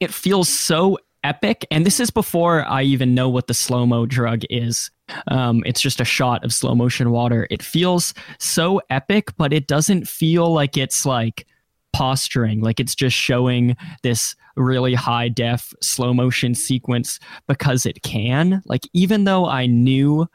it 0.00 0.12
feels 0.12 0.48
so 0.48 0.98
epic. 1.24 1.66
And 1.70 1.84
this 1.84 1.98
is 1.98 2.10
before 2.10 2.64
I 2.64 2.82
even 2.82 3.14
know 3.14 3.28
what 3.28 3.46
the 3.46 3.54
slow 3.54 3.86
mo 3.86 4.06
drug 4.06 4.42
is. 4.50 4.90
Um, 5.28 5.62
it's 5.66 5.80
just 5.80 6.00
a 6.00 6.04
shot 6.04 6.44
of 6.44 6.52
slow 6.52 6.74
motion 6.74 7.10
water. 7.10 7.46
It 7.50 7.62
feels 7.62 8.14
so 8.38 8.80
epic, 8.90 9.36
but 9.36 9.52
it 9.52 9.66
doesn't 9.66 10.08
feel 10.08 10.52
like 10.52 10.76
it's 10.76 11.06
like 11.06 11.46
posturing, 11.92 12.60
like 12.60 12.78
it's 12.78 12.94
just 12.94 13.16
showing 13.16 13.76
this 14.02 14.36
really 14.56 14.94
high 14.94 15.28
def 15.28 15.72
slow 15.80 16.12
motion 16.12 16.54
sequence 16.54 17.18
because 17.46 17.86
it 17.86 18.02
can. 18.02 18.62
Like, 18.66 18.82
even 18.92 19.24
though 19.24 19.46
I 19.46 19.66
knew 19.66 20.28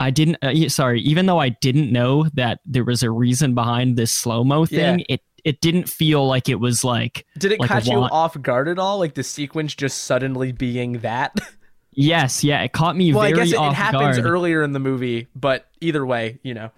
I 0.00 0.10
didn't. 0.10 0.38
Uh, 0.42 0.68
sorry, 0.70 1.02
even 1.02 1.26
though 1.26 1.38
I 1.38 1.50
didn't 1.50 1.92
know 1.92 2.24
that 2.34 2.60
there 2.64 2.84
was 2.84 3.02
a 3.02 3.10
reason 3.10 3.54
behind 3.54 3.96
this 3.96 4.10
slow 4.10 4.42
mo 4.42 4.64
thing, 4.64 5.00
yeah. 5.00 5.04
it 5.10 5.22
it 5.44 5.60
didn't 5.60 5.88
feel 5.88 6.26
like 6.26 6.48
it 6.48 6.56
was 6.56 6.82
like. 6.82 7.26
Did 7.38 7.52
it 7.52 7.60
like 7.60 7.68
catch 7.68 7.86
you 7.86 7.98
off 7.98 8.40
guard 8.40 8.68
at 8.68 8.78
all? 8.78 8.98
Like 8.98 9.14
the 9.14 9.22
sequence 9.22 9.74
just 9.74 10.04
suddenly 10.04 10.52
being 10.52 11.00
that. 11.00 11.38
yes, 12.00 12.44
yeah, 12.44 12.62
it 12.62 12.72
caught 12.72 12.96
me 12.96 13.10
off. 13.10 13.14
Guard. 13.14 13.32
Well, 13.32 13.40
I 13.40 13.44
guess 13.44 13.52
it, 13.54 13.60
it 13.60 13.74
happens 13.74 14.16
guard. 14.18 14.30
earlier 14.30 14.62
in 14.62 14.72
the 14.72 14.80
movie, 14.80 15.28
but 15.34 15.66
either 15.80 16.04
way, 16.04 16.38
you 16.42 16.54
know. 16.54 16.70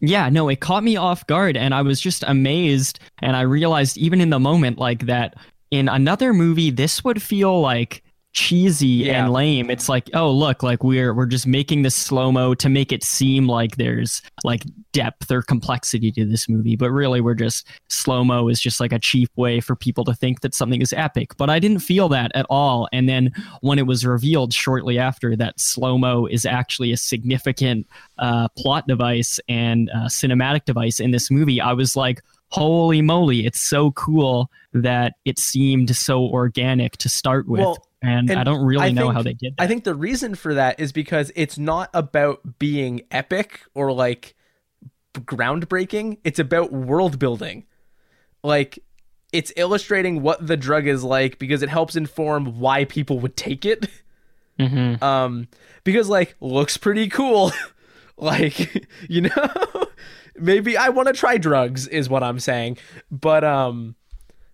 Yeah, 0.00 0.28
no, 0.30 0.48
it 0.48 0.60
caught 0.60 0.82
me 0.82 0.96
off 0.96 1.26
guard, 1.26 1.56
and 1.56 1.72
I 1.74 1.82
was 1.82 2.00
just 2.00 2.24
amazed, 2.26 2.98
and 3.20 3.36
I 3.36 3.42
realized 3.42 3.96
even 3.98 4.20
in 4.20 4.30
the 4.30 4.40
moment 4.40 4.78
like 4.78 5.06
that 5.06 5.36
in 5.70 5.88
another 5.88 6.34
movie, 6.34 6.70
this 6.70 7.04
would 7.04 7.22
feel 7.22 7.60
like 7.60 8.02
cheesy 8.32 8.86
yeah. 8.86 9.24
and 9.24 9.32
lame. 9.32 9.70
It's 9.70 9.88
like, 9.88 10.10
oh 10.14 10.30
look, 10.30 10.62
like 10.62 10.82
we're 10.82 11.14
we're 11.14 11.26
just 11.26 11.46
making 11.46 11.82
this 11.82 11.94
slow 11.94 12.32
mo 12.32 12.54
to 12.54 12.68
make 12.68 12.92
it 12.92 13.04
seem 13.04 13.46
like 13.46 13.76
there's 13.76 14.22
like 14.44 14.64
depth 14.92 15.30
or 15.30 15.42
complexity 15.42 16.10
to 16.12 16.24
this 16.24 16.48
movie, 16.48 16.76
but 16.76 16.90
really 16.90 17.20
we're 17.20 17.34
just 17.34 17.66
slow 17.88 18.24
mo 18.24 18.48
is 18.48 18.60
just 18.60 18.80
like 18.80 18.92
a 18.92 18.98
cheap 18.98 19.30
way 19.36 19.60
for 19.60 19.76
people 19.76 20.04
to 20.04 20.14
think 20.14 20.40
that 20.40 20.54
something 20.54 20.80
is 20.80 20.92
epic. 20.94 21.36
But 21.36 21.50
I 21.50 21.58
didn't 21.58 21.80
feel 21.80 22.08
that 22.10 22.32
at 22.34 22.46
all. 22.48 22.88
And 22.92 23.08
then 23.08 23.32
when 23.60 23.78
it 23.78 23.86
was 23.86 24.04
revealed 24.06 24.52
shortly 24.52 24.98
after 24.98 25.36
that 25.36 25.60
slow 25.60 25.98
mo 25.98 26.26
is 26.26 26.46
actually 26.46 26.92
a 26.92 26.96
significant 26.96 27.86
uh, 28.18 28.48
plot 28.56 28.86
device 28.86 29.38
and 29.48 29.90
uh, 29.90 30.06
cinematic 30.06 30.64
device 30.64 31.00
in 31.00 31.10
this 31.10 31.30
movie, 31.30 31.60
I 31.60 31.72
was 31.72 31.96
like, 31.96 32.22
holy 32.48 33.00
moly, 33.00 33.46
it's 33.46 33.60
so 33.60 33.92
cool 33.92 34.50
that 34.74 35.14
it 35.24 35.38
seemed 35.38 35.94
so 35.96 36.24
organic 36.24 36.96
to 36.98 37.08
start 37.08 37.48
with. 37.48 37.60
Well, 37.60 37.78
and, 38.02 38.30
and 38.30 38.38
I 38.38 38.44
don't 38.44 38.64
really 38.64 38.84
I 38.84 38.90
know 38.90 39.06
think, 39.06 39.14
how 39.14 39.22
they 39.22 39.34
did 39.34 39.56
that. 39.56 39.62
I 39.62 39.66
think 39.66 39.84
the 39.84 39.94
reason 39.94 40.34
for 40.34 40.54
that 40.54 40.80
is 40.80 40.92
because 40.92 41.30
it's 41.36 41.56
not 41.56 41.90
about 41.94 42.58
being 42.58 43.02
epic 43.10 43.60
or 43.74 43.92
like 43.92 44.34
groundbreaking, 45.14 46.18
it's 46.24 46.38
about 46.38 46.72
world 46.72 47.18
building. 47.18 47.66
Like 48.42 48.80
it's 49.32 49.52
illustrating 49.56 50.22
what 50.22 50.46
the 50.46 50.56
drug 50.56 50.86
is 50.86 51.04
like 51.04 51.38
because 51.38 51.62
it 51.62 51.68
helps 51.68 51.96
inform 51.96 52.58
why 52.58 52.84
people 52.84 53.18
would 53.20 53.36
take 53.36 53.64
it. 53.64 53.88
Mm-hmm. 54.58 55.02
Um, 55.02 55.48
because 55.84 56.08
like 56.08 56.36
looks 56.40 56.76
pretty 56.76 57.08
cool. 57.08 57.52
like 58.16 58.86
you 59.08 59.22
know, 59.22 59.86
maybe 60.36 60.76
I 60.76 60.90
want 60.90 61.08
to 61.08 61.14
try 61.14 61.38
drugs 61.38 61.86
is 61.88 62.08
what 62.08 62.22
I'm 62.22 62.40
saying. 62.40 62.78
But 63.10 63.44
um, 63.44 63.94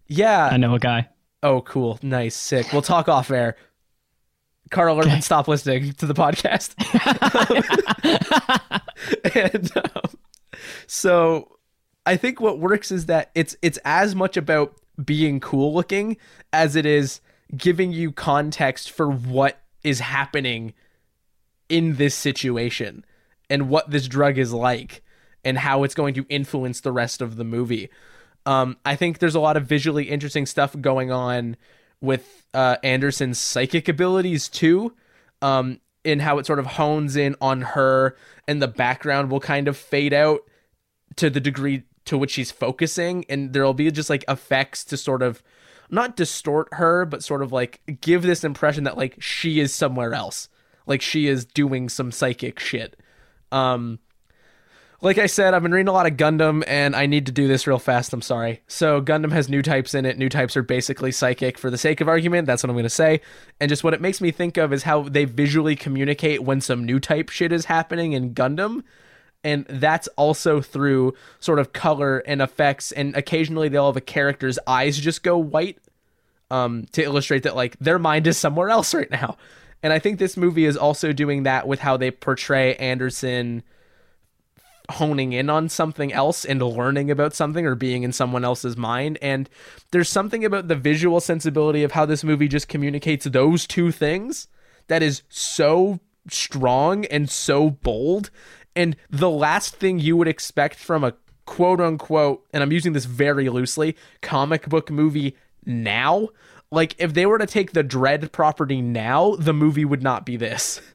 yeah, 0.07 0.47
I 0.47 0.57
know 0.57 0.75
a 0.75 0.79
guy. 0.79 1.09
Oh, 1.43 1.61
cool. 1.63 1.99
Nice. 2.03 2.35
Sick. 2.35 2.73
We'll 2.73 2.83
talk 2.83 3.09
off 3.09 3.31
air. 3.31 3.57
Carl 4.71 4.99
okay. 5.01 5.21
stop 5.21 5.49
listening 5.49 5.93
to 5.95 6.07
the 6.07 6.15
podcast. 6.15 6.75
and 9.35 9.71
um, 9.77 10.19
so 10.87 11.59
I 12.05 12.17
think 12.17 12.41
what 12.41 12.59
works 12.59 12.91
is 12.91 13.07
that 13.07 13.31
it's 13.35 13.57
it's 13.63 13.79
as 13.85 14.15
much 14.15 14.37
about 14.37 14.75
being 15.03 15.41
cool 15.41 15.73
looking 15.73 16.17
as 16.53 16.77
it 16.77 16.85
is 16.85 17.21
giving 17.57 17.93
you 17.93 18.13
context 18.13 18.91
for 18.91 19.11
what 19.11 19.61
is 19.85 20.01
happening 20.01 20.75
in 21.69 21.97
this 21.97 22.15
situation 22.15 23.05
and 23.49 23.69
what 23.69 23.91
this 23.91 24.07
drug 24.09 24.39
is 24.39 24.53
like 24.53 25.03
and 25.45 25.59
how 25.59 25.83
it's 25.83 25.95
going 25.95 26.15
to 26.15 26.27
influence 26.29 26.81
the 26.81 26.93
rest 26.93 27.23
of 27.23 27.37
the 27.37 27.45
movie. 27.45 27.89
Um, 28.49 28.79
I 28.83 28.97
think 28.97 29.19
there's 29.19 29.35
a 29.35 29.41
lot 29.41 29.59
of 29.59 29.67
visually 29.67 30.05
interesting 30.05 30.47
stuff 30.47 30.75
going 30.81 31.13
on 31.13 31.59
with 32.01 32.47
uh, 32.55 32.77
Anderson's 32.83 33.39
psychic 33.39 33.89
abilities 33.89 34.49
too, 34.49 34.95
um, 35.43 35.81
in 36.03 36.21
how 36.21 36.39
it 36.39 36.47
sort 36.47 36.59
of 36.59 36.65
hones 36.65 37.15
in 37.15 37.37
on 37.43 37.61
her, 37.61 38.17
and 38.47 38.63
the 38.63 38.67
background 38.67 39.31
will 39.31 39.39
kind 39.39 39.69
of 39.69 39.77
fade 39.77 40.15
out 40.15 40.41
to 41.17 41.29
the 41.29 41.41
degree 41.41 41.83
to 42.07 42.17
which 42.17 42.31
she's 42.31 42.51
focusing, 42.51 43.27
and 43.29 43.53
there'll 43.53 43.75
be 43.75 43.91
just 43.91 44.09
like 44.09 44.25
effects 44.29 44.83
to 44.85 44.97
sort 44.97 45.21
of 45.21 45.43
not 45.91 46.17
distort 46.17 46.69
her, 46.73 47.05
but 47.05 47.23
sort 47.23 47.43
of 47.43 47.53
like 47.53 47.83
give 48.01 48.23
this 48.23 48.45
impression 48.45 48.85
that 48.85 48.97
like 48.97 49.21
she 49.21 49.61
is 49.61 49.75
somewhere 49.75 50.15
else, 50.15 50.49
like 50.87 51.03
she 51.03 51.27
is 51.27 51.45
doing 51.45 51.91
some 51.91 52.11
psychic 52.11 52.59
shit. 52.59 52.97
Um, 53.53 53.99
like 55.01 55.19
I 55.19 55.27
said, 55.27 55.55
I've 55.55 55.63
been 55.63 55.73
reading 55.73 55.89
a 55.89 55.93
lot 55.93 56.07
of 56.07 56.17
Gundam, 56.17 56.65
and 56.67 56.97
I 56.97 57.07
need 57.07 57.27
to 57.27 57.33
do 57.33 57.47
this 57.47 57.69
real 57.69 57.79
fast. 57.79 58.13
I'm 58.13 58.23
sorry. 58.23 58.63
So 58.67 59.01
Gundam 59.01 59.31
has 59.31 59.49
new 59.49 59.63
types 59.63 59.95
in 59.95 60.05
it. 60.05 60.19
New 60.19 60.29
types 60.29 60.57
are 60.57 60.63
basically 60.63 61.13
psychic. 61.13 61.57
For 61.57 61.71
the 61.71 61.79
sake 61.79 62.01
of 62.01 62.09
argument, 62.09 62.47
that's 62.47 62.65
what 62.65 62.71
I'm 62.71 62.75
going 62.75 62.83
to 62.83 62.91
say. 62.91 63.21
And 63.61 63.69
just 63.69 63.85
what 63.85 63.95
it 63.95 64.01
makes 64.01 64.21
me 64.21 64.33
think 64.33 64.57
of 64.57 64.73
is 64.73 64.83
how 64.83 65.03
they 65.03 65.25
visually 65.25 65.77
communicate 65.77 66.43
when 66.43 66.61
some 66.61 66.85
new 66.85 66.99
type 66.99 67.29
shit 67.29 67.53
is 67.53 67.67
happening 67.67 68.13
in 68.13 68.35
Gundam. 68.35 68.83
And 69.45 69.67
that's 69.67 70.09
also 70.17 70.61
through 70.61 71.15
sort 71.39 71.61
of 71.61 71.73
color 71.73 72.19
and 72.19 72.43
effects, 72.43 72.91
and 72.91 73.15
occasionally 73.15 73.69
they'll 73.69 73.87
have 73.87 73.97
a 73.97 74.01
character's 74.01 74.59
eyes 74.67 74.99
just 74.99 75.23
go 75.23 75.39
white, 75.39 75.79
um, 76.51 76.87
to 76.93 77.05
illustrate 77.05 77.45
that 77.45 77.55
like 77.55 77.79
their 77.79 78.01
mind 78.01 78.27
is 78.27 78.37
somewhere 78.37 78.69
else 78.69 78.93
right 78.95 79.11
now. 79.13 79.37
And 79.81 79.93
I 79.93 80.01
think 80.01 80.19
this 80.19 80.37
movie 80.37 80.65
is 80.65 80.77
also 80.77 81.13
doing 81.13 81.45
that 81.45 81.69
with 81.69 81.79
how 81.79 81.97
they 81.97 82.11
portray 82.11 82.75
Anderson 82.75 83.63
honing 84.91 85.33
in 85.33 85.51
on 85.51 85.69
something 85.69 86.13
else 86.13 86.45
and 86.45 86.63
learning 86.63 87.11
about 87.11 87.35
something 87.35 87.67
or 87.67 87.75
being 87.75 88.03
in 88.03 88.13
someone 88.13 88.45
else's 88.45 88.77
mind. 88.77 89.19
And 89.21 89.49
there's 89.91 90.09
something 90.09 90.45
about 90.45 90.69
the 90.69 90.77
visual 90.77 91.21
sensibility 91.21 91.83
of 91.83 91.93
how 91.93 92.07
this 92.07 92.25
movie 92.25 92.49
just 92.49 92.69
communicates 92.69 93.27
those 93.27 93.67
two 93.67 93.93
things 93.93 94.49
that 94.89 95.03
is 95.03 95.23
so 95.29 96.01
strong 96.29 97.05
and 97.07 97.29
so 97.31 97.71
bold. 97.71 98.31
And 98.75 98.97
the 99.11 99.31
last 99.31 99.77
thing 99.77 99.99
you 99.99 100.17
would 100.17 100.29
expect 100.29 100.77
from 100.77 101.05
a 101.05 101.15
quote 101.45 101.81
unquote, 101.81 102.47
and 102.53 102.63
I'm 102.63 102.73
using 102.73 102.93
this 102.93 103.05
very 103.07 103.49
loosely, 103.49 103.97
comic 104.23 104.69
book 104.69 104.91
movie 104.91 105.37
now. 105.65 106.29
Like, 106.71 106.95
if 106.99 107.15
they 107.15 107.25
were 107.25 107.39
to 107.39 107.47
take 107.47 107.73
the 107.73 107.83
Dredd 107.83 108.31
property 108.31 108.83
now, 108.83 109.35
the 109.37 109.55
movie 109.55 109.87
would 109.87 110.03
not 110.03 110.27
be 110.27 110.37
this. 110.37 110.81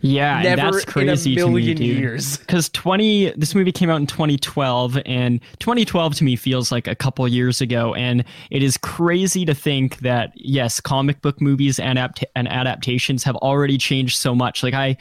Yeah, 0.00 0.42
Never 0.42 0.72
that's 0.72 0.84
crazy 0.84 1.34
in 1.34 1.38
a 1.38 1.46
million 1.46 1.76
to 1.76 1.82
me, 1.82 1.88
dude. 1.88 1.98
years. 1.98 2.38
Because 2.38 2.68
twenty, 2.70 3.30
this 3.32 3.54
movie 3.54 3.72
came 3.72 3.90
out 3.90 4.00
in 4.00 4.06
2012, 4.06 4.98
and 5.06 5.40
2012 5.58 6.14
to 6.16 6.24
me 6.24 6.36
feels 6.36 6.72
like 6.72 6.86
a 6.86 6.94
couple 6.94 7.26
years 7.28 7.60
ago, 7.60 7.94
and 7.94 8.24
it 8.50 8.62
is 8.62 8.76
crazy 8.78 9.44
to 9.44 9.54
think 9.54 9.98
that 9.98 10.32
yes, 10.34 10.80
comic 10.80 11.20
book 11.22 11.40
movies 11.40 11.78
and 11.78 11.98
adapt- 11.98 12.24
and 12.34 12.48
adaptations 12.48 13.22
have 13.24 13.36
already 13.36 13.78
changed 13.78 14.16
so 14.16 14.34
much. 14.34 14.62
Like 14.62 14.74
I, 14.74 14.96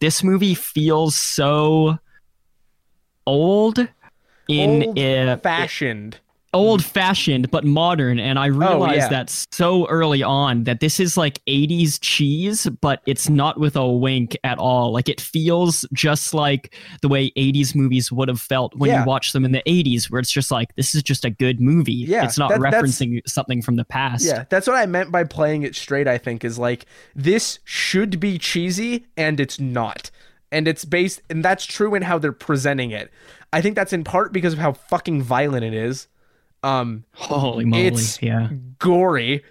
this 0.00 0.22
movie 0.22 0.54
feels 0.54 1.14
so 1.16 1.98
old 3.26 3.86
in 4.48 4.84
Old 4.84 4.98
uh, 4.98 5.36
fashioned. 5.38 6.18
Old 6.54 6.84
fashioned 6.84 7.50
but 7.50 7.64
modern 7.64 8.18
and 8.18 8.38
i 8.38 8.48
oh, 8.48 8.52
realized 8.52 8.96
yeah. 8.96 9.08
that 9.08 9.30
so 9.52 9.86
early 9.88 10.22
on 10.22 10.64
that 10.64 10.80
this 10.80 11.00
is 11.00 11.16
like 11.16 11.42
80s 11.46 11.98
cheese 12.00 12.68
but 12.80 13.00
it's 13.06 13.28
not 13.28 13.58
with 13.58 13.74
a 13.76 13.88
wink 13.88 14.36
at 14.44 14.58
all 14.58 14.92
like 14.92 15.08
it 15.08 15.20
feels 15.20 15.86
just 15.92 16.34
like 16.34 16.74
the 17.00 17.08
way 17.08 17.30
80s 17.30 17.74
movies 17.74 18.12
would 18.12 18.28
have 18.28 18.40
felt 18.40 18.74
when 18.76 18.90
Yeah. 18.90 19.00
you 19.00 19.06
watch 19.06 19.32
them 19.32 19.44
in 19.44 19.52
the 19.52 19.62
80s 19.66 20.10
where 20.10 20.20
it's 20.20 20.30
just 20.30 20.50
like 20.50 20.74
this 20.74 20.94
is 20.94 21.02
just 21.02 21.24
a 21.24 21.30
good 21.30 21.60
movie 21.60 21.92
Yeah, 21.92 22.24
it's 22.24 22.38
not 22.38 22.50
that- 22.50 22.60
referencing 22.60 23.20
something 23.26 23.62
from 23.62 23.76
the 23.76 23.84
past 23.84 24.24
Yeah, 24.24 24.44
that's 24.48 24.66
what 24.66 24.76
I 24.76 24.86
meant 24.86 25.10
by 25.10 25.24
playing 25.24 25.62
it 25.62 25.74
straight, 25.74 26.06
I 26.08 26.18
think, 26.18 26.44
is 26.44 26.58
like 26.58 26.84
this 27.14 27.58
should 27.64 28.20
be 28.20 28.38
cheesy 28.38 29.06
and 29.16 29.40
it's 29.40 29.58
not. 29.58 30.10
And 30.50 30.68
it's 30.68 30.84
based 30.84 31.22
and 31.30 31.42
that's 31.44 31.64
true 31.64 31.94
in 31.94 32.02
how 32.02 32.18
they're 32.18 32.32
presenting 32.32 32.90
it. 32.90 33.10
I 33.52 33.60
think 33.60 33.74
that's 33.76 33.92
in 33.92 34.04
part 34.04 34.32
because 34.32 34.52
of 34.52 34.58
how 34.58 34.72
fucking 34.72 35.22
violent 35.22 35.64
it 35.64 35.74
is. 35.74 36.08
Um 36.62 37.04
holy 37.14 37.64
moly 37.64 37.86
It's- 37.86 38.22
yeah 38.22 38.48
gory. 38.78 39.42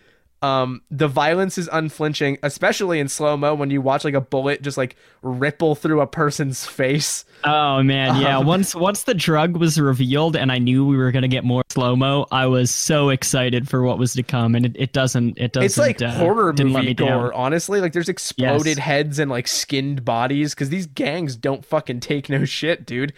Um 0.43 0.82
the 0.89 1.08
violence 1.08 1.60
is 1.60 1.69
unflinching, 1.71 2.39
especially 2.41 3.00
in 3.00 3.10
slow-mo 3.10 3.54
when 3.54 3.69
you 3.69 3.80
watch 3.80 4.04
like 4.04 4.15
a 4.15 4.21
bullet 4.21 4.63
just 4.63 4.76
like 4.76 4.95
ripple 5.21 5.76
through 5.76 6.02
a 6.02 6.08
person's 6.08 6.65
face. 6.65 7.26
oh 7.43 7.84
man 7.84 8.19
yeah 8.19 8.38
Um, 8.39 8.47
once 8.47 8.74
once 8.74 9.04
the 9.04 9.13
drug 9.13 9.58
was 9.58 9.80
revealed 9.80 10.36
and 10.36 10.52
i 10.52 10.58
knew 10.60 10.86
we 10.86 10.95
were 10.95 11.12
going 11.12 11.24
to 11.24 11.28
get 11.28 11.43
more 11.43 11.63
slow-mo 11.71 12.28
i 12.32 12.45
was 12.45 12.69
so 12.69 13.10
excited 13.10 13.67
for 13.67 13.82
what 13.84 13.97
was 13.97 14.13
to 14.13 14.21
come 14.24 14.54
and 14.56 14.65
it, 14.67 14.76
it 14.78 14.93
doesn't 14.93 15.38
it 15.39 15.52
doesn't 15.54 15.65
It's 15.65 15.78
like 15.78 16.02
uh, 16.04 16.12
horror 16.12 16.54
movie 16.54 16.93
down. 16.95 17.08
gore, 17.08 17.34
honestly. 17.34 17.80
Like 17.82 17.93
there's 17.93 18.10
exploded 18.10 18.78
Yes. 18.78 18.80
heads 18.80 19.19
and 19.19 19.30
like 19.30 19.47
skinned 19.47 20.04
bodies 20.06 20.54
because 20.56 20.69
these 20.69 20.86
gangs 20.88 21.36
don't 21.36 21.63
fucking 21.65 22.00
take 22.00 22.30
no 22.30 22.45
shit, 22.45 22.86
dude. 22.86 23.13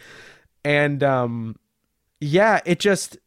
And 0.65 1.03
um, 1.03 1.55
yeah, 2.21 2.59
it 2.65 2.79
just 2.79 3.17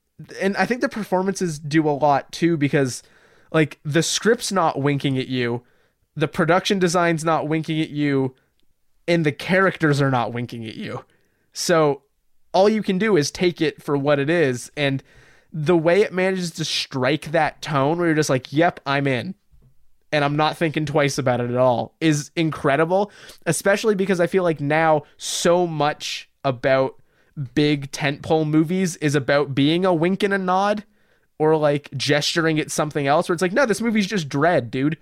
and 0.41 0.57
I 0.57 0.67
think 0.67 0.81
the 0.81 0.89
performances 0.89 1.59
do 1.59 1.89
a 1.89 1.91
lot 1.91 2.33
too 2.33 2.57
because 2.57 3.03
like 3.53 3.79
the 3.85 4.03
script's 4.03 4.51
not 4.51 4.81
winking 4.81 5.19
at 5.19 5.29
you, 5.29 5.63
the 6.15 6.29
production 6.29 6.79
design's 6.79 7.25
not 7.25 7.49
winking 7.49 7.81
at 7.81 7.91
you, 7.91 8.35
and 9.07 9.25
the 9.25 9.33
characters 9.33 10.01
are 10.01 10.11
not 10.11 10.33
winking 10.33 10.67
at 10.67 10.77
you. 10.77 11.05
So 11.53 12.03
all 12.53 12.69
you 12.69 12.83
can 12.83 12.99
do 12.99 13.17
is 13.17 13.31
take 13.31 13.61
it 13.61 13.83
for 13.83 13.97
what 13.97 14.19
it 14.19 14.31
is 14.31 14.71
and 14.77 15.03
the 15.53 15.77
way 15.77 16.03
it 16.03 16.13
manages 16.13 16.51
to 16.53 16.65
strike 16.65 17.31
that 17.31 17.63
tone 17.63 17.99
where 17.99 18.09
you're 18.09 18.17
just 18.17 18.31
like, 18.31 18.53
"Yep, 18.53 18.81
I'm 18.87 19.07
in." 19.07 19.35
And 20.13 20.25
I'm 20.25 20.37
not 20.37 20.57
thinking 20.57 20.87
twice 20.87 21.19
about 21.19 21.41
it 21.41 21.51
at 21.51 21.57
all 21.57 21.95
is 22.01 22.31
incredible, 22.37 23.11
especially 23.45 23.95
because 23.95 24.21
I 24.21 24.27
feel 24.27 24.43
like 24.43 24.61
now 24.61 25.03
so 25.19 25.67
much 25.67 26.31
about 26.45 26.95
big 27.55 27.91
tentpole 27.93 28.49
movies 28.49 28.97
is 28.97 29.15
about 29.15 29.55
being 29.55 29.85
a 29.85 29.93
wink 29.95 30.23
and 30.23 30.33
a 30.35 30.39
nod 30.39 30.85
or 31.39 31.57
like 31.57 31.91
gesturing 31.97 32.59
at 32.59 32.71
something 32.71 33.07
else 33.07 33.29
where 33.29 33.35
it's 33.35 33.43
like, 33.43 33.53
no, 33.53 33.67
this 33.67 33.81
movie's 33.81 34.07
just 34.07 34.29
Dredd, 34.29 34.71
dude. 34.71 34.97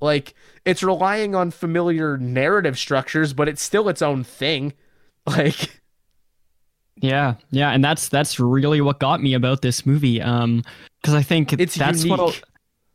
Like 0.00 0.34
it's 0.64 0.82
relying 0.82 1.34
on 1.34 1.50
familiar 1.50 2.16
narrative 2.16 2.78
structures, 2.78 3.32
but 3.34 3.48
it's 3.48 3.62
still 3.62 3.88
its 3.88 4.02
own 4.02 4.24
thing. 4.24 4.72
Like 5.26 5.82
Yeah, 6.96 7.34
yeah, 7.50 7.70
and 7.70 7.84
that's 7.84 8.08
that's 8.08 8.40
really 8.40 8.80
what 8.80 8.98
got 9.00 9.22
me 9.22 9.34
about 9.34 9.62
this 9.62 9.84
movie. 9.86 10.20
Um, 10.20 10.62
because 11.00 11.14
I 11.14 11.22
think 11.22 11.52
It's 11.54 11.74
that's 11.74 12.04
what 12.06 12.18
unique. 12.20 12.42
a- 12.42 12.49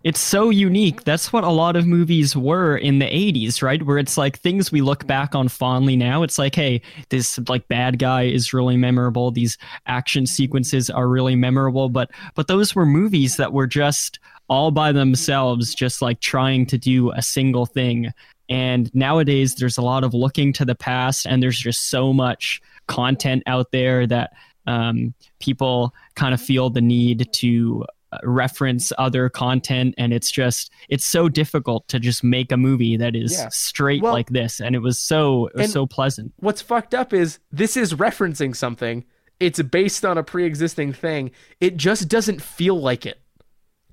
it's 0.06 0.20
so 0.20 0.52
unique. 0.52 1.04
That's 1.04 1.34
what 1.34 1.44
a 1.44 1.50
lot 1.50 1.76
of 1.76 1.88
movies 1.88 2.38
were 2.38 2.78
in 2.78 3.00
the 3.00 3.08
'80s, 3.08 3.64
right? 3.64 3.82
Where 3.82 3.98
it's 3.98 4.20
like 4.20 4.38
things 4.38 4.72
we 4.72 4.82
look 4.82 5.08
back 5.08 5.34
on 5.34 5.48
fondly 5.48 5.96
now. 5.96 6.22
It's 6.22 6.38
like, 6.38 6.54
hey, 6.54 6.84
this 7.10 7.40
like 7.50 7.68
bad 7.70 7.98
guy 7.98 8.26
is 8.26 8.54
really 8.54 8.78
memorable. 8.78 9.32
These 9.32 9.58
action 9.88 10.28
sequences 10.28 10.92
are 10.92 11.08
really 11.08 11.36
memorable. 11.36 11.90
But 11.90 12.12
but 12.36 12.48
those 12.48 12.76
were 12.76 12.86
movies 12.86 13.38
that 13.38 13.52
were 13.52 13.66
just 13.66 14.20
all 14.48 14.70
by 14.70 14.92
themselves, 14.92 15.74
just 15.74 16.04
like 16.04 16.20
trying 16.20 16.68
to 16.68 16.78
do 16.78 17.10
a 17.14 17.24
single 17.24 17.66
thing. 17.66 18.12
And 18.48 18.94
nowadays, 18.94 19.56
there's 19.56 19.80
a 19.80 19.82
lot 19.82 20.04
of 20.04 20.14
looking 20.14 20.54
to 20.54 20.66
the 20.66 20.76
past, 20.76 21.26
and 21.26 21.42
there's 21.42 21.58
just 21.58 21.90
so 21.90 22.14
much 22.14 22.62
content 22.88 23.42
out 23.48 23.72
there 23.72 24.06
that 24.06 24.34
um, 24.68 25.16
people 25.40 25.96
kind 26.14 26.36
of 26.36 26.40
feel 26.42 26.70
the 26.70 26.82
need 26.82 27.28
to 27.34 27.86
reference 28.24 28.92
other 28.98 29.30
content 29.30 29.96
and 29.98 30.14
it's 30.14 30.32
just 30.32 30.72
it's 30.90 31.06
so 31.06 31.30
difficult 31.30 31.88
to 31.88 32.00
just 32.00 32.24
make 32.24 32.52
a 32.52 32.58
movie 32.58 32.98
that 32.98 33.16
is 33.16 33.34
Yeah. 33.34 33.50
straight 33.50 34.02
Well- 34.02 34.14
like 34.14 34.30
this 34.30 34.60
and 34.60 34.76
it 34.76 34.80
was 34.80 34.98
so 35.00 35.48
it 35.48 35.56
was 35.56 35.72
so 35.72 35.86
pleasant 35.86 36.34
what's 36.40 36.62
fucked 36.62 36.94
up 36.94 37.14
is 37.14 37.40
this 37.52 37.78
is 37.78 37.94
referencing 37.94 38.56
something. 38.56 39.04
It's 39.40 39.62
based 39.62 40.06
on 40.06 40.18
a 40.18 40.24
pre-existing 40.24 40.94
thing. 40.94 41.32
It 41.60 41.76
just 41.76 42.08
doesn't 42.08 42.42
feel 42.42 42.80
like 42.80 43.06
it. 43.06 43.20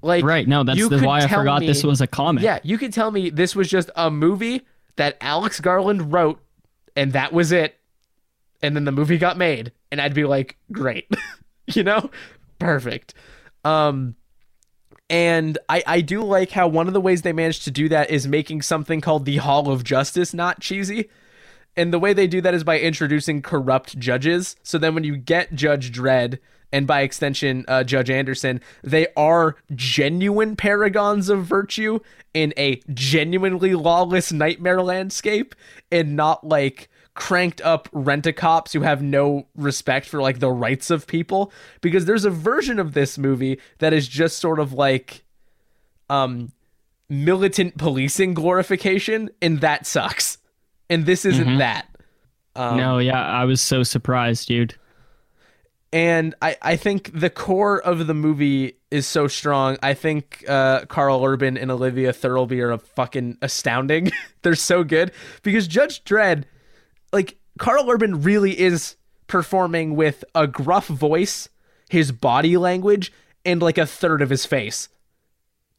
Like 0.03 0.25
right 0.25 0.47
no 0.49 0.65
that's 0.65 0.89
the, 0.89 0.99
why 1.01 1.21
i 1.21 1.29
forgot 1.29 1.61
this 1.61 1.85
was 1.85 2.01
a 2.01 2.07
comic 2.07 2.43
Yeah, 2.43 2.59
you 2.63 2.77
could 2.79 2.93
tell 2.93 3.11
me 3.11 3.31
this 3.31 3.55
was 3.55 3.69
just 3.69 3.91
a 3.97 4.11
movie 4.11 4.63
that 4.97 5.17
Alex 5.21 5.61
Garland 5.61 6.13
wrote 6.13 6.41
and 6.97 7.13
that 7.13 7.33
was 7.33 7.53
it. 7.53 7.77
And 8.63 8.77
then 8.77 8.85
the 8.85 8.93
movie 8.93 9.19
got 9.19 9.37
made 9.39 9.73
and 9.91 10.01
I'd 10.01 10.15
be 10.15 10.25
like, 10.25 10.57
"Great." 10.71 11.09
you 11.75 11.83
know? 11.83 12.11
Perfect. 12.59 13.15
Um 13.65 14.17
and 15.13 15.59
I, 15.69 15.83
I 15.87 16.01
do 16.01 16.23
like 16.23 16.53
how 16.53 16.67
one 16.69 16.87
of 16.87 16.95
the 16.95 17.01
ways 17.01 17.21
they 17.21 17.35
managed 17.35 17.65
to 17.65 17.71
do 17.71 17.87
that 17.91 18.11
is 18.11 18.27
making 18.27 18.63
something 18.63 19.03
called 19.03 19.27
the 19.27 19.37
Hall 19.37 19.69
of 19.71 19.85
Justice 19.85 20.33
not 20.33 20.61
cheesy. 20.61 21.11
And 21.77 21.93
the 21.93 21.99
way 21.99 22.15
they 22.15 22.27
do 22.27 22.41
that 22.41 22.55
is 22.55 22.65
by 22.65 22.81
introducing 22.81 23.43
corrupt 23.43 23.99
judges. 23.99 24.57
So 24.63 24.79
then 24.79 24.95
when 24.95 25.05
you 25.05 25.17
get 25.17 25.55
Judge 25.55 25.93
Dredd 25.93 26.39
and 26.73 26.87
by 26.87 27.03
extension 27.03 27.67
uh, 27.69 27.85
Judge 27.85 28.09
Anderson, 28.09 28.63
they 28.83 29.07
are 29.15 29.57
genuine 29.75 30.57
paragons 30.57 31.29
of 31.29 31.45
virtue 31.45 32.01
in 32.33 32.55
a 32.57 32.81
genuinely 32.95 33.75
lawless 33.75 34.33
nightmare 34.33 34.83
landscape 34.83 35.55
and 35.91 36.17
not 36.17 36.47
like 36.47 36.89
cranked 37.15 37.61
up 37.61 37.89
rent 37.93 38.27
a 38.27 38.33
cops 38.33 38.73
who 38.73 38.81
have 38.81 39.03
no 39.03 39.47
respect 39.57 40.07
for 40.07 40.21
like 40.23 40.39
the 40.39 40.51
rights 40.51 40.91
of 40.91 41.07
people 41.07 41.53
because 41.83 42.07
there's 42.07 42.25
a 42.25 42.31
version 42.31 42.79
of 42.79 42.95
this 42.95 43.19
movie 43.19 43.61
that 43.79 43.93
is 43.93 44.09
just 44.09 44.39
sort 44.39 44.59
of 44.59 44.73
like 44.73 45.23
um 46.09 46.53
militant 47.11 47.77
policing 47.77 48.33
glorification 48.33 49.29
and 49.43 49.61
that 49.61 49.87
sucks 49.87 50.39
and 50.89 51.05
this 51.05 51.25
isn't 51.27 51.47
Mhm. 51.49 51.59
that 51.59 51.87
um, 52.55 52.77
no, 52.77 52.99
yeah, 52.99 53.23
I 53.23 53.45
was 53.47 53.63
so 53.63 53.83
surprised, 53.83 54.47
dude. 54.49 54.75
and 55.93 56.35
I, 56.43 56.57
I 56.61 56.77
think 56.77 57.11
the 57.19 57.31
core 57.31 57.81
of 57.81 58.07
the 58.07 58.13
movie 58.15 58.77
is 58.91 59.07
so 59.07 59.27
strong. 59.27 59.79
I 59.83 59.95
think 59.95 60.45
uh, 60.49 60.85
Karl 60.87 61.25
Urban 61.25 61.57
and 61.57 61.71
Olivia 61.71 62.13
Thirlby 62.13 62.61
are 62.61 62.77
fucking 62.79 63.39
astounding. 63.43 64.11
They're 64.43 64.55
so 64.55 64.85
good 64.85 65.13
because 65.43 65.67
Judge 65.67 66.05
Dredd, 66.05 66.45
like 67.13 67.39
Karl 67.59 67.91
Urban, 67.91 68.23
really 68.23 68.59
is 68.59 68.97
performing 69.27 69.97
with 69.97 70.25
a 70.35 70.47
gruff 70.47 70.87
voice, 70.87 71.49
his 71.89 72.13
body 72.13 72.57
language, 72.57 73.13
and 73.45 73.63
like 73.63 73.79
a 73.79 73.87
third 73.87 74.23
of 74.23 74.31
his 74.31 74.47
face, 74.47 74.89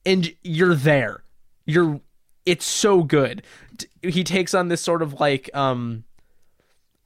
and 0.05 0.33
you're 0.43 0.75
there. 0.75 1.23
You're. 1.65 2.01
It's 2.45 2.65
so 2.65 3.03
good. 3.03 3.41
He 4.01 4.23
takes 4.23 4.53
on 4.53 4.67
this 4.67 4.81
sort 4.81 5.01
of 5.01 5.19
like 5.19 5.49
um 5.53 6.03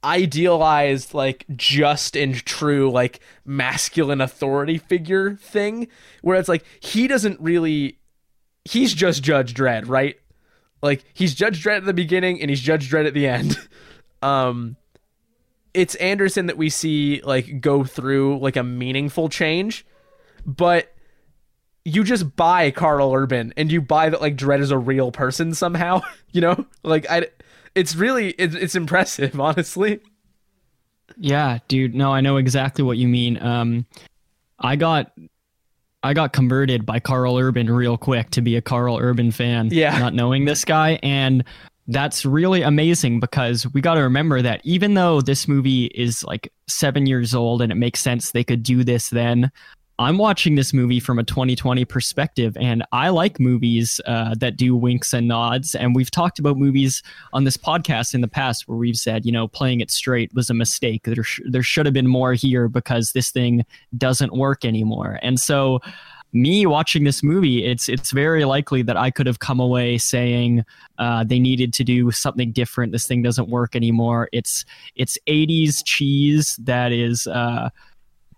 idealized 0.04 1.12
like 1.12 1.44
just 1.56 2.16
and 2.16 2.44
true 2.44 2.90
like 2.90 3.18
masculine 3.44 4.20
authority 4.20 4.78
figure 4.78 5.34
thing 5.34 5.88
where 6.22 6.38
it's 6.38 6.48
like 6.48 6.64
he 6.78 7.08
doesn't 7.08 7.40
really 7.40 7.98
he's 8.64 8.94
just 8.94 9.24
judge 9.24 9.54
dredd 9.54 9.88
right 9.88 10.16
like 10.82 11.04
he's 11.14 11.34
judge 11.34 11.64
dredd 11.64 11.78
at 11.78 11.84
the 11.84 11.92
beginning 11.92 12.40
and 12.40 12.48
he's 12.48 12.60
judge 12.60 12.88
dredd 12.88 13.08
at 13.08 13.14
the 13.14 13.26
end 13.26 13.58
um 14.22 14.76
it's 15.74 15.94
anderson 15.96 16.46
that 16.46 16.56
we 16.56 16.68
see 16.70 17.20
like 17.22 17.60
go 17.60 17.84
through 17.84 18.38
like 18.38 18.56
a 18.56 18.62
meaningful 18.64 19.28
change 19.28 19.86
but 20.44 20.94
you 21.84 22.02
just 22.04 22.34
buy 22.36 22.70
karl 22.70 23.12
urban 23.12 23.52
and 23.56 23.70
you 23.70 23.80
buy 23.80 24.08
that 24.08 24.20
like 24.20 24.36
dredd 24.36 24.60
is 24.60 24.70
a 24.70 24.78
real 24.78 25.12
person 25.12 25.54
somehow 25.54 26.00
you 26.32 26.40
know 26.40 26.66
like 26.82 27.08
i 27.10 27.26
it's 27.74 27.94
really 27.94 28.30
it's, 28.32 28.54
it's 28.54 28.74
impressive 28.74 29.38
honestly 29.40 30.00
Yeah, 31.16 31.58
dude. 31.68 31.94
No, 31.94 32.12
I 32.12 32.20
know 32.20 32.36
exactly 32.36 32.84
what 32.84 32.96
you 32.98 33.08
mean. 33.08 33.42
Um, 33.42 33.86
I 34.58 34.76
got, 34.76 35.10
I 36.02 36.12
got 36.12 36.32
converted 36.32 36.84
by 36.84 37.00
Karl 37.00 37.38
Urban 37.38 37.68
real 37.70 37.96
quick 37.96 38.30
to 38.30 38.42
be 38.42 38.56
a 38.56 38.60
Karl 38.60 38.98
Urban 38.98 39.32
fan. 39.32 39.68
Yeah. 39.72 39.98
Not 39.98 40.14
knowing 40.14 40.44
this 40.44 40.64
guy, 40.64 40.98
and 41.02 41.44
that's 41.88 42.24
really 42.24 42.62
amazing 42.62 43.18
because 43.18 43.66
we 43.72 43.80
got 43.80 43.94
to 43.94 44.02
remember 44.02 44.42
that 44.42 44.60
even 44.62 44.94
though 44.94 45.20
this 45.20 45.48
movie 45.48 45.86
is 45.86 46.22
like 46.22 46.52
seven 46.68 47.06
years 47.06 47.34
old 47.34 47.62
and 47.62 47.72
it 47.72 47.76
makes 47.76 48.00
sense 48.00 48.30
they 48.30 48.44
could 48.44 48.62
do 48.62 48.84
this 48.84 49.08
then. 49.10 49.50
I'm 50.00 50.16
watching 50.16 50.54
this 50.54 50.72
movie 50.72 51.00
from 51.00 51.18
a 51.18 51.24
2020 51.24 51.84
perspective, 51.84 52.56
and 52.60 52.84
I 52.92 53.08
like 53.08 53.40
movies 53.40 54.00
uh, 54.06 54.36
that 54.38 54.56
do 54.56 54.76
winks 54.76 55.12
and 55.12 55.26
nods. 55.26 55.74
And 55.74 55.92
we've 55.92 56.10
talked 56.10 56.38
about 56.38 56.56
movies 56.56 57.02
on 57.32 57.42
this 57.42 57.56
podcast 57.56 58.14
in 58.14 58.20
the 58.20 58.28
past 58.28 58.68
where 58.68 58.78
we've 58.78 58.96
said, 58.96 59.26
you 59.26 59.32
know, 59.32 59.48
playing 59.48 59.80
it 59.80 59.90
straight 59.90 60.32
was 60.34 60.50
a 60.50 60.54
mistake. 60.54 61.02
There, 61.02 61.24
sh- 61.24 61.40
there 61.46 61.64
should 61.64 61.84
have 61.84 61.94
been 61.94 62.06
more 62.06 62.34
here 62.34 62.68
because 62.68 63.10
this 63.10 63.32
thing 63.32 63.66
doesn't 63.96 64.32
work 64.34 64.64
anymore. 64.64 65.18
And 65.20 65.40
so, 65.40 65.80
me 66.32 66.66
watching 66.66 67.04
this 67.04 67.22
movie, 67.22 67.64
it's 67.64 67.88
it's 67.88 68.10
very 68.10 68.44
likely 68.44 68.82
that 68.82 68.96
I 68.96 69.10
could 69.10 69.26
have 69.26 69.38
come 69.38 69.60
away 69.60 69.98
saying 69.98 70.64
uh, 70.98 71.24
they 71.24 71.38
needed 71.38 71.72
to 71.74 71.84
do 71.84 72.10
something 72.10 72.52
different. 72.52 72.92
This 72.92 73.06
thing 73.06 73.22
doesn't 73.22 73.48
work 73.48 73.74
anymore. 73.74 74.28
It's 74.32 74.64
it's 74.94 75.18
80s 75.26 75.82
cheese 75.84 76.56
that 76.62 76.92
is. 76.92 77.26
Uh, 77.26 77.70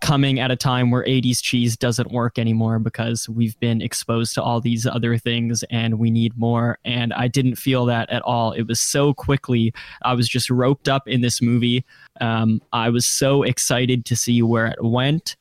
coming 0.00 0.40
at 0.40 0.50
a 0.50 0.56
time 0.56 0.90
where 0.90 1.04
80s 1.04 1.42
cheese 1.42 1.76
doesn't 1.76 2.10
work 2.10 2.38
anymore 2.38 2.78
because 2.78 3.28
we've 3.28 3.58
been 3.60 3.82
exposed 3.82 4.34
to 4.34 4.42
all 4.42 4.58
these 4.58 4.86
other 4.86 5.18
things 5.18 5.62
and 5.70 5.98
we 5.98 6.10
need 6.10 6.36
more 6.38 6.78
and 6.86 7.12
i 7.12 7.28
didn't 7.28 7.56
feel 7.56 7.84
that 7.84 8.08
at 8.08 8.22
all 8.22 8.52
it 8.52 8.62
was 8.62 8.80
so 8.80 9.12
quickly 9.12 9.74
i 10.00 10.14
was 10.14 10.26
just 10.26 10.48
roped 10.48 10.88
up 10.88 11.06
in 11.06 11.20
this 11.20 11.42
movie 11.42 11.84
um, 12.22 12.62
i 12.72 12.88
was 12.88 13.04
so 13.04 13.42
excited 13.42 14.06
to 14.06 14.16
see 14.16 14.40
where 14.40 14.68
it 14.68 14.82
went 14.82 15.36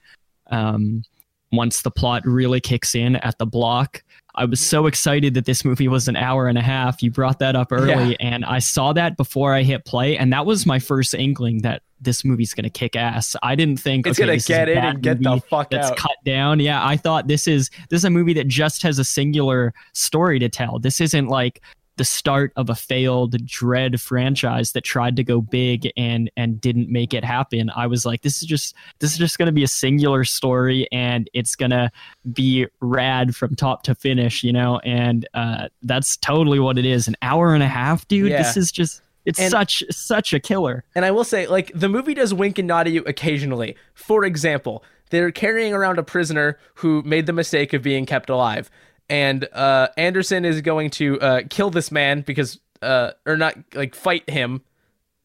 um, 0.52 1.04
once 1.52 1.82
the 1.82 1.92
plot 1.92 2.24
really 2.26 2.60
kicks 2.60 2.96
in 2.96 3.16
at 3.18 3.38
the 3.38 3.46
block 3.46 4.04
I 4.36 4.46
was 4.46 4.60
so 4.62 4.86
excited 4.86 5.34
that 5.34 5.46
this 5.46 5.66
movie 5.66 5.88
was 5.90 6.08
an 6.08 6.16
hour 6.16 6.48
and 6.48 6.58
a 6.58 6.62
half. 6.62 7.04
You 7.04 7.12
brought 7.12 7.40
that 7.40 7.58
up 7.58 7.74
early, 7.74 8.12
Yeah. 8.12 8.16
and 8.22 8.46
I 8.46 8.60
saw 8.60 8.94
that 8.94 9.18
before 9.18 9.54
I 9.54 9.64
hit 9.64 9.84
play, 9.86 10.18
and 10.18 10.32
that 10.32 10.46
was 10.46 10.66
my 10.66 10.80
first 10.80 11.14
inkling 11.14 11.64
that 11.64 11.82
this 12.00 12.24
movie's 12.24 12.54
gonna 12.54 12.70
kick 12.70 12.96
ass. 12.96 13.36
I 13.44 13.56
didn't 13.56 13.82
think 13.82 14.08
it's 14.08 14.18
okay, 14.18 14.28
gonna 14.28 14.36
this 14.38 14.44
is 14.44 14.50
a 14.50 14.54
get 14.54 14.70
in 14.70 14.78
and 14.78 15.02
get 15.02 15.22
the 15.22 15.42
fuck 15.50 15.72
that's 15.72 15.90
out 15.90 15.98
cut 15.98 16.16
down. 16.24 16.60
Yeah, 16.62 16.86
I 16.86 16.96
thought 16.96 17.28
this 17.28 17.48
is 17.48 17.70
this 17.90 17.98
is 17.98 18.06
a 18.06 18.10
movie 18.10 18.34
that 18.34 18.48
just 18.48 18.82
has 18.84 18.98
a 19.00 19.04
singular 19.04 19.74
story 19.94 20.40
to 20.40 20.48
tell. 20.48 20.80
This 20.80 21.02
isn't 21.02 21.28
like 21.28 21.62
the 22.00 22.06
start 22.06 22.54
of 22.56 22.70
a 22.70 22.76
failed 22.76 23.36
Dredd 23.46 24.00
franchise 24.00 24.72
that 24.72 24.86
tried 24.86 25.18
to 25.18 25.24
go 25.24 25.42
big 25.42 25.92
and 25.98 26.32
and 26.38 26.62
didn't 26.62 26.90
make 26.90 27.14
it 27.14 27.26
happen. 27.26 27.70
I 27.76 27.88
was 27.88 28.06
like, 28.06 28.22
this 28.22 28.42
is 28.42 28.48
just 28.48 28.74
this 29.00 29.12
is 29.12 29.18
just 29.18 29.38
gonna 29.38 29.52
be 29.52 29.64
a 29.64 29.68
singular 29.68 30.24
story 30.24 30.88
and 30.94 31.30
it's 31.34 31.58
gonna 31.58 31.92
be 32.32 32.68
rad 32.80 33.36
from 33.36 33.54
top 33.58 33.84
to 33.84 33.96
finish, 33.96 34.46
you 34.46 34.54
know, 34.54 34.80
and 34.86 35.28
uh, 35.34 35.68
that's 35.84 36.16
totally 36.16 36.58
what 36.60 36.78
it 36.78 36.86
is. 36.86 37.10
An 37.10 37.18
hour 37.22 37.54
and 37.54 37.64
a 37.64 37.68
half, 37.68 38.08
dude. 38.08 38.32
Yeah. 38.32 38.44
This 38.44 38.56
is 38.56 38.72
just 38.72 39.02
it's 39.26 39.38
And- 39.40 39.52
such 39.52 39.84
such 39.92 40.34
a 40.34 40.40
killer. 40.40 40.86
And 40.96 41.04
I 41.04 41.12
will 41.12 41.26
say, 41.26 41.48
like, 41.48 41.70
the 41.76 41.90
movie 41.90 42.14
does 42.14 42.34
wink 42.34 42.58
and 42.58 42.68
nod 42.70 42.88
at 42.88 42.94
you 42.94 43.04
occasionally. 43.06 43.76
For 43.94 44.24
example, 44.24 44.86
they're 45.10 45.32
carrying 45.34 45.74
around 45.74 46.00
a 46.00 46.04
prisoner 46.04 46.58
who 46.76 47.02
made 47.04 47.26
the 47.26 47.34
mistake 47.34 47.74
of 47.74 47.82
being 47.84 48.06
kept 48.06 48.30
alive. 48.30 48.72
And 49.10 49.48
uh, 49.54 49.90
Anderson 49.98 50.46
is 50.46 50.62
going 50.62 50.92
to 50.92 51.20
uh, 51.20 51.42
kill 51.50 51.70
this 51.72 51.92
man 51.92 52.22
because, 52.22 52.60
uh, 52.82 53.12
or 53.26 53.38
not, 53.38 53.56
like, 53.74 53.96
fight 53.96 54.30
him. 54.30 54.62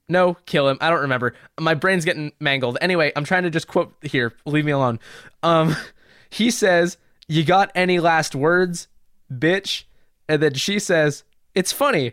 No, 0.09 0.35
kill 0.47 0.69
him. 0.69 0.79
I 0.81 0.91
don't 0.91 1.01
remember. 1.03 1.35
My 1.59 1.75
brain's 1.75 2.05
getting 2.05 2.33
mangled. 2.41 2.79
Anyway, 2.81 3.13
I'm 3.17 3.25
trying 3.25 3.43
to 3.45 3.51
just 3.51 3.69
quote 3.69 3.95
here. 4.03 4.33
Leave 4.47 4.65
me 4.65 4.73
alone. 4.73 5.01
Um, 5.43 5.77
he 6.31 6.51
says, 6.51 6.97
You 7.29 7.45
got 7.45 7.71
any 7.75 8.01
last 8.01 8.35
words, 8.35 8.89
bitch? 9.33 9.85
And 10.29 10.43
then 10.43 10.55
she 10.55 10.79
says, 10.79 11.25
It's 11.55 11.73
funny. 11.73 12.13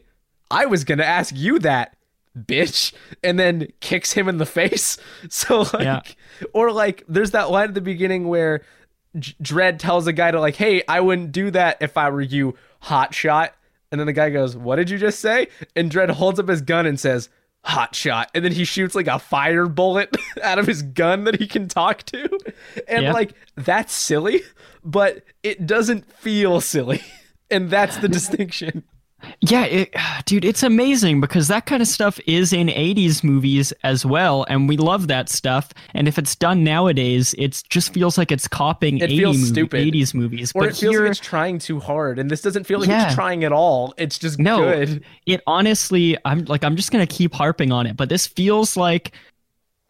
I 0.50 0.66
was 0.66 0.84
going 0.84 0.98
to 1.00 1.06
ask 1.06 1.34
you 1.36 1.60
that 1.60 1.96
bitch 2.38 2.94
and 3.24 3.38
then 3.38 3.68
kicks 3.82 4.14
him 4.14 4.30
in 4.30 4.38
the 4.38 4.46
face 4.60 4.98
so 5.30 5.62
like 5.74 5.84
Yeah. 5.84 6.02
or 6.54 6.72
like 6.72 7.04
there's 7.10 7.32
that 7.32 7.52
line 7.52 7.68
at 7.70 7.74
the 7.74 7.82
beginning 7.82 8.28
where 8.30 8.62
J- 9.20 9.34
Dredd 9.42 9.80
tells 9.80 10.08
a 10.08 10.14
guy 10.14 10.32
to 10.32 10.40
like 10.40 10.56
hey 10.56 10.84
I 10.88 11.00
wouldn't 11.02 11.32
do 11.32 11.52
that 11.52 11.78
if 11.82 11.98
I 11.98 12.10
were 12.10 12.22
you 12.22 12.56
hot 12.80 13.14
shot. 13.14 13.54
And 13.92 14.00
then 14.00 14.06
the 14.08 14.14
guy 14.14 14.30
goes 14.30 14.56
what 14.56 14.78
did 14.78 14.90
you 14.90 14.98
just 14.98 15.20
say? 15.20 15.48
And 15.76 15.92
Dredd 15.92 16.10
holds 16.12 16.40
up 16.40 16.48
his 16.48 16.62
gun 16.62 16.86
and 16.86 17.00
says 17.00 17.30
hot 17.64 17.94
shot. 17.94 18.32
And 18.34 18.44
then 18.44 18.52
he 18.54 18.64
shoots 18.64 18.96
like 18.96 19.08
a 19.08 19.20
fire 19.20 19.68
bullet 19.68 20.16
out 20.44 20.58
of 20.60 20.66
his 20.68 20.82
gun 20.82 21.26
that 21.26 21.40
he 21.40 21.46
can 21.48 21.68
talk 21.68 22.04
to. 22.04 22.30
And 22.88 23.04
Yeah. 23.04 23.14
like 23.14 23.34
that's 23.56 23.94
silly 23.94 24.42
but 24.84 25.24
it 25.44 25.68
doesn't 25.68 26.06
feel 26.14 26.62
silly. 26.62 27.02
And 27.52 27.70
that's 27.70 27.98
the 27.98 28.08
distinction 28.20 28.86
Yeah, 29.42 29.66
it, 29.66 29.94
dude, 30.26 30.46
it's 30.46 30.64
amazing 30.64 31.22
because 31.22 31.48
that 31.48 31.66
kind 31.66 31.82
of 31.82 31.88
stuff 31.88 32.20
is 32.28 32.54
in 32.54 32.68
80s 32.68 33.24
movies 33.24 33.72
as 33.84 34.06
well, 34.06 34.46
and 34.50 34.68
we 34.70 34.78
love 34.78 35.08
that 35.08 35.30
stuff. 35.30 35.70
And 35.94 36.08
if 36.08 36.18
it's 36.18 36.36
done 36.36 36.64
nowadays, 36.64 37.34
it 37.38 37.64
just 37.70 37.94
feels 37.94 38.18
like 38.18 38.32
it's 38.32 38.48
copying 38.48 38.98
It 38.98 39.04
80 39.06 39.18
feels 39.18 39.48
stupid. 39.50 39.94
80s 39.94 40.14
movies. 40.14 40.52
or 40.56 40.62
but 40.64 40.70
it 40.70 40.76
feels 40.78 40.94
here, 40.96 41.02
like 41.04 41.12
it's 41.12 41.20
trying 41.20 41.60
too 41.60 41.80
hard 41.80 42.20
and 42.20 42.30
this 42.30 42.42
doesn't 42.42 42.66
feel 42.66 42.80
like 42.80 42.90
Yeah. 42.90 43.06
it's 43.08 43.16
trying 43.16 43.44
at 43.44 43.52
all 43.52 43.94
it's 43.98 44.18
just 44.18 44.40
No. 44.40 44.60
good 44.60 45.04
it 45.26 45.42
honestly, 45.48 46.18
I'm 46.26 46.46
like, 46.46 46.64
I'm 46.64 46.76
just 46.76 46.92
gonna 46.92 47.06
keep 47.08 47.34
harping 47.34 47.72
on 47.72 47.86
it, 47.88 47.96
but 47.98 48.10
this 48.10 48.28
feels 48.28 48.76
like 48.78 49.12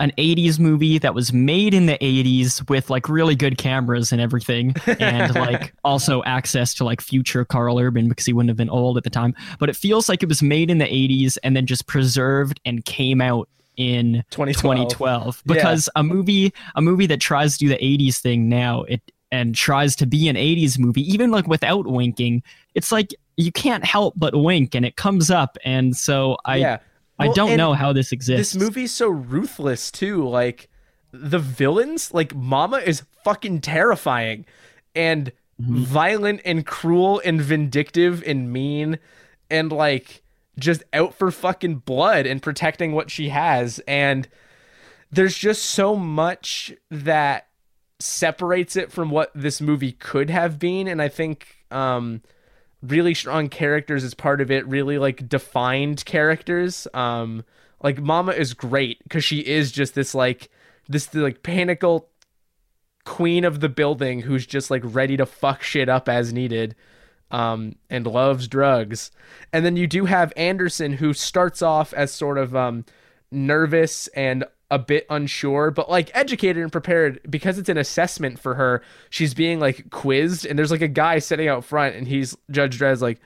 an 0.02 0.12
80s 0.18 0.60
movie 0.60 0.98
that 0.98 1.14
was 1.14 1.32
made 1.32 1.74
in 1.74 1.86
the 1.86 1.98
80s 2.00 2.68
with 2.70 2.90
like 2.90 3.08
really 3.08 3.36
good 3.36 3.58
cameras 3.58 4.12
and 4.12 4.20
everything 4.20 4.76
and 5.00 5.34
like 5.48 5.74
also 5.84 6.24
access 6.24 6.74
to 6.74 6.84
like 6.84 7.00
future 7.02 7.46
Karl 7.46 7.78
Urban 7.80 8.10
because 8.10 8.26
he 8.26 8.34
wouldn't 8.34 8.50
have 8.50 8.58
been 8.58 8.70
old 8.70 8.98
at 8.98 9.04
the 9.04 9.10
time 9.12 9.36
but 9.60 9.70
it 9.70 9.76
feels 9.76 10.10
like 10.10 10.24
it 10.24 10.28
was 10.28 10.42
made 10.42 10.70
in 10.72 10.80
the 10.80 10.86
80s 10.86 11.38
and 11.44 11.56
then 11.56 11.68
just 11.68 11.86
preserved 11.86 12.60
and 12.66 12.84
came 12.84 13.22
out 13.22 13.48
in 13.78 14.24
2012. 14.32 14.90
2012 14.90 15.44
Yeah. 15.46 15.54
because 15.54 15.88
a 15.96 16.04
movie 16.04 16.52
a 16.76 16.82
movie 16.82 17.06
that 17.06 17.22
tries 17.22 17.58
to 17.58 17.66
do 17.66 17.70
the 17.70 17.78
80s 17.78 18.18
thing 18.18 18.50
now 18.50 18.82
it 18.84 19.02
and 19.32 19.56
tries 19.56 19.96
to 19.98 20.06
be 20.08 20.28
an 20.28 20.36
80s 20.36 20.78
movie 20.80 21.10
even 21.10 21.30
like 21.32 21.48
without 21.48 21.86
winking 21.88 22.42
it's 22.76 22.92
like 22.92 23.14
you 23.38 23.52
can't 23.52 23.86
help 23.86 24.16
but 24.18 24.36
wink 24.36 24.76
and 24.76 24.84
it 24.86 24.96
comes 24.98 25.30
up 25.32 25.58
and 25.64 25.96
so 25.96 26.38
i 26.46 26.58
yeah 26.58 26.80
i 27.20 27.28
don't 27.30 27.58
know 27.58 27.74
how 27.74 27.94
this 27.94 28.12
exists. 28.12 28.54
this 28.54 28.62
movie's 28.62 28.92
so 28.92 29.08
ruthless 29.08 29.92
too 29.92 30.28
like 30.28 30.70
the 31.12 31.40
villains 31.40 32.14
like 32.14 32.34
mama 32.36 32.78
is 32.78 33.04
fucking 33.24 33.62
terrifying 33.62 34.46
and 34.96 35.32
Mm-hmm. 35.62 35.84
violent 35.84 36.42
and 36.44 36.66
cruel 36.66 37.22
and 37.24 37.40
vindictive 37.40 38.24
and 38.26 38.52
mean 38.52 38.98
and 39.52 39.72
like 39.72 40.24
just 40.58 40.82
out 40.92 41.14
for 41.14 41.30
fucking 41.30 41.76
blood 41.76 42.26
and 42.26 42.42
protecting 42.42 42.94
what 42.94 43.12
she 43.12 43.30
has. 43.30 43.80
And 43.88 44.28
there's 45.12 45.38
just 45.38 45.64
so 45.64 45.96
much 45.96 46.74
that 46.90 47.48
separates 48.00 48.76
it 48.76 48.92
from 48.92 49.12
what 49.12 49.30
this 49.36 49.62
movie 49.62 49.92
could 49.92 50.32
have 50.32 50.58
been. 50.58 50.88
And 50.88 51.00
i 51.00 51.08
think 51.08 51.46
um 51.70 52.24
really 52.82 53.14
strong 53.14 53.50
characters 53.50 54.04
is 54.04 54.14
part 54.14 54.42
of 54.42 54.50
it 54.50 54.68
really 54.68 54.98
like 54.98 55.28
defined 55.28 56.04
characters. 56.06 56.88
Um 56.94 57.44
like 57.82 58.00
mama 58.00 58.32
is 58.34 58.54
great 58.54 59.02
because 59.04 59.24
she 59.24 59.40
is 59.40 59.72
just 59.72 59.96
this 59.96 60.14
like 60.14 60.50
this 60.88 61.14
like 61.14 61.44
pinnacle 61.44 62.10
queen 63.06 63.46
of 63.46 63.60
the 63.60 63.70
building 63.70 64.22
who's 64.22 64.46
just 64.46 64.70
like 64.70 64.82
ready 64.86 65.18
to 65.18 65.26
fuck 65.26 65.64
shit 65.64 65.90
up 65.90 66.08
as 66.08 66.32
needed 66.32 66.76
um 67.32 67.76
and 67.90 68.06
loves 68.06 68.48
drugs. 68.48 69.12
And 69.54 69.66
then 69.66 69.76
you 69.76 69.88
do 69.88 70.06
have 70.06 70.34
anderson 70.36 70.94
who 70.94 71.14
starts 71.14 71.62
off 71.62 71.94
as 71.94 72.12
sort 72.12 72.38
of 72.38 72.56
um 72.56 72.86
nervous 73.32 74.08
and 74.10 74.44
a 74.72 74.80
bit 74.80 75.06
unsure, 75.10 75.70
but 75.70 75.90
like 75.90 76.10
educated 76.16 76.64
and 76.64 76.72
prepared 76.72 77.20
because 77.30 77.60
it's 77.60 77.70
an 77.70 77.78
assessment 77.78 78.40
for 78.40 78.56
her. 78.56 78.82
She's 79.10 79.34
being 79.34 79.60
like 79.60 79.92
quizzed, 79.92 80.46
and 80.46 80.58
there's 80.58 80.72
like 80.72 80.82
a 80.82 80.88
guy 80.88 81.20
sitting 81.20 81.50
out 81.50 81.66
front, 81.66 81.96
and 81.96 82.08
he's 82.08 82.36
Judge 82.50 82.80
Dredd's 82.80 83.02
like, 83.02 83.20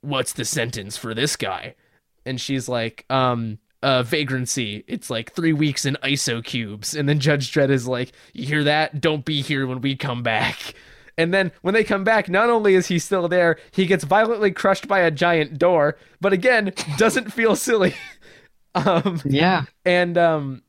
"What's 0.00 0.32
the 0.32 0.44
sentence 0.44 0.96
for 0.96 1.12
this 1.12 1.34
guy?" 1.34 1.74
And 2.24 2.40
she's 2.40 2.68
like, 2.68 3.04
"Um, 3.10 3.58
uh, 3.82 4.04
vagrancy. 4.04 4.84
It's 4.86 5.10
like 5.10 5.32
three 5.32 5.52
weeks 5.52 5.84
in 5.84 5.98
ISO 6.04 6.42
cubes." 6.42 6.94
And 6.94 7.08
then 7.08 7.18
Judge 7.18 7.52
Dredd 7.52 7.70
is 7.70 7.88
like, 7.88 8.12
"You 8.32 8.46
hear 8.46 8.64
that? 8.64 9.00
Don't 9.00 9.24
be 9.24 9.42
here 9.42 9.66
when 9.66 9.80
we 9.80 9.96
come 9.96 10.22
back." 10.22 10.74
And 11.16 11.32
then 11.32 11.52
when 11.62 11.74
they 11.74 11.84
come 11.84 12.02
back, 12.02 12.28
not 12.28 12.50
only 12.50 12.74
is 12.74 12.88
he 12.88 12.98
still 12.98 13.28
there, 13.28 13.56
he 13.70 13.86
gets 13.86 14.02
violently 14.02 14.50
crushed 14.50 14.88
by 14.88 14.98
a 14.98 15.12
giant 15.12 15.58
door, 15.58 15.96
but 16.20 16.32
again, 16.32 16.72
doesn't 16.98 17.32
feel 17.32 17.54
silly. 17.54 17.94
Um, 18.86 19.20
yeah. 19.24 19.66
And 19.84 20.18
um, 20.18 20.62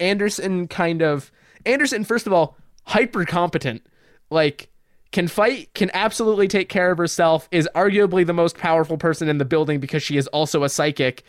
Anderson 0.00 0.66
kind 0.66 1.00
of 1.00 1.30
Anderson, 1.64 2.04
first 2.04 2.26
of 2.26 2.32
all, 2.32 2.56
hyper 2.84 3.24
competent. 3.24 3.82
Like 4.30 4.68
can 5.10 5.28
fight, 5.28 5.72
can 5.74 5.90
absolutely 5.94 6.48
take 6.48 6.68
care 6.68 6.90
of 6.90 6.98
herself, 6.98 7.48
is 7.50 7.68
arguably 7.74 8.26
the 8.26 8.34
most 8.34 8.58
powerful 8.58 8.98
person 8.98 9.28
in 9.28 9.38
the 9.38 9.44
building 9.44 9.80
because 9.80 10.02
she 10.02 10.16
is 10.16 10.26
also 10.28 10.64
a 10.64 10.68
psychic, 10.68 11.22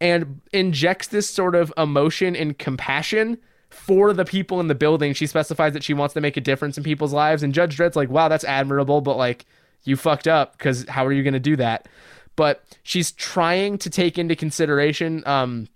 and 0.00 0.40
injects 0.52 1.08
this 1.08 1.30
sort 1.30 1.54
of 1.54 1.72
emotion 1.78 2.36
and 2.36 2.58
compassion 2.58 3.38
for 3.70 4.12
the 4.12 4.24
people 4.24 4.60
in 4.60 4.68
the 4.68 4.74
building. 4.74 5.14
She 5.14 5.26
specifies 5.26 5.72
that 5.72 5.82
she 5.82 5.94
wants 5.94 6.12
to 6.14 6.20
make 6.20 6.36
a 6.36 6.40
difference 6.42 6.76
in 6.76 6.84
people's 6.84 7.12
lives, 7.12 7.42
and 7.42 7.54
Judge 7.54 7.76
Dredd's 7.76 7.96
like, 7.96 8.10
wow, 8.10 8.28
that's 8.28 8.44
admirable, 8.44 9.00
but 9.00 9.16
like, 9.16 9.46
you 9.84 9.96
fucked 9.96 10.28
up 10.28 10.56
because 10.58 10.86
how 10.88 11.06
are 11.06 11.12
you 11.12 11.22
going 11.22 11.32
to 11.34 11.40
do 11.40 11.56
that? 11.56 11.88
But 12.36 12.64
she's 12.82 13.12
trying 13.12 13.78
to 13.78 13.90
take 13.90 14.18
into 14.18 14.34
consideration 14.36 15.22
um, 15.26 15.68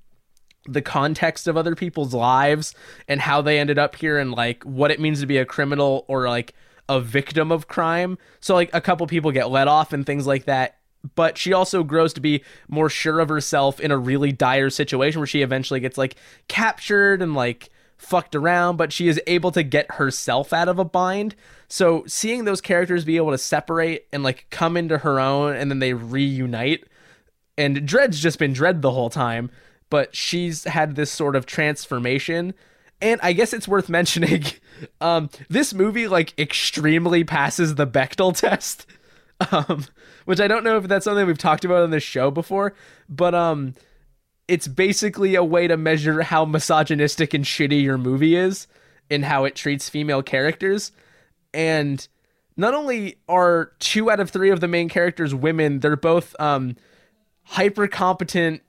the 0.67 0.83
context 0.83 1.47
of 1.47 1.57
other 1.57 1.75
people's 1.75 2.15
lives 2.15 2.75
and 3.09 3.21
how 3.21 3.43
they 3.43 3.59
ended 3.59 3.79
up 3.79 3.97
here 3.97 4.19
and 4.19 4.33
like 4.33 4.63
what 4.65 4.91
it 4.91 5.01
means 5.01 5.21
to 5.21 5.27
be 5.27 5.39
a 5.39 5.45
criminal 5.45 6.05
or 6.09 6.29
like 6.29 6.55
a 6.89 7.01
victim 7.01 7.51
of 7.51 7.69
crime. 7.69 8.19
So 8.41 8.55
like 8.55 8.71
a 8.73 8.81
couple 8.81 9.07
people 9.07 9.33
get 9.33 9.51
let 9.51 9.69
off 9.69 9.93
and 9.93 10.05
things 10.05 10.27
like 10.27 10.45
that. 10.45 10.79
But 11.15 11.39
she 11.39 11.53
also 11.53 11.85
grows 11.85 12.13
to 12.15 12.21
be 12.21 12.43
more 12.69 12.89
sure 12.89 13.21
of 13.21 13.29
herself 13.29 13.79
in 13.79 13.93
a 13.93 13.99
really 13.99 14.33
dire 14.33 14.71
situation 14.71 15.21
where 15.21 15.27
she 15.27 15.43
eventually 15.43 15.79
gets 15.79 15.97
like 15.97 16.17
captured 16.49 17.23
and 17.23 17.35
like 17.35 17.71
fucked 17.97 18.35
around, 18.35 18.77
but 18.77 18.93
she 18.93 19.09
is 19.09 19.21
able 19.27 19.51
to 19.53 19.63
get 19.63 19.93
herself 19.93 20.53
out 20.53 20.69
of 20.69 20.79
a 20.79 20.85
bind. 20.85 21.35
So 21.69 22.05
seeing 22.07 22.45
those 22.45 22.61
characters 22.61 23.05
be 23.05 23.17
able 23.17 23.31
to 23.31 23.39
separate 23.39 24.07
and 24.13 24.23
like 24.23 24.47
come 24.51 24.77
into 24.77 24.99
her 24.99 25.19
own 25.19 25.57
and 25.57 25.71
then 25.71 25.79
they 25.79 25.95
reunite. 25.95 26.85
And 27.59 27.79
Dredd's 27.79 28.21
just 28.21 28.39
been 28.39 28.53
Dredd 28.53 28.83
the 28.83 28.93
whole 28.93 29.11
time, 29.11 29.51
but 29.89 30.15
she's 30.15 30.65
had 30.65 30.95
this 30.95 31.11
sort 31.11 31.37
of 31.37 31.47
transformation. 31.47 32.55
And 33.01 33.21
I 33.23 33.33
guess 33.33 33.53
it's 33.53 33.69
worth 33.69 33.89
mentioning, 33.91 34.45
um, 35.01 35.31
this 35.49 35.73
movie 35.73 36.09
like 36.09 36.39
extremely 36.39 37.25
passes 37.25 37.75
the 37.75 37.87
Bechdel 37.87 38.37
test. 38.37 38.87
Um, 39.53 39.85
which 40.25 40.41
I 40.41 40.49
don't 40.49 40.65
know 40.65 40.79
if 40.79 40.89
that's 40.89 41.05
something 41.05 41.27
we've 41.27 41.37
talked 41.37 41.67
about 41.67 41.83
on 41.83 41.91
this 41.91 42.03
show 42.03 42.31
before, 42.31 42.73
but 43.07 43.35
um 43.35 43.75
it's 44.49 44.69
basically 44.69 45.35
a 45.35 45.45
way 45.45 45.67
to 45.67 45.77
measure 45.77 46.23
how 46.23 46.45
misogynistic 46.45 47.35
and 47.35 47.45
shitty 47.45 47.83
your 47.83 47.99
movie 47.99 48.37
is 48.37 48.67
and 49.11 49.25
how 49.25 49.45
it 49.45 49.55
treats 49.57 49.89
female 49.89 50.23
characters. 50.23 50.93
And 51.53 52.07
not 52.57 52.75
only 52.75 53.17
are 53.29 53.73
two 53.79 54.11
out 54.11 54.21
of 54.21 54.31
three 54.31 54.51
of 54.51 54.61
the 54.61 54.69
main 54.69 54.89
characters 54.89 55.35
women, 55.35 55.81
they're 55.81 55.97
both 55.97 56.39
um, 56.41 56.77
hyper 57.45 57.89
competent, 57.89 58.63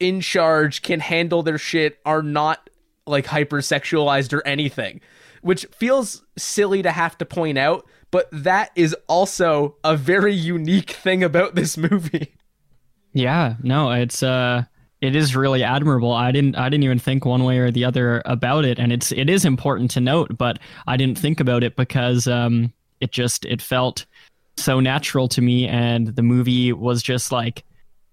in 0.00 0.20
charge, 0.20 0.82
can 0.82 1.00
handle 1.00 1.42
their 1.42 1.58
shit, 1.58 1.98
are 2.04 2.22
not 2.22 2.68
like 3.06 3.26
hyper 3.26 3.58
sexualized 3.58 4.32
or 4.32 4.46
anything, 4.46 5.00
which 5.42 5.66
feels 5.72 6.24
silly 6.36 6.82
to 6.82 6.90
have 6.90 7.16
to 7.18 7.24
point 7.24 7.58
out, 7.58 7.86
but 8.10 8.28
that 8.32 8.70
is 8.74 8.94
also 9.08 9.76
a 9.84 9.96
very 9.96 10.34
unique 10.34 10.90
thing 10.90 11.22
about 11.22 11.54
this 11.54 11.76
movie. 11.76 12.34
Yeah, 13.12 13.54
no, 13.62 13.92
it's 13.92 14.22
uh 14.22 14.64
it 15.04 15.14
is 15.14 15.36
really 15.36 15.62
admirable. 15.62 16.12
I 16.12 16.32
didn't 16.32 16.56
I 16.56 16.70
didn't 16.70 16.84
even 16.84 16.98
think 16.98 17.26
one 17.26 17.44
way 17.44 17.58
or 17.58 17.70
the 17.70 17.84
other 17.84 18.22
about 18.24 18.64
it, 18.64 18.78
and 18.78 18.90
it's 18.90 19.12
it 19.12 19.28
is 19.28 19.44
important 19.44 19.90
to 19.92 20.00
note, 20.00 20.36
but 20.38 20.58
I 20.86 20.96
didn't 20.96 21.18
think 21.18 21.40
about 21.40 21.62
it 21.62 21.76
because 21.76 22.26
um, 22.26 22.72
it 23.00 23.12
just 23.12 23.44
it 23.44 23.60
felt 23.60 24.06
so 24.56 24.80
natural 24.80 25.28
to 25.28 25.42
me, 25.42 25.68
and 25.68 26.08
the 26.08 26.22
movie 26.22 26.72
was 26.72 27.02
just 27.02 27.30
like 27.30 27.64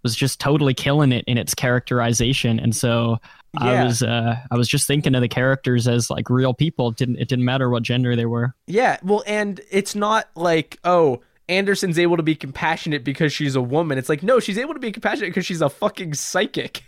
was 0.04 0.16
just 0.16 0.40
totally 0.40 0.74
killing 0.74 1.14
it 1.14 1.24
in 1.28 1.38
its 1.38 1.56
characterization, 1.56 2.60
and 2.60 2.76
so 2.76 3.18
yeah. 3.54 3.68
I 3.68 3.84
was 3.86 4.04
uh, 4.04 4.36
I 4.52 4.58
was 4.58 4.68
just 4.68 4.86
thinking 4.86 5.16
of 5.16 5.22
the 5.22 5.30
characters 5.30 5.88
as 5.88 6.10
like 6.10 6.30
real 6.30 6.54
people. 6.54 6.90
It 6.90 6.98
didn't 6.98 7.18
it 7.18 7.30
didn't 7.30 7.46
matter 7.46 7.70
what 7.70 7.84
gender 7.84 8.18
they 8.18 8.26
were. 8.26 8.54
Yeah, 8.68 8.98
well, 9.02 9.24
and 9.26 9.62
it's 9.72 9.96
not 9.96 10.28
like 10.36 10.78
oh 10.84 11.22
Anderson's 11.52 12.00
able 12.00 12.16
to 12.18 12.24
be 12.24 12.34
compassionate 12.34 13.04
because 13.04 13.34
she's 13.34 13.56
a 13.56 13.62
woman. 13.62 13.98
It's 13.98 14.08
like, 14.08 14.24
no, 14.24 14.40
she's 14.40 14.58
able 14.58 14.74
to 14.74 14.80
be 14.80 14.92
compassionate 14.92 15.30
because 15.30 15.46
she's 15.46 15.62
a 15.62 15.70
fucking 15.70 16.14
psychic. 16.14 16.84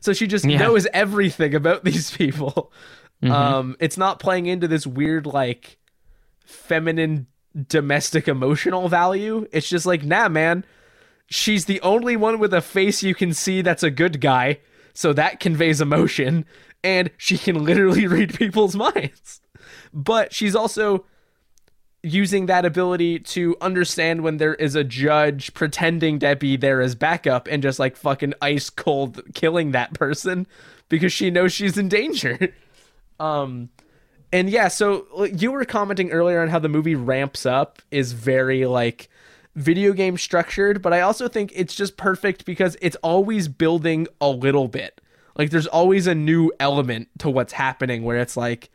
So 0.00 0.12
she 0.12 0.26
just 0.26 0.44
yeah. 0.44 0.58
knows 0.58 0.86
everything 0.92 1.54
about 1.54 1.82
these 1.84 2.10
people. 2.10 2.70
Mm-hmm. 3.22 3.32
Um, 3.32 3.76
it's 3.80 3.96
not 3.96 4.20
playing 4.20 4.46
into 4.46 4.68
this 4.68 4.86
weird, 4.86 5.26
like, 5.26 5.78
feminine 6.44 7.26
domestic 7.68 8.28
emotional 8.28 8.88
value. 8.88 9.46
It's 9.50 9.68
just 9.68 9.86
like, 9.86 10.04
nah, 10.04 10.28
man, 10.28 10.64
she's 11.26 11.64
the 11.64 11.80
only 11.80 12.16
one 12.16 12.38
with 12.38 12.52
a 12.52 12.60
face 12.60 13.02
you 13.02 13.14
can 13.14 13.32
see 13.32 13.62
that's 13.62 13.82
a 13.82 13.90
good 13.90 14.20
guy. 14.20 14.58
So 14.92 15.14
that 15.14 15.40
conveys 15.40 15.80
emotion. 15.80 16.44
And 16.84 17.10
she 17.16 17.38
can 17.38 17.64
literally 17.64 18.06
read 18.08 18.34
people's 18.34 18.76
minds. 18.76 19.40
But 19.94 20.34
she's 20.34 20.54
also 20.54 21.06
using 22.02 22.46
that 22.46 22.64
ability 22.64 23.20
to 23.20 23.56
understand 23.60 24.22
when 24.22 24.38
there 24.38 24.54
is 24.54 24.74
a 24.74 24.82
judge 24.82 25.54
pretending 25.54 26.18
to 26.18 26.34
be 26.34 26.56
there 26.56 26.80
as 26.80 26.94
backup 26.94 27.46
and 27.48 27.62
just 27.62 27.78
like 27.78 27.96
fucking 27.96 28.34
ice 28.42 28.70
cold 28.70 29.20
killing 29.34 29.70
that 29.70 29.94
person 29.94 30.46
because 30.88 31.12
she 31.12 31.30
knows 31.30 31.52
she's 31.52 31.78
in 31.78 31.88
danger. 31.88 32.52
um 33.20 33.68
and 34.32 34.48
yeah, 34.48 34.68
so 34.68 35.26
you 35.26 35.52
were 35.52 35.64
commenting 35.66 36.10
earlier 36.10 36.40
on 36.40 36.48
how 36.48 36.58
the 36.58 36.68
movie 36.68 36.94
ramps 36.94 37.44
up 37.44 37.82
is 37.90 38.12
very 38.12 38.64
like 38.64 39.10
video 39.54 39.92
game 39.92 40.16
structured, 40.16 40.80
but 40.80 40.94
I 40.94 41.02
also 41.02 41.28
think 41.28 41.52
it's 41.54 41.74
just 41.74 41.98
perfect 41.98 42.46
because 42.46 42.76
it's 42.80 42.96
always 42.96 43.46
building 43.46 44.08
a 44.22 44.30
little 44.30 44.68
bit. 44.68 45.02
Like 45.36 45.50
there's 45.50 45.66
always 45.66 46.06
a 46.06 46.14
new 46.14 46.50
element 46.58 47.08
to 47.18 47.28
what's 47.30 47.52
happening 47.52 48.04
where 48.04 48.16
it's 48.18 48.36
like 48.36 48.70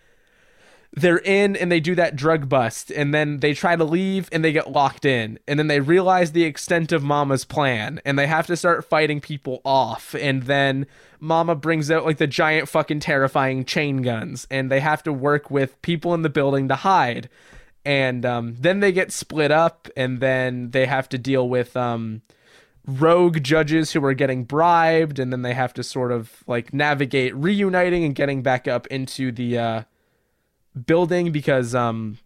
they're 0.94 1.20
in 1.20 1.56
and 1.56 1.72
they 1.72 1.80
do 1.80 1.96
that 1.96 2.16
drug 2.16 2.48
bust 2.50 2.92
and 2.92 3.14
then 3.14 3.40
they 3.40 3.54
try 3.54 3.76
to 3.76 3.84
leave 3.84 4.30
and 4.32 4.44
they 4.44 4.52
get 4.52 4.72
locked 4.72 5.06
in. 5.06 5.38
And 5.48 5.60
then 5.60 5.68
they 5.68 5.80
realize 5.80 6.32
the 6.32 6.44
extent 6.44 6.92
of 6.92 7.04
mama's 7.04 7.46
plan 7.46 8.00
and 8.06 8.18
they 8.18 8.28
have 8.28 8.48
to 8.48 8.58
start 8.58 8.86
fighting 8.86 9.20
people 9.20 9.62
off. 9.66 10.16
And 10.16 10.44
then 10.44 10.88
mama 11.20 11.56
brings 11.56 11.92
out 11.92 12.06
like 12.06 12.18
the 12.18 12.28
giant 12.28 12.70
fucking 12.70 13.02
terrifying 13.02 13.66
chain 13.66 14.02
guns 14.02 14.48
and 14.50 14.72
they 14.72 14.80
have 14.80 15.04
to 15.04 15.14
work 15.14 15.52
with 15.52 15.82
people 15.82 16.14
in 16.14 16.22
the 16.22 16.30
building 16.30 16.68
to 16.70 16.76
hide. 16.76 17.30
And 17.86 18.26
um, 18.26 18.56
then 18.60 18.80
they 18.80 18.92
get 18.92 19.12
split 19.12 19.52
up 19.52 19.88
and 19.96 20.20
then 20.20 20.72
they 20.72 20.86
have 20.86 21.08
to 21.10 21.18
deal 21.18 21.48
with 21.48 21.76
um, 21.78 22.22
rogue 22.86 23.44
judges 23.44 23.92
who 23.92 24.04
are 24.04 24.14
getting 24.14 24.46
bribed 24.46 25.20
and 25.20 25.32
then 25.32 25.42
they 25.42 25.54
have 25.54 25.74
to 25.74 25.84
sort 25.84 26.12
of 26.12 26.44
like 26.48 26.74
navigate 26.74 27.36
reuniting 27.36 28.04
and 28.04 28.16
getting 28.16 28.42
back 28.42 28.68
up 28.68 28.88
into 28.88 29.32
the 29.32 29.58
uh, 29.58 29.84
building 30.86 31.32
because 31.32 31.74
um 31.74 32.20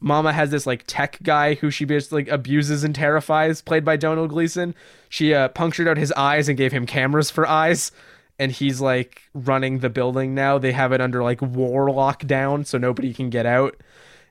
Mama 0.00 0.32
has 0.32 0.50
this 0.50 0.66
like 0.66 0.84
tech 0.86 1.18
guy 1.22 1.54
who 1.54 1.70
she 1.70 1.84
basically 1.84 2.24
like, 2.24 2.32
abuses 2.32 2.84
and 2.84 2.94
terrifies, 2.94 3.62
played 3.62 3.84
by 3.84 3.96
Domhnall 3.96 4.28
Gleeson. 4.28 4.74
She 5.08 5.34
uh, 5.34 5.48
punctured 5.48 5.88
out 5.88 5.96
his 5.96 6.12
eyes 6.12 6.48
and 6.48 6.58
gave 6.58 6.72
him 6.72 6.86
cameras 6.86 7.30
for 7.30 7.46
eyes, 7.46 7.92
and 8.38 8.52
he's 8.52 8.80
like 8.80 9.22
running 9.34 9.78
the 9.78 9.90
building 9.90 10.34
now. 10.34 10.58
They 10.58 10.72
have 10.72 10.92
it 10.92 11.00
under 11.00 11.22
like 11.22 11.40
war 11.40 11.88
lockdown, 11.88 12.66
so 12.66 12.78
nobody 12.78 13.14
can 13.14 13.30
get 13.30 13.46
out. 13.46 13.76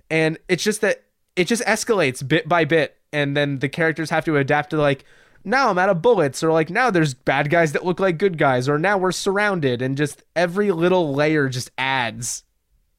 And 0.10 0.38
it's 0.48 0.64
just 0.64 0.82
that 0.82 1.04
it 1.36 1.46
just 1.46 1.64
escalates 1.64 2.26
bit 2.26 2.48
by 2.48 2.66
bit, 2.66 2.98
and 3.12 3.36
then 3.36 3.60
the 3.60 3.70
characters 3.70 4.12
have 4.12 4.26
to 4.26 4.38
adapt 4.38 4.70
to 4.70 4.78
like 4.78 5.04
now 5.44 5.70
I'm 5.70 5.78
out 5.78 5.90
of 5.90 6.02
bullets, 6.02 6.44
or 6.44 6.52
like 6.52 6.70
now 6.70 6.90
there's 6.92 7.14
bad 7.14 7.50
guys 7.50 7.72
that 7.72 7.86
look 7.86 8.00
like 8.00 8.18
good 8.18 8.38
guys, 8.38 8.70
or 8.70 8.78
now 8.78 8.98
we're 8.98 9.12
surrounded, 9.12 9.82
and 9.82 9.98
just 9.98 10.24
every 10.36 10.72
little 10.72 11.14
layer 11.14 11.50
just 11.50 11.72
adds 11.78 12.44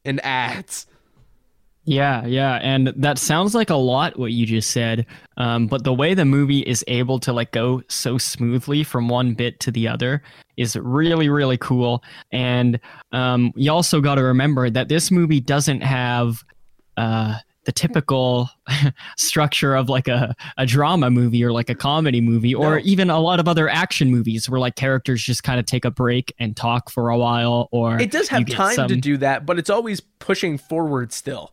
and 0.06 0.24
adds. 0.24 0.86
Yeah, 1.88 2.26
yeah, 2.26 2.58
and 2.62 2.88
that 2.96 3.16
sounds 3.16 3.54
like 3.54 3.70
a 3.70 3.76
lot 3.76 4.18
what 4.18 4.32
you 4.32 4.44
just 4.44 4.72
said. 4.72 5.06
Um, 5.36 5.68
but 5.68 5.84
the 5.84 5.94
way 5.94 6.14
the 6.14 6.24
movie 6.24 6.60
is 6.60 6.84
able 6.88 7.20
to 7.20 7.32
like 7.32 7.52
go 7.52 7.80
so 7.88 8.18
smoothly 8.18 8.82
from 8.82 9.08
one 9.08 9.34
bit 9.34 9.60
to 9.60 9.70
the 9.70 9.86
other 9.86 10.20
is 10.56 10.74
really, 10.74 11.28
really 11.28 11.56
cool. 11.58 12.02
And 12.32 12.80
um, 13.12 13.52
you 13.54 13.70
also 13.70 14.00
got 14.00 14.16
to 14.16 14.24
remember 14.24 14.68
that 14.68 14.88
this 14.88 15.12
movie 15.12 15.38
doesn't 15.38 15.82
have 15.82 16.42
uh, 16.96 17.36
the 17.66 17.72
typical 17.72 18.48
structure 19.16 19.74
of 19.74 19.88
like 19.88 20.08
a, 20.08 20.34
a 20.56 20.64
drama 20.64 21.10
movie 21.10 21.44
or 21.44 21.52
like 21.52 21.68
a 21.68 21.74
comedy 21.74 22.20
movie 22.20 22.54
or 22.54 22.76
No. 22.76 22.82
even 22.84 23.10
a 23.10 23.20
lot 23.20 23.40
of 23.40 23.48
other 23.48 23.68
action 23.68 24.10
movies 24.10 24.48
where 24.48 24.58
like 24.60 24.76
characters 24.76 25.22
just 25.22 25.42
kind 25.42 25.60
of 25.60 25.66
take 25.66 25.84
a 25.84 25.90
break 25.90 26.34
and 26.38 26.56
talk 26.56 26.90
for 26.90 27.10
a 27.10 27.18
while 27.18 27.68
or 27.72 28.00
It 28.00 28.10
does 28.10 28.28
have 28.28 28.46
time 28.48 28.88
to 28.88 28.96
do 28.96 29.18
that, 29.18 29.44
but 29.44 29.58
it's 29.58 29.68
always 29.70 30.00
pushing 30.00 30.56
forward 30.58 31.12
still. 31.12 31.52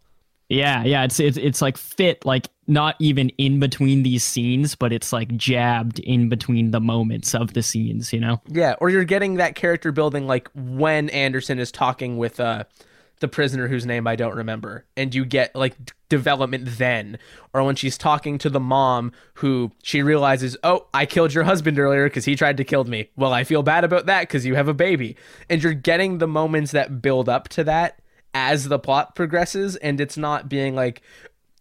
yeah, 0.49 0.83
yeah, 0.83 1.03
it's 1.03 1.19
it's 1.19 1.37
it's 1.37 1.61
like 1.61 1.77
fit 1.77 2.23
like 2.25 2.47
not 2.67 2.95
even 2.99 3.29
in 3.37 3.59
between 3.59 4.03
these 4.03 4.23
scenes, 4.23 4.75
but 4.75 4.93
it's 4.93 5.11
like 5.11 5.35
jabbed 5.35 5.99
in 5.99 6.29
between 6.29 6.71
the 6.71 6.79
moments 6.79 7.33
of 7.35 7.53
the 7.53 7.61
scenes, 7.63 8.13
you 8.13 8.19
know? 8.19 8.41
Yeah, 8.47 8.75
or 8.79 8.89
you're 8.89 9.03
getting 9.03 9.35
that 9.35 9.55
character 9.55 9.91
building 9.91 10.27
like 10.27 10.49
when 10.55 11.09
Anderson 11.09 11.59
is 11.59 11.71
talking 11.71 12.17
with 12.17 12.39
uh 12.39 12.63
the 13.19 13.27
prisoner 13.27 13.67
whose 13.67 13.85
name 13.85 14.07
I 14.07 14.15
don't 14.15 14.35
remember, 14.35 14.85
and 14.97 15.13
you 15.15 15.25
get 15.25 15.55
like 15.55 15.77
d- 15.77 15.93
development 16.09 16.77
then, 16.77 17.17
or 17.53 17.63
when 17.63 17.75
she's 17.75 17.97
talking 17.97 18.37
to 18.39 18.49
the 18.49 18.59
mom 18.59 19.11
who 19.35 19.71
she 19.81 20.01
realizes, 20.01 20.57
oh, 20.63 20.87
I 20.93 21.05
killed 21.05 21.33
your 21.33 21.45
husband 21.45 21.79
earlier 21.79 22.05
because 22.07 22.25
he 22.25 22.35
tried 22.35 22.57
to 22.57 22.63
kill 22.63 22.83
me. 22.83 23.09
Well, 23.15 23.31
I 23.31 23.43
feel 23.43 23.63
bad 23.63 23.83
about 23.83 24.07
that 24.07 24.21
because 24.21 24.45
you 24.45 24.55
have 24.55 24.67
a 24.67 24.73
baby, 24.73 25.15
and 25.49 25.63
you're 25.63 25.73
getting 25.73 26.17
the 26.17 26.27
moments 26.27 26.71
that 26.71 27.01
build 27.01 27.29
up 27.29 27.47
to 27.49 27.63
that 27.63 27.99
as 28.33 28.67
the 28.67 28.79
plot 28.79 29.15
progresses, 29.15 29.75
and 29.77 30.01
it's 30.01 30.17
not 30.17 30.49
being 30.49 30.75
like, 30.75 31.01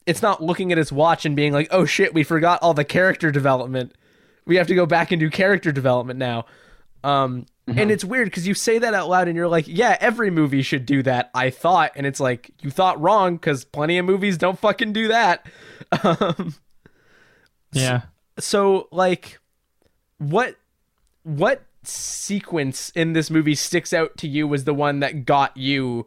it's 0.07 0.23
not 0.23 0.43
looking 0.43 0.73
at 0.73 0.79
its 0.79 0.91
watch 0.91 1.25
and 1.25 1.37
being 1.37 1.53
like, 1.53 1.69
oh 1.71 1.85
shit, 1.85 2.15
we 2.15 2.25
forgot 2.25 2.61
all 2.63 2.75
the 2.75 2.85
character 2.85 3.31
development. 3.31 3.95
We 4.47 4.57
have 4.57 4.67
to 4.67 4.75
go 4.75 4.87
back 4.87 5.13
and 5.13 5.21
do 5.21 5.31
character 5.31 5.71
development 5.71 6.19
now. 6.19 6.47
Um, 7.05 7.47
and 7.69 7.91
it's 7.91 8.05
weird 8.05 8.27
because 8.27 8.47
you 8.47 8.55
say 8.55 8.79
that 8.79 8.93
out 8.93 9.09
loud 9.09 9.29
and 9.29 9.37
you're 9.37 9.49
like, 9.49 9.67
yeah, 9.69 9.97
every 10.01 10.31
movie 10.31 10.63
should 10.63 10.85
do 10.85 11.03
that. 11.05 11.31
I 11.35 11.51
thought, 11.51 11.93
and 11.97 12.07
it's 12.07 12.21
like 12.21 12.51
you 12.61 12.71
thought 12.71 13.01
wrong 13.01 13.37
because 13.37 13.65
plenty 13.65 13.99
of 13.99 14.05
movies 14.05 14.37
don't 14.37 14.59
fucking 14.59 14.93
do 14.93 15.09
that. 15.09 15.47
Um, 16.05 16.55
Yeah. 17.73 18.03
so 18.39 18.89
like, 18.93 19.39
what 20.19 20.57
what 21.25 21.63
sequence 21.83 22.91
in 22.95 23.13
this 23.13 23.31
movie 23.31 23.55
sticks 23.55 23.93
out 23.93 24.17
to 24.19 24.29
you 24.29 24.47
was 24.47 24.65
the 24.65 24.75
one 24.75 25.01
that 25.01 25.25
got 25.25 25.57
you 25.57 26.07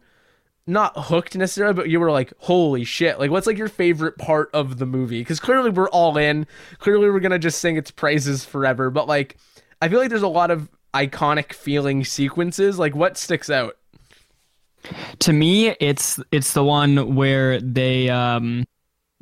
not 0.67 0.93
hooked 0.95 1.35
necessarily, 1.35 1.73
but 1.75 1.89
you 1.89 1.99
were 1.99 2.11
like, 2.11 2.33
holy 2.39 2.83
shit. 2.83 3.19
Like, 3.19 3.29
what's 3.31 3.45
like 3.47 3.57
your 3.57 3.67
favorite 3.67 4.17
part 4.17 4.49
of 4.53 4.77
the 4.79 4.85
movie? 4.85 5.19
Because 5.21 5.39
clearly 5.39 5.69
we're 5.69 5.89
all 5.89 6.17
in. 6.17 6.47
Clearly 6.79 7.09
we're 7.09 7.19
going 7.19 7.31
to 7.31 7.39
just 7.39 7.59
sing 7.59 7.77
its 7.77 7.91
praises 7.91 8.43
forever. 8.45 8.89
But 8.89 9.07
like, 9.07 9.37
I 9.81 9.89
feel 9.89 9.99
like 9.99 10.09
there's 10.09 10.23
a 10.23 10.27
lot 10.27 10.49
of 10.51 10.69
iconic 10.95 11.53
feeling 11.53 12.03
sequences. 12.05 12.79
Like, 12.79 12.95
what 12.95 13.17
sticks 13.17 13.49
out? 13.49 13.77
To 15.19 15.33
me, 15.33 15.69
it's 15.79 16.19
it's 16.31 16.53
the 16.53 16.63
one 16.63 17.15
where 17.15 17.59
they 17.59 18.09
um 18.09 18.65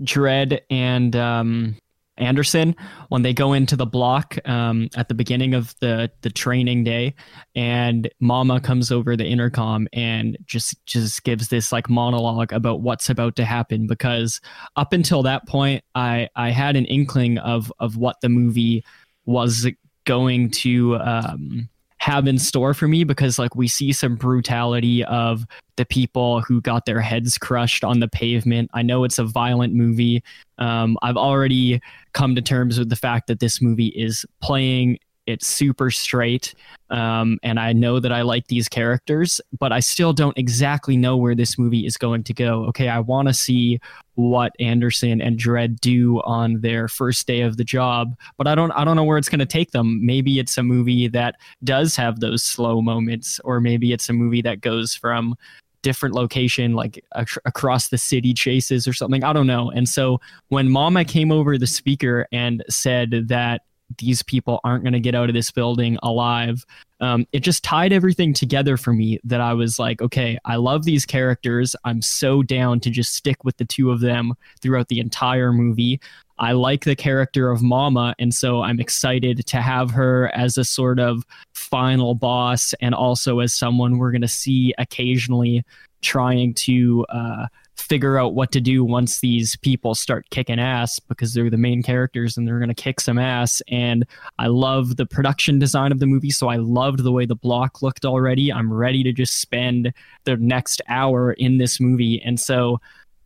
Dredd 0.02 0.60
and 0.70 1.16
um 1.16 1.78
Anderson 2.18 2.76
when 3.10 3.24
they 3.24 3.34
go 3.34 3.54
into 3.54 3.76
the 3.76 3.86
block 3.86 4.38
um, 4.48 4.90
at 4.96 5.08
the 5.08 5.16
beginning 5.16 5.54
of 5.54 5.74
the 5.80 6.12
the 6.22 6.30
training 6.30 6.84
day, 6.84 7.16
and 7.56 8.10
Mama 8.20 8.60
comes 8.60 8.92
over 8.92 9.18
the 9.18 9.26
intercom 9.26 9.88
and 9.94 10.38
just 10.46 10.84
just 10.86 11.24
gives 11.24 11.48
this 11.48 11.72
like 11.72 11.90
monologue 11.90 12.54
about 12.54 12.82
what's 12.82 13.10
about 13.10 13.36
to 13.38 13.46
happen. 13.46 13.88
Because 13.88 14.42
up 14.76 14.94
until 14.94 15.24
that 15.24 15.48
point, 15.48 15.84
I 15.96 16.30
I 16.36 16.52
had 16.52 16.76
an 16.76 16.86
inkling 16.86 17.40
of 17.40 17.72
of 17.80 17.98
what 17.98 18.18
the 18.22 18.30
movie 18.30 18.84
was 19.26 19.68
going 20.06 20.50
to 20.52 20.96
um, 20.98 21.70
have 21.98 22.28
in 22.28 22.38
store 22.38 22.74
for 22.74 22.88
me. 22.88 23.04
Because 23.04 23.40
like 23.40 23.56
we 23.56 23.68
see 23.68 23.94
some 23.94 24.16
brutality 24.16 25.04
of 25.06 25.46
the 25.76 25.86
people 25.86 26.42
who 26.42 26.62
got 26.62 26.86
their 26.86 27.02
heads 27.02 27.38
crushed 27.38 27.84
on 27.84 28.00
the 28.00 28.08
pavement. 28.08 28.70
I 28.74 28.82
know 28.82 29.04
it's 29.04 29.20
a 29.20 29.24
violent 29.24 29.74
movie. 29.74 30.24
Um, 30.58 30.98
I've 31.02 31.18
already 31.18 31.82
come 32.14 32.36
to 32.36 32.42
terms 32.42 32.78
with 32.78 32.90
the 32.90 32.96
fact 32.96 33.28
that 33.28 33.40
this 33.40 33.62
movie 33.62 33.88
is 33.88 34.26
playing 34.42 35.00
it 35.26 35.44
super 35.44 35.90
straight. 35.92 36.54
Um, 36.90 37.40
and 37.44 37.60
I 37.60 37.74
know 37.74 38.00
that 38.00 38.12
I 38.12 38.22
like 38.22 38.48
these 38.48 38.70
characters, 38.70 39.42
but 39.58 39.72
I 39.72 39.80
still 39.80 40.14
don't 40.14 40.38
exactly 40.38 40.96
know 40.96 41.18
where 41.18 41.34
this 41.34 41.58
movie 41.58 41.86
is 41.86 41.98
going 41.98 42.24
to 42.26 42.34
go. 42.34 42.66
Okay, 42.66 42.90
I 42.90 43.00
want 43.00 43.30
to 43.30 43.34
see 43.34 43.80
what 44.16 44.54
Anderson 44.60 45.22
and 45.22 45.40
Dredd 45.40 45.80
do 45.80 46.22
on 46.22 46.62
their 46.62 46.88
first 46.88 47.26
day 47.26 47.42
of 47.42 47.58
the 47.58 47.64
job, 47.64 48.16
but 48.38 48.48
I 48.48 48.54
don't 48.54 48.72
I 48.72 48.84
don't 48.84 48.96
know 48.96 49.04
where 49.04 49.18
it's 49.18 49.30
going 49.30 49.40
to 49.40 49.46
take 49.46 49.72
them. 49.72 50.06
Maybe 50.06 50.40
it's 50.40 50.58
a 50.58 50.64
movie 50.64 51.08
that 51.08 51.36
does 51.64 51.96
have 51.96 52.20
those 52.20 52.44
slow 52.44 52.82
moments 52.82 53.40
or 53.44 53.60
maybe 53.60 53.92
it's 53.92 54.10
a 54.10 54.14
movie 54.14 54.42
that 54.44 54.62
goes 54.62 54.94
from 54.94 55.36
different 55.82 56.16
location 56.16 56.74
like 56.74 57.04
ac- 57.16 57.42
across 57.46 57.90
the 57.90 57.98
city 57.98 58.34
chases 58.34 58.88
or 58.88 58.94
something 58.94 59.22
i 59.24 59.34
don't 59.34 59.48
know 59.48 59.70
and 59.70 59.90
so 59.90 60.20
when 60.48 60.70
mama 60.70 61.04
came 61.04 61.30
over 61.30 61.58
the 61.58 61.68
speaker 61.68 62.26
and 62.32 62.64
said 62.70 63.28
that 63.28 63.64
these 63.98 64.24
people 64.24 64.60
aren't 64.64 64.84
going 64.84 64.94
to 64.94 65.00
get 65.00 65.16
out 65.16 65.30
of 65.30 65.36
this 65.36 65.52
building 65.52 65.98
alive. 66.04 66.66
Um, 67.00 67.28
it 67.32 67.40
just 67.40 67.64
tied 67.64 67.92
everything 67.92 68.34
together 68.34 68.78
for 68.78 68.94
me 68.94 69.20
that 69.26 69.42
i 69.42 69.54
was 69.54 69.78
like 69.78 70.02
okay 70.02 70.38
i 70.46 70.56
love 70.56 70.86
these 70.86 71.06
characters. 71.06 71.76
I'm 71.84 72.02
so 72.02 72.44
down 72.44 72.80
to 72.82 72.90
just 72.90 73.14
stick 73.14 73.44
with 73.44 73.58
the 73.58 73.66
two 73.66 73.92
of 73.92 74.00
them 74.00 74.34
throughout 74.62 74.88
the 74.88 75.00
entire 75.00 75.52
movie. 75.52 76.00
I 76.40 76.54
like 76.54 76.86
the 76.86 76.96
character 76.96 77.52
of 77.52 77.62
mama 77.62 78.16
and 78.20 78.34
so 78.34 78.62
i'm 78.62 78.80
excited 78.80 79.46
to 79.48 79.58
have 79.58 79.92
her 79.92 80.32
as 80.34 80.58
a 80.58 80.64
sort 80.64 81.00
of 81.00 81.26
final 81.54 82.16
boss 82.16 82.74
and 82.82 82.96
also 82.96 83.40
as 83.40 83.54
someone 83.54 83.98
we're 83.98 84.12
going 84.12 84.22
to 84.22 84.28
see 84.28 84.74
occasionally 84.78 85.64
trying 86.02 86.54
to 86.54 87.06
uh, 87.10 87.48
figure 87.76 88.18
out 88.18 88.34
what 88.34 88.52
to 88.52 88.62
do 88.62 88.84
once 88.84 89.20
these 89.20 89.56
people 89.58 89.96
start 89.96 90.30
kicking 90.30 90.60
ass 90.60 91.00
because 91.00 91.34
they're 91.34 91.50
the 91.50 91.58
main 91.58 91.82
characters 91.82 92.38
and 92.38 92.48
they're 92.48 92.60
going 92.60 92.70
to 92.70 92.76
kick 92.76 93.00
some 93.00 93.18
ass. 93.18 93.62
And 93.68 94.06
I 94.40 94.48
love 94.48 94.96
the 94.98 95.06
production 95.06 95.60
design 95.60 95.92
of 95.92 96.00
the 96.00 96.06
movie. 96.06 96.30
So 96.30 96.48
I 96.50 96.58
loved 96.58 97.04
the 97.04 97.12
way 97.12 97.26
the 97.26 97.36
block 97.36 97.82
looked 97.82 98.06
already. 98.06 98.52
I'm 98.52 98.72
ready 98.72 99.04
to 99.04 99.12
just 99.12 99.42
spend 99.42 99.94
the 100.24 100.38
next 100.38 100.82
hour 100.88 101.34
in 101.34 101.58
this 101.58 101.80
movie. 101.80 102.22
And 102.22 102.40
so 102.40 102.80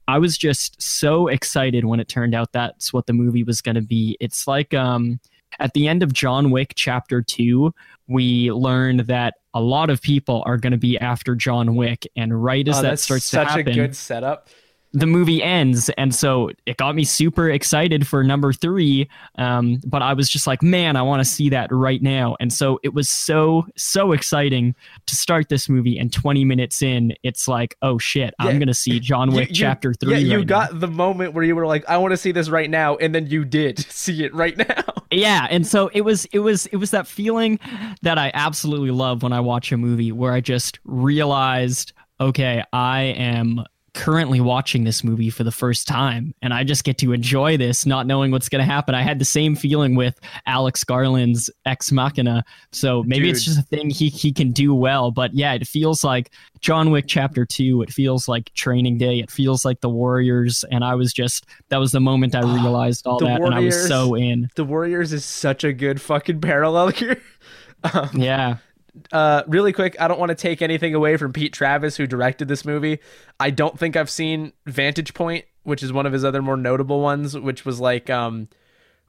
I 0.07 0.17
was 0.17 0.37
just 0.37 0.81
so 0.81 1.27
excited 1.27 1.83
when 1.85 1.99
it 1.99 2.07
turned 2.07 2.33
out 2.33 2.53
that's 2.53 2.93
what 2.93 3.07
the 3.07 3.13
movie 3.13 3.43
was 3.43 3.61
going 3.61 3.75
to 3.75 3.81
be. 3.81 4.15
It's 4.21 4.47
like 4.47 4.73
um, 4.73 5.19
at 5.59 5.73
the 5.73 5.87
end 5.87 6.03
of 6.03 6.13
John 6.13 6.51
Wick 6.51 6.73
Chapter 6.75 7.21
2, 7.21 7.73
we 8.07 8.51
learned 8.51 9.01
that 9.01 9.35
a 9.53 9.61
lot 9.61 9.89
of 9.89 10.01
people 10.01 10.43
are 10.45 10.57
going 10.57 10.71
to 10.71 10.77
be 10.77 10.97
after 10.99 11.35
John 11.35 11.75
Wick. 11.75 12.07
And 12.15 12.43
right 12.43 12.67
as 12.67 12.79
Oh, 12.79 12.81
that 12.83 12.99
starts 12.99 13.25
such 13.25 13.47
to 13.47 13.51
happen, 13.51 13.67
a 13.69 13.75
good 13.75 13.95
setup. 13.95 14.49
The 14.93 15.05
movie 15.05 15.43
ends 15.43 15.89
and 15.97 16.15
so 16.15 16.49
it 16.65 16.77
got 16.77 16.95
me 16.95 17.03
super 17.03 17.49
excited 17.49 18.07
for 18.07 18.23
number 18.23 18.53
three 18.53 19.07
um, 19.38 19.79
but 19.85 20.01
i 20.01 20.13
was 20.13 20.29
just 20.29 20.47
like 20.47 20.63
man 20.63 20.95
i 20.95 21.01
want 21.01 21.19
to 21.19 21.25
see 21.25 21.49
that 21.49 21.69
right 21.71 22.01
now 22.01 22.35
and 22.39 22.51
so 22.53 22.79
it 22.83 22.93
was 22.93 23.09
so 23.09 23.65
so 23.75 24.13
exciting 24.13 24.73
to 25.05 25.15
start 25.15 25.49
this 25.49 25.67
movie 25.67 25.97
and 25.99 26.13
20 26.13 26.45
minutes 26.45 26.81
in 26.81 27.13
it's 27.23 27.47
like 27.49 27.75
oh 27.81 27.97
shit 27.97 28.33
Yeah. 28.39 28.47
i'm 28.47 28.59
gonna 28.59 28.73
see 28.73 28.99
john 29.01 29.29
wick 29.33 29.49
You- 29.49 29.53
you- 29.53 29.55
chapter 29.55 29.93
three 29.93 30.11
Yeah, 30.13 30.17
you 30.19 30.38
right 30.38 30.47
got 30.47 30.73
now. 30.73 30.79
the 30.79 30.88
moment 30.88 31.33
where 31.33 31.43
you 31.43 31.55
were 31.55 31.67
like, 31.67 31.83
I 31.89 31.97
want 31.97 32.11
to 32.11 32.17
see 32.17 32.31
this 32.31 32.49
right 32.49 32.69
now, 32.69 32.95
and 32.95 33.13
then 33.13 33.27
you 33.27 33.43
did 33.45 33.79
see 33.91 34.23
it 34.23 34.33
right 34.33 34.55
now. 34.57 34.83
yeah 35.11 35.47
and 35.49 35.67
so 35.67 35.89
it 35.93 36.01
was 36.01 36.25
it 36.31 36.39
was 36.39 36.65
it 36.67 36.77
was 36.77 36.91
that 36.91 37.07
feeling 37.07 37.59
that 38.03 38.17
i 38.17 38.31
absolutely 38.33 38.91
love 38.91 39.21
when 39.21 39.33
i 39.33 39.39
watch 39.39 39.71
a 39.71 39.77
movie 39.77 40.11
where 40.11 40.31
i 40.33 40.39
just 40.41 40.79
realized 40.85 41.91
okay 42.19 42.63
i 42.73 43.01
am 43.01 43.63
currently 43.97 44.39
watching 44.39 44.83
this 44.83 45.03
movie 45.03 45.31
for 45.31 45.43
the 45.43 45.51
first 45.51 45.87
time 45.87 46.31
and 46.43 46.53
i 46.53 46.63
just 46.63 46.83
get 46.83 46.99
to 46.99 47.13
enjoy 47.13 47.57
this 47.57 47.83
not 47.83 48.05
knowing 48.05 48.29
what's 48.29 48.47
going 48.47 48.59
to 48.59 48.65
happen. 48.71 48.93
I 48.93 49.01
had 49.01 49.17
the 49.17 49.25
same 49.25 49.55
feeling 49.55 49.95
with 49.95 50.19
alex 50.45 50.83
garland's 50.83 51.49
ex 51.65 51.91
machina 51.91 52.45
so 52.71 53.01
maybe 53.07 53.27
it's 53.27 53.43
just 53.43 53.57
a 53.57 53.63
thing 53.63 53.89
he, 53.89 54.09
he 54.09 54.31
can 54.31 54.51
do 54.51 54.75
well 54.75 55.09
but 55.09 55.33
yeah 55.33 55.53
it 55.53 55.67
feels 55.67 56.03
like 56.03 56.31
john 56.59 56.91
wick 56.91 57.05
chapter 57.07 57.43
2 57.43 57.81
it 57.81 57.91
feels 57.91 58.27
like 58.27 58.53
training 58.53 58.99
day 58.99 59.19
it 59.19 59.31
feels 59.31 59.65
like 59.65 59.81
the 59.81 59.89
warriors 59.89 60.63
and 60.71 60.83
i 60.83 60.93
was 60.93 61.11
just 61.11 61.47
that 61.69 61.77
was 61.77 61.91
the 61.91 61.99
moment 61.99 62.35
i 62.35 62.41
Ah, 62.43 62.53
realized 62.53 63.07
all 63.07 63.17
The 63.17 63.25
that 63.25 63.41
and 63.41 63.55
i 63.55 63.59
was 63.59 63.87
so 63.87 64.13
in. 64.15 64.47
The 64.55 64.63
Warriors 64.63 65.11
is 65.11 65.25
such 65.25 65.63
a 65.63 65.73
good 65.73 65.99
fucking 65.99 66.39
parallel 66.41 66.89
here. 66.99 67.19
Um, 67.93 68.09
yeah 68.13 68.57
uh, 69.11 69.43
really 69.47 69.73
quick, 69.73 69.95
I 69.99 70.07
don't 70.07 70.19
want 70.19 70.29
to 70.29 70.35
take 70.35 70.61
anything 70.61 70.95
away 70.95 71.17
from 71.17 71.33
Pete 71.33 71.53
Travis, 71.53 71.97
who 71.97 72.07
directed 72.07 72.47
this 72.47 72.65
movie. 72.65 72.99
I 73.39 73.49
don't 73.49 73.77
think 73.77 73.95
I've 73.95 74.09
seen 74.09 74.53
Vantage 74.65 75.13
Point, 75.13 75.45
which 75.63 75.83
is 75.83 75.93
one 75.93 76.05
of 76.05 76.13
his 76.13 76.23
other 76.25 76.41
more 76.41 76.57
notable 76.57 77.01
ones, 77.01 77.37
which 77.37 77.65
was 77.65 77.79
like 77.79 78.09
um, 78.09 78.47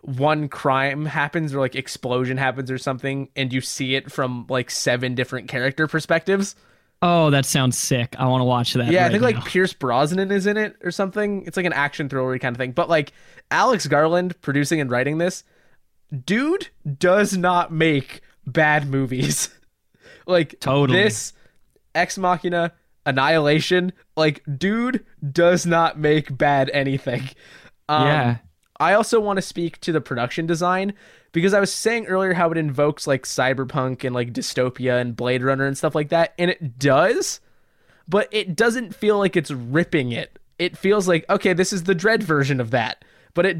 one 0.03 0.49
crime 0.49 1.05
happens 1.07 1.55
or 1.55 1.61
like 1.61 1.74
explosion 1.74 2.36
happens 2.36 2.70
or 2.70 2.78
something 2.78 3.28
and 3.34 3.53
you 3.53 3.61
see 3.61 3.95
it 3.95 4.11
from 4.12 4.47
like 4.49 4.70
seven 4.70 5.14
different 5.14 5.49
character 5.49 5.86
perspectives. 5.86 6.55
Oh, 7.01 7.30
that 7.30 7.47
sounds 7.47 7.78
sick. 7.78 8.16
I 8.18 8.26
want 8.26 8.41
to 8.41 8.45
watch 8.45 8.74
that. 8.74 8.91
Yeah, 8.91 9.03
right 9.03 9.07
I 9.07 9.11
think 9.11 9.22
now. 9.22 9.28
like 9.41 9.45
Pierce 9.45 9.72
Brosnan 9.72 10.32
is 10.32 10.47
in 10.47 10.57
it 10.57 10.76
or 10.82 10.91
something. 10.91 11.45
It's 11.47 11.57
like 11.57 11.66
an 11.66 11.72
action 11.72 12.09
thriller 12.09 12.36
kind 12.39 12.55
of 12.55 12.59
thing. 12.59 12.72
But 12.72 12.89
like 12.89 13.12
Alex 13.51 13.86
Garland 13.86 14.41
producing 14.41 14.80
and 14.80 14.91
writing 14.91 15.18
this, 15.18 15.45
dude 16.24 16.68
does 16.99 17.36
not 17.36 17.72
make 17.72 18.22
bad 18.47 18.89
movies. 18.89 19.51
like 20.29 20.61
Totally. 20.61 21.03
this 21.03 21.33
Ex 21.95 22.18
Machina, 22.18 22.72
Annihilation, 23.05 23.93
like 24.16 24.43
dude 24.59 25.05
does 25.33 25.66
not 25.66 25.99
make 25.99 26.37
bad 26.37 26.70
anything. 26.72 27.29
Um, 27.89 28.07
yeah. 28.07 28.37
I 28.79 28.93
also 28.93 29.18
want 29.18 29.39
to 29.39 29.43
speak 29.43 29.81
to 29.81 29.93
the 29.93 30.01
production 30.01 30.47
design 30.47 30.93
because 31.33 31.55
I 31.55 31.61
was 31.61 31.72
saying 31.72 32.07
earlier 32.07 32.35
how 32.35 32.51
it 32.51 32.59
invokes 32.59 33.07
like 33.07 33.24
cyberpunk 33.24 34.05
and 34.05 34.14
like 34.14 34.33
dystopia 34.33 35.01
and 35.01 35.16
Blade 35.16 35.43
Runner 35.43 35.66
and 35.66 35.76
stuff 35.76 35.95
like 35.95 36.11
that, 36.11 36.35
and 36.39 36.51
it 36.51 36.79
does, 36.79 37.41
but 38.07 38.29
it 38.31 38.55
doesn't 38.55 38.95
feel 38.95 39.18
like 39.18 39.37
it's 39.37 39.51
ripping 39.51 40.12
it. 40.12 40.39
It 40.59 40.76
feels 40.76 41.09
like 41.09 41.24
okay, 41.31 41.55
this 41.55 41.72
is 41.72 41.85
the 41.85 41.95
Dredd 41.95 42.22
version 42.22 42.61
of 42.61 42.70
that, 42.70 43.05
but 43.35 43.47
it 43.47 43.59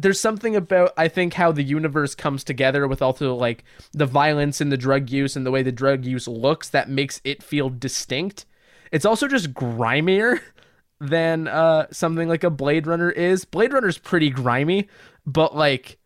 there's 0.00 0.20
something 0.20 0.56
about 0.56 0.92
I 0.96 1.08
think 1.08 1.34
how 1.34 1.52
the 1.52 1.62
universe 1.62 2.14
comes 2.14 2.44
together 2.44 2.88
with 2.88 3.02
also 3.02 3.34
like 3.34 3.64
the 3.92 4.06
violence 4.06 4.60
and 4.60 4.72
the 4.72 4.76
drug 4.76 5.10
use 5.10 5.36
and 5.36 5.44
the 5.44 5.50
way 5.50 5.62
the 5.62 5.72
drug 5.72 6.04
use 6.04 6.26
looks 6.26 6.68
that 6.70 6.88
makes 6.88 7.20
it 7.24 7.42
feel 7.42 7.68
distinct. 7.68 8.46
It's 8.92 9.04
also 9.04 9.28
just 9.28 9.54
grimier 9.54 10.40
than 11.00 11.48
uh 11.48 11.86
something 11.90 12.28
like 12.28 12.44
a 12.44 12.50
Blade 12.50 12.86
Runner 12.86 13.10
is. 13.10 13.44
Blade 13.44 13.72
Runner's 13.72 13.98
pretty 13.98 14.30
grimy, 14.30 14.88
but 15.26 15.54
like 15.54 15.98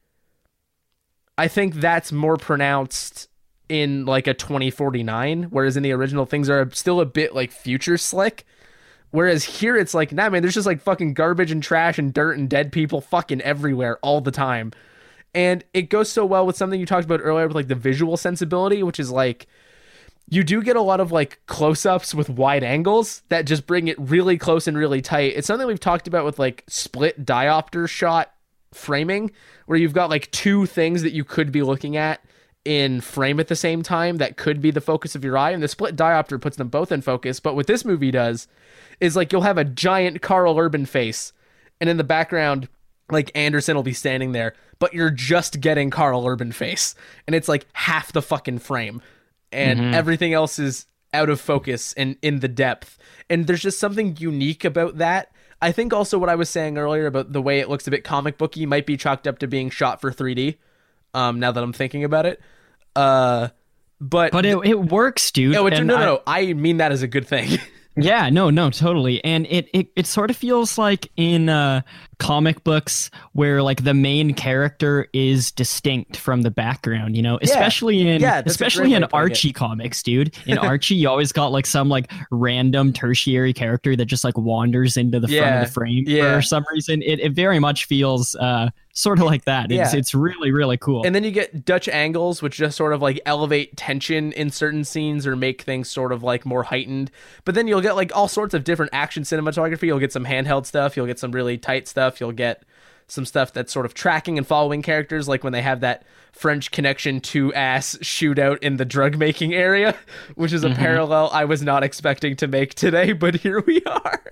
I 1.36 1.48
think 1.48 1.74
that's 1.74 2.12
more 2.12 2.36
pronounced 2.36 3.28
in 3.68 4.04
like 4.04 4.26
a 4.26 4.34
2049 4.34 5.44
whereas 5.44 5.76
in 5.76 5.82
the 5.82 5.92
original 5.92 6.26
things 6.26 6.50
are 6.50 6.70
still 6.72 7.00
a 7.00 7.06
bit 7.06 7.34
like 7.34 7.50
future 7.50 7.96
slick. 7.96 8.44
Whereas 9.14 9.44
here 9.44 9.76
it's 9.76 9.94
like, 9.94 10.10
nah 10.10 10.28
man, 10.28 10.42
there's 10.42 10.54
just 10.56 10.66
like 10.66 10.80
fucking 10.80 11.14
garbage 11.14 11.52
and 11.52 11.62
trash 11.62 12.00
and 12.00 12.12
dirt 12.12 12.36
and 12.36 12.50
dead 12.50 12.72
people 12.72 13.00
fucking 13.00 13.42
everywhere 13.42 13.96
all 14.02 14.20
the 14.20 14.32
time. 14.32 14.72
And 15.32 15.62
it 15.72 15.82
goes 15.82 16.10
so 16.10 16.26
well 16.26 16.44
with 16.44 16.56
something 16.56 16.80
you 16.80 16.84
talked 16.84 17.04
about 17.04 17.20
earlier 17.22 17.46
with 17.46 17.54
like 17.54 17.68
the 17.68 17.76
visual 17.76 18.16
sensibility, 18.16 18.82
which 18.82 18.98
is 18.98 19.12
like 19.12 19.46
you 20.28 20.42
do 20.42 20.60
get 20.64 20.74
a 20.74 20.80
lot 20.80 20.98
of 20.98 21.12
like 21.12 21.40
close-ups 21.46 22.12
with 22.12 22.28
wide 22.28 22.64
angles 22.64 23.22
that 23.28 23.44
just 23.44 23.68
bring 23.68 23.86
it 23.86 23.96
really 24.00 24.36
close 24.36 24.66
and 24.66 24.76
really 24.76 25.00
tight. 25.00 25.34
It's 25.36 25.46
something 25.46 25.68
we've 25.68 25.78
talked 25.78 26.08
about 26.08 26.24
with 26.24 26.40
like 26.40 26.64
split 26.66 27.24
diopter 27.24 27.88
shot 27.88 28.34
framing 28.72 29.30
where 29.66 29.78
you've 29.78 29.92
got 29.92 30.10
like 30.10 30.28
two 30.32 30.66
things 30.66 31.02
that 31.02 31.12
you 31.12 31.22
could 31.22 31.52
be 31.52 31.62
looking 31.62 31.96
at 31.96 32.20
in 32.64 33.00
frame 33.00 33.38
at 33.40 33.48
the 33.48 33.56
same 33.56 33.82
time 33.82 34.16
that 34.16 34.36
could 34.36 34.60
be 34.60 34.70
the 34.70 34.80
focus 34.80 35.14
of 35.14 35.24
your 35.24 35.36
eye 35.36 35.50
and 35.50 35.62
the 35.62 35.68
split 35.68 35.96
diopter 35.96 36.40
puts 36.40 36.56
them 36.56 36.68
both 36.68 36.90
in 36.90 37.02
focus. 37.02 37.40
But 37.40 37.54
what 37.54 37.66
this 37.66 37.84
movie 37.84 38.10
does 38.10 38.48
is 39.00 39.16
like 39.16 39.32
you'll 39.32 39.42
have 39.42 39.58
a 39.58 39.64
giant 39.64 40.22
Karl 40.22 40.58
Urban 40.58 40.86
face 40.86 41.32
and 41.80 41.90
in 41.90 41.96
the 41.96 42.04
background 42.04 42.68
like 43.10 43.30
Anderson 43.34 43.76
will 43.76 43.82
be 43.82 43.92
standing 43.92 44.32
there, 44.32 44.54
but 44.78 44.94
you're 44.94 45.10
just 45.10 45.60
getting 45.60 45.90
Karl 45.90 46.26
Urban 46.26 46.52
face 46.52 46.94
and 47.26 47.36
it's 47.36 47.48
like 47.48 47.66
half 47.74 48.12
the 48.12 48.22
fucking 48.22 48.60
frame 48.60 49.02
and 49.52 49.94
everything 49.94 50.32
else 50.32 50.58
is 50.58 50.86
out 51.12 51.30
of 51.30 51.40
focus 51.40 51.92
and 51.94 52.16
in 52.22 52.40
the 52.40 52.48
depth. 52.48 52.98
And 53.30 53.46
there's 53.46 53.62
just 53.62 53.78
something 53.78 54.16
unique 54.18 54.64
about 54.64 54.98
that. 54.98 55.30
I 55.62 55.70
think 55.72 55.92
also 55.92 56.18
what 56.18 56.28
I 56.28 56.34
was 56.34 56.50
saying 56.50 56.76
earlier 56.76 57.06
about 57.06 57.32
the 57.32 57.40
way 57.40 57.60
it 57.60 57.68
looks 57.68 57.86
a 57.86 57.90
bit 57.90 58.04
comic 58.04 58.36
booky 58.36 58.66
might 58.66 58.84
be 58.84 58.96
chalked 58.96 59.26
up 59.26 59.38
to 59.38 59.46
being 59.46 59.70
shot 59.70 60.00
for 60.00 60.10
3D. 60.10 60.56
Um, 61.14 61.38
now 61.38 61.52
that 61.52 61.62
I'm 61.62 61.72
thinking 61.72 62.02
about 62.04 62.26
it, 62.26 62.40
uh, 62.96 63.48
but 64.00 64.32
But 64.32 64.44
it, 64.46 64.58
it 64.64 64.80
works, 64.80 65.30
dude. 65.30 65.52
no, 65.52 65.66
it- 65.66 65.70
no, 65.70 65.76
I- 65.76 65.82
no, 65.82 65.96
no, 65.98 66.22
I 66.26 66.52
mean 66.52 66.78
that 66.78 66.92
as 66.92 67.02
a 67.02 67.08
good 67.08 67.26
thing. 67.26 67.58
Yeah, 67.96 68.28
no, 68.28 68.50
no, 68.50 68.70
totally. 68.70 69.22
And 69.22 69.46
it, 69.48 69.68
it 69.72 69.86
it 69.94 70.06
sort 70.08 70.28
of 70.28 70.36
feels 70.36 70.76
like 70.78 71.08
in 71.16 71.48
uh 71.48 71.82
comic 72.18 72.64
books 72.64 73.08
where 73.34 73.62
like 73.62 73.84
the 73.84 73.94
main 73.94 74.34
character 74.34 75.06
is 75.12 75.52
distinct 75.52 76.16
from 76.16 76.42
the 76.42 76.50
background, 76.50 77.14
you 77.14 77.22
know, 77.22 77.38
especially 77.40 78.00
in 78.08 78.20
Yeah, 78.20 78.42
especially 78.44 78.94
in 78.94 79.02
putting 79.02 79.04
it. 79.04 79.14
Archie 79.14 79.52
comics, 79.52 80.02
dude. 80.02 80.34
In 80.46 80.58
Archie, 80.72 80.96
you 80.96 81.08
always 81.08 81.30
got 81.30 81.52
like 81.52 81.66
some 81.66 81.88
like 81.88 82.10
random 82.32 82.92
tertiary 82.92 83.52
character 83.52 83.94
that 83.94 84.06
just 84.06 84.24
like 84.24 84.36
wanders 84.36 84.96
into 84.96 85.20
the 85.20 85.28
front 85.28 85.54
of 85.62 85.68
the 85.68 85.72
frame 85.72 86.02
yeah. 86.08 86.34
for 86.34 86.42
some 86.42 86.64
reason. 86.72 87.00
It 87.00 87.20
it 87.20 87.30
very 87.32 87.60
much 87.60 87.84
feels 87.84 88.34
uh 88.34 88.70
sort 88.94 89.18
of 89.18 89.26
like 89.26 89.44
that. 89.44 89.70
It's 89.70 89.92
Yeah. 89.92 89.98
it's 89.98 90.14
really, 90.14 90.52
really 90.52 90.78
cool. 90.78 91.04
And 91.04 91.14
then 91.14 91.24
you 91.24 91.32
get 91.32 91.64
Dutch 91.64 91.88
angles, 91.88 92.40
which 92.40 92.56
just 92.56 92.76
sort 92.76 92.92
of 92.92 93.02
like 93.02 93.20
elevate 93.26 93.76
tension 93.76 94.32
in 94.32 94.50
certain 94.50 94.84
scenes 94.84 95.26
or 95.26 95.36
make 95.36 95.62
things 95.62 95.90
sort 95.90 96.12
of 96.12 96.22
like 96.22 96.46
more 96.46 96.62
heightened. 96.62 97.10
But 97.44 97.56
then 97.56 97.66
you'll 97.66 97.80
get 97.80 97.96
like 97.96 98.14
all 98.16 98.28
sorts 98.28 98.54
of 98.54 98.64
different 98.64 98.94
action 98.94 99.24
cinematography. 99.24 99.82
You'll 99.82 99.98
get 99.98 100.12
some 100.12 100.24
handheld 100.24 100.64
stuff. 100.64 100.96
You'll 100.96 101.06
get 101.06 101.18
some 101.18 101.32
really 101.32 101.58
tight 101.58 101.88
stuff. 101.88 102.20
You'll 102.20 102.32
get 102.32 102.62
some 103.08 103.26
stuff 103.26 103.52
that's 103.52 103.72
sort 103.72 103.84
of 103.84 103.94
tracking 103.94 104.38
and 104.38 104.46
following 104.46 104.80
characters, 104.80 105.28
like 105.28 105.44
when 105.44 105.52
they 105.52 105.60
have 105.60 105.80
that 105.80 106.04
French 106.32 106.70
Connection 106.70 107.20
2 107.20 107.52
ass 107.52 107.98
shootout 108.00 108.62
in 108.62 108.76
the 108.76 108.84
drug 108.84 109.18
making 109.18 109.54
area, 109.54 109.96
which 110.36 110.52
is 110.52 110.64
a 110.64 110.68
mm-hmm. 110.68 110.78
parallel 110.78 111.30
I 111.32 111.44
was 111.44 111.62
not 111.62 111.82
expecting 111.82 112.36
to 112.36 112.46
make 112.46 112.74
today, 112.74 113.12
but 113.12 113.36
here 113.36 113.60
we 113.60 113.82
are. 113.86 114.22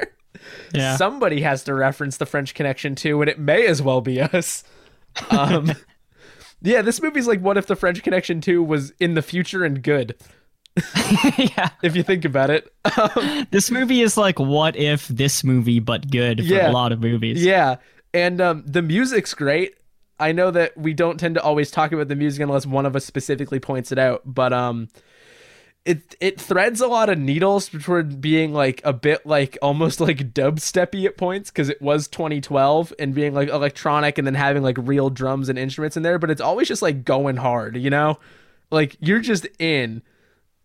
Yeah. 0.75 0.97
Somebody 0.97 1.43
has 1.43 1.65
to 1.65 1.75
reference 1.75 2.17
the 2.17 2.27
French 2.27 2.55
Connection 2.55 2.95
too, 2.95 3.21
and 3.23 3.29
it 3.29 3.39
may 3.39 3.67
as 3.67 3.83
well 3.83 4.01
be 4.01 4.21
us. 4.21 4.65
Um, 5.31 5.73
yeah, 6.63 6.83
this 6.83 7.03
movie's 7.03 7.27
like 7.27 7.41
what 7.41 7.57
if 7.59 7.67
the 7.67 7.77
French 7.77 8.03
Connection 8.03 8.41
2 8.41 8.63
was 8.63 8.93
in 9.01 9.15
the 9.15 9.23
future 9.23 9.65
and 9.65 9.83
good, 9.83 10.15
yeah. 11.37 11.71
if 11.83 11.95
you 11.97 12.03
think 12.03 12.25
about 12.25 12.51
it. 12.51 12.73
Um, 12.99 13.47
This 13.51 13.71
movie 13.71 14.03
is 14.03 14.17
like 14.17 14.39
what 14.39 14.77
if 14.77 15.09
this 15.09 15.45
movie 15.45 15.81
but 15.81 16.11
good 16.11 16.39
for 16.39 16.45
Yeah. 16.55 16.71
a 16.71 16.73
lot 16.73 16.93
of 16.93 17.01
movies. 17.01 17.43
yeah, 17.45 17.77
and 18.13 18.41
um, 18.41 18.65
the 18.67 18.83
music's 18.83 19.35
great. 19.35 19.75
I 20.21 20.33
know 20.33 20.51
that 20.51 20.77
we 20.77 20.93
don't 20.95 21.19
tend 21.19 21.35
to 21.37 21.43
always 21.43 21.71
talk 21.71 21.91
about 21.93 22.09
the 22.09 22.15
music 22.17 22.43
unless 22.43 22.65
one 22.67 22.87
of 22.87 22.95
us 22.95 23.05
specifically 23.05 23.59
points 23.61 23.91
it 23.93 23.99
out, 23.99 24.23
but 24.25 24.53
um, 24.53 24.89
it 25.85 26.15
it 26.21 26.41
threads 26.41 26.81
a 26.81 26.87
lot 26.87 27.09
of 27.09 27.19
needles 27.19 27.69
toward 27.69 28.21
being 28.21 28.53
like 28.53 28.81
a 28.85 28.93
bit 28.93 29.27
like 29.27 29.59
almost 29.61 29.99
like 30.01 30.33
dubsteppy 30.33 31.07
at 31.07 31.17
points 31.17 31.51
because 31.51 31.69
it 31.69 31.83
was 31.83 32.07
2012 32.09 32.93
and 33.01 33.15
being 33.15 33.35
like 33.35 33.49
electronic 33.49 34.17
and 34.17 34.27
then 34.27 34.35
having 34.35 34.63
like 34.63 34.77
real 34.79 35.11
drums 35.11 35.49
and 35.49 35.59
instruments 35.59 35.97
in 35.97 36.03
there, 36.05 36.19
but 36.21 36.31
it's 36.31 36.41
always 36.41 36.69
just 36.69 36.83
like 36.83 37.05
going 37.05 37.37
hard, 37.37 37.77
you 37.77 37.91
know, 37.91 38.19
like 38.71 38.97
you're 39.01 39.19
just 39.21 39.47
in, 39.59 40.03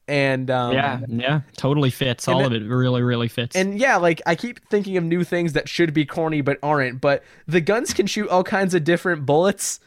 and 0.07 0.49
um, 0.51 0.74
Yeah, 0.74 0.99
yeah, 1.07 1.41
totally 1.57 1.89
fits. 1.89 2.28
All 2.28 2.38
then- 2.38 2.53
of 2.53 2.61
it 2.61 2.65
really, 2.68 3.01
really 3.01 3.28
fits. 3.28 3.55
and 3.55 3.80
yeah, 3.80 3.97
like 3.97 4.22
I 4.28 4.36
keep 4.36 4.70
thinking 4.70 4.97
of 4.97 5.03
new 5.03 5.24
things 5.24 5.53
that 5.53 5.68
should 5.68 5.93
be 5.95 6.05
corny 6.05 6.41
but 6.41 6.59
aren't. 6.61 7.01
But 7.01 7.24
the 7.47 7.59
guns 7.59 7.91
can 7.93 8.05
shoot 8.07 8.30
all 8.30 8.43
kinds 8.43 8.74
of 8.76 8.84
different 8.84 9.26
bullets, 9.26 9.80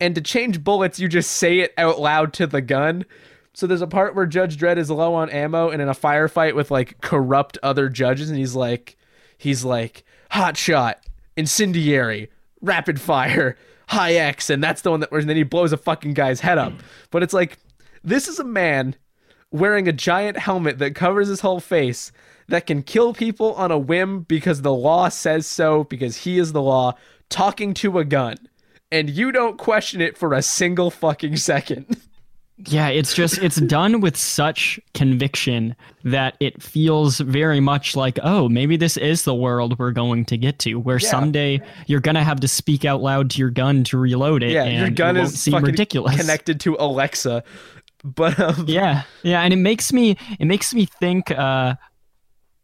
and 0.00 0.14
to 0.14 0.20
change 0.22 0.64
bullets, 0.64 0.98
you 0.98 1.08
just 1.08 1.30
say 1.32 1.58
it 1.58 1.74
out 1.76 2.00
loud 2.00 2.32
to 2.34 2.46
the 2.46 2.62
gun. 2.62 3.04
So 3.58 3.66
there's 3.66 3.82
a 3.82 3.88
part 3.88 4.14
where 4.14 4.24
Judge 4.24 4.56
Dredd 4.56 4.76
is 4.76 4.88
low 4.88 5.14
on 5.14 5.30
ammo 5.30 5.70
and 5.70 5.82
in 5.82 5.88
a 5.88 5.92
firefight 5.92 6.54
with 6.54 6.70
like 6.70 7.00
corrupt 7.00 7.58
other 7.60 7.88
judges, 7.88 8.30
and 8.30 8.38
he's 8.38 8.54
like, 8.54 8.96
he's 9.36 9.64
like, 9.64 10.04
hot 10.30 10.56
shot, 10.56 11.04
incendiary, 11.36 12.30
rapid 12.60 13.00
fire, 13.00 13.56
high 13.88 14.12
X, 14.12 14.48
and 14.48 14.62
that's 14.62 14.82
the 14.82 14.92
one 14.92 15.00
that, 15.00 15.10
and 15.10 15.28
then 15.28 15.34
he 15.34 15.42
blows 15.42 15.72
a 15.72 15.76
fucking 15.76 16.14
guy's 16.14 16.38
head 16.38 16.56
up. 16.56 16.72
But 17.10 17.24
it's 17.24 17.32
like, 17.32 17.58
this 18.04 18.28
is 18.28 18.38
a 18.38 18.44
man 18.44 18.94
wearing 19.50 19.88
a 19.88 19.92
giant 19.92 20.36
helmet 20.36 20.78
that 20.78 20.94
covers 20.94 21.26
his 21.26 21.40
whole 21.40 21.58
face 21.58 22.12
that 22.46 22.64
can 22.64 22.84
kill 22.84 23.12
people 23.12 23.54
on 23.54 23.72
a 23.72 23.76
whim 23.78 24.20
because 24.20 24.62
the 24.62 24.72
law 24.72 25.08
says 25.08 25.48
so, 25.48 25.82
because 25.82 26.18
he 26.18 26.38
is 26.38 26.52
the 26.52 26.62
law, 26.62 26.94
talking 27.28 27.74
to 27.74 27.98
a 27.98 28.04
gun. 28.04 28.36
And 28.92 29.10
you 29.10 29.32
don't 29.32 29.58
question 29.58 30.00
it 30.00 30.16
for 30.16 30.32
a 30.32 30.42
single 30.42 30.92
fucking 30.92 31.38
second. 31.38 32.00
yeah, 32.66 32.88
it's 32.88 33.14
just 33.14 33.38
it's 33.38 33.56
done 33.76 34.00
with 34.00 34.16
such 34.16 34.80
conviction 34.94 35.76
that 36.04 36.36
it 36.40 36.62
feels 36.62 37.18
very 37.18 37.60
much 37.60 37.94
like, 37.96 38.18
oh, 38.22 38.48
maybe 38.48 38.76
this 38.76 38.96
is 38.96 39.24
the 39.24 39.34
world 39.34 39.78
we're 39.78 39.92
going 39.92 40.24
to 40.26 40.36
get 40.36 40.58
to, 40.60 40.74
where 40.76 40.98
Yeah. 40.98 41.08
someday 41.10 41.60
you're 41.86 42.00
gonna 42.00 42.24
have 42.24 42.40
to 42.40 42.48
speak 42.48 42.84
out 42.84 43.00
loud 43.02 43.30
to 43.30 43.38
your 43.38 43.50
gun 43.50 43.84
to 43.84 43.98
reload 43.98 44.42
it. 44.42 44.50
yeah, 44.52 44.64
and 44.64 44.78
your 44.80 44.90
gun 44.90 45.16
it 45.16 45.22
is 45.24 45.44
fucking 45.46 45.66
ridiculous. 45.66 46.16
connected 46.16 46.60
to 46.60 46.76
Alexa. 46.78 47.44
But 48.04 48.38
um, 48.38 48.64
Yeah, 48.68 49.02
yeah, 49.24 49.40
and 49.42 49.52
it 49.52 49.56
makes 49.56 49.92
me 49.92 50.16
it 50.38 50.44
makes 50.46 50.72
me 50.72 50.86
think. 50.86 51.32
uh 51.32 51.74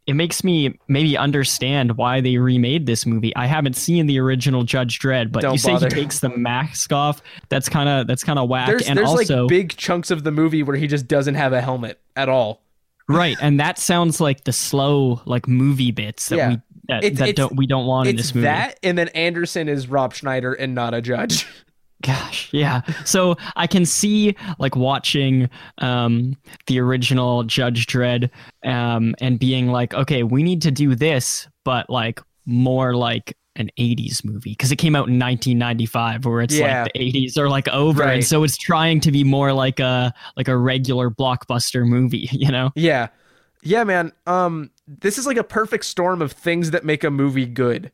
it 0.06 0.14
makes 0.14 0.44
me 0.44 0.78
maybe 0.88 1.16
understand 1.16 1.96
why 1.96 2.20
they 2.20 2.36
remade 2.36 2.84
this 2.86 3.06
movie. 3.06 3.34
I 3.36 3.46
haven't 3.46 3.74
seen 3.74 4.06
the 4.06 4.18
original 4.20 4.62
Judge 4.62 4.98
Dredd, 4.98 5.32
but 5.32 5.40
Don't 5.42 5.52
you 5.52 5.58
say 5.58 5.72
bother. 5.72 5.88
he 5.88 5.94
takes 6.02 6.18
the 6.20 6.28
mask 6.28 6.92
off. 6.92 7.22
That's 7.48 7.68
kind 7.68 7.88
of 7.88 8.06
that's 8.06 8.22
kind 8.24 8.38
of 8.38 8.48
whack. 8.48 8.66
there's 8.68 8.88
and 8.88 8.98
there's 8.98 9.08
also, 9.08 9.42
like 9.42 9.48
big 9.48 9.76
chunks 9.76 10.10
of 10.10 10.22
the 10.24 10.30
movie 10.30 10.62
where 10.62 10.76
he 10.76 10.86
just 10.86 11.08
doesn't 11.08 11.36
have 11.36 11.52
a 11.52 11.60
helmet 11.62 12.00
at 12.16 12.28
all. 12.28 12.60
right, 13.08 13.36
and 13.40 13.58
that 13.60 13.78
sounds 13.78 14.20
like 14.20 14.44
the 14.44 14.52
slow 14.52 15.20
like 15.26 15.48
movie 15.48 15.90
bits 15.90 16.28
that 16.28 16.36
Yeah. 16.36 16.48
we 16.50 16.56
that, 16.88 17.02
It's- 17.04 17.18
that 17.20 17.28
it's- 17.30 17.36
don't 17.48 17.56
we 17.56 17.66
don't 17.66 17.86
want 17.86 18.08
in 18.10 18.16
this 18.16 18.34
movie. 18.34 18.44
that, 18.44 18.78
and 18.82 18.98
then 18.98 19.08
Anderson 19.08 19.68
is 19.70 19.88
Rob 19.88 20.12
Schneider 20.14 20.52
and 20.52 20.74
not 20.74 20.92
a 20.92 21.00
judge. 21.00 21.46
Gosh, 22.04 22.48
yeah. 22.52 22.82
So 23.04 23.36
I 23.56 23.66
can 23.66 23.86
see 23.86 24.36
like 24.58 24.76
watching 24.76 25.48
um, 25.78 26.36
the 26.66 26.78
original 26.80 27.42
Judge 27.44 27.86
Dredd 27.86 28.30
um, 28.64 29.14
and 29.20 29.38
being 29.38 29.68
like, 29.68 29.94
okay, 29.94 30.22
we 30.22 30.42
need 30.42 30.60
to 30.62 30.70
do 30.70 30.94
this, 30.94 31.48
but 31.64 31.88
like 31.88 32.20
more 32.46 32.94
like 32.94 33.36
an 33.56 33.70
80s 33.78 34.24
movie 34.24 34.50
because 34.50 34.72
it 34.72 34.76
came 34.76 34.96
out 34.96 35.06
in 35.08 35.18
1995 35.18 36.24
where 36.26 36.40
it's 36.42 36.54
Yeah. 36.58 36.82
like 36.82 36.92
the 36.92 36.98
80s 36.98 37.38
are 37.38 37.48
like 37.48 37.68
over 37.68 38.02
Right. 38.02 38.14
and 38.14 38.24
so 38.24 38.42
it's 38.42 38.56
trying 38.56 38.98
to 39.00 39.12
be 39.12 39.22
more 39.22 39.52
like 39.52 39.78
a 39.78 40.12
like 40.36 40.48
a 40.48 40.56
regular 40.56 41.08
blockbuster 41.08 41.86
movie 41.86 42.28
you 42.32 42.50
know 42.50 42.70
Yeah. 42.74 43.08
Yeah, 43.62 43.84
man. 43.84 44.10
Um 44.26 44.70
this 44.88 45.18
is 45.18 45.26
like 45.26 45.36
a 45.36 45.44
perfect 45.44 45.84
storm 45.84 46.20
of 46.20 46.32
things 46.32 46.72
that 46.72 46.84
make 46.84 47.04
a 47.04 47.10
movie 47.12 47.46
good. 47.46 47.92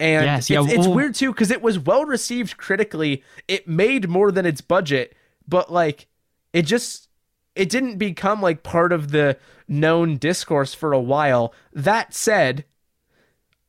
And 0.00 0.24
Yes, 0.24 0.38
it's, 0.38 0.50
yeah, 0.50 0.64
it's 0.68 0.86
weird 0.86 1.14
too 1.14 1.32
cuz 1.34 1.50
it 1.50 1.62
was 1.62 1.78
well 1.78 2.04
received 2.04 2.56
critically. 2.56 3.22
It 3.48 3.66
made 3.66 4.08
more 4.08 4.30
than 4.30 4.46
its 4.46 4.60
budget, 4.60 5.16
but 5.46 5.72
like 5.72 6.06
it 6.52 6.62
just 6.62 7.08
it 7.54 7.68
didn't 7.68 7.96
become 7.96 8.40
like 8.40 8.62
part 8.62 8.92
of 8.92 9.10
the 9.10 9.36
known 9.66 10.16
discourse 10.16 10.74
for 10.74 10.92
a 10.92 11.00
while. 11.00 11.52
That 11.72 12.14
said, 12.14 12.64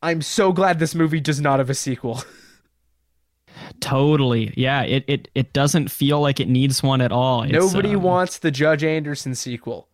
I'm 0.02 0.22
so 0.22 0.52
glad 0.52 0.78
this 0.78 0.94
movie 0.94 1.20
does 1.20 1.40
not 1.40 1.58
have 1.58 1.70
a 1.70 1.74
sequel. 1.74 2.22
totally 3.80 4.54
yeah 4.56 4.82
it 4.82 5.04
it, 5.06 5.28
it 5.34 5.52
doesn't 5.52 5.90
feel 5.90 6.20
like 6.20 6.40
it 6.40 6.48
needs 6.48 6.82
one 6.82 7.00
at 7.00 7.12
all 7.12 7.42
It's, 7.42 7.52
Nobody 7.52 7.94
um, 7.94 8.02
wants 8.02 8.38
the 8.38 8.50
Judge 8.50 8.82
Anderson 8.82 9.34
sequel. 9.34 9.89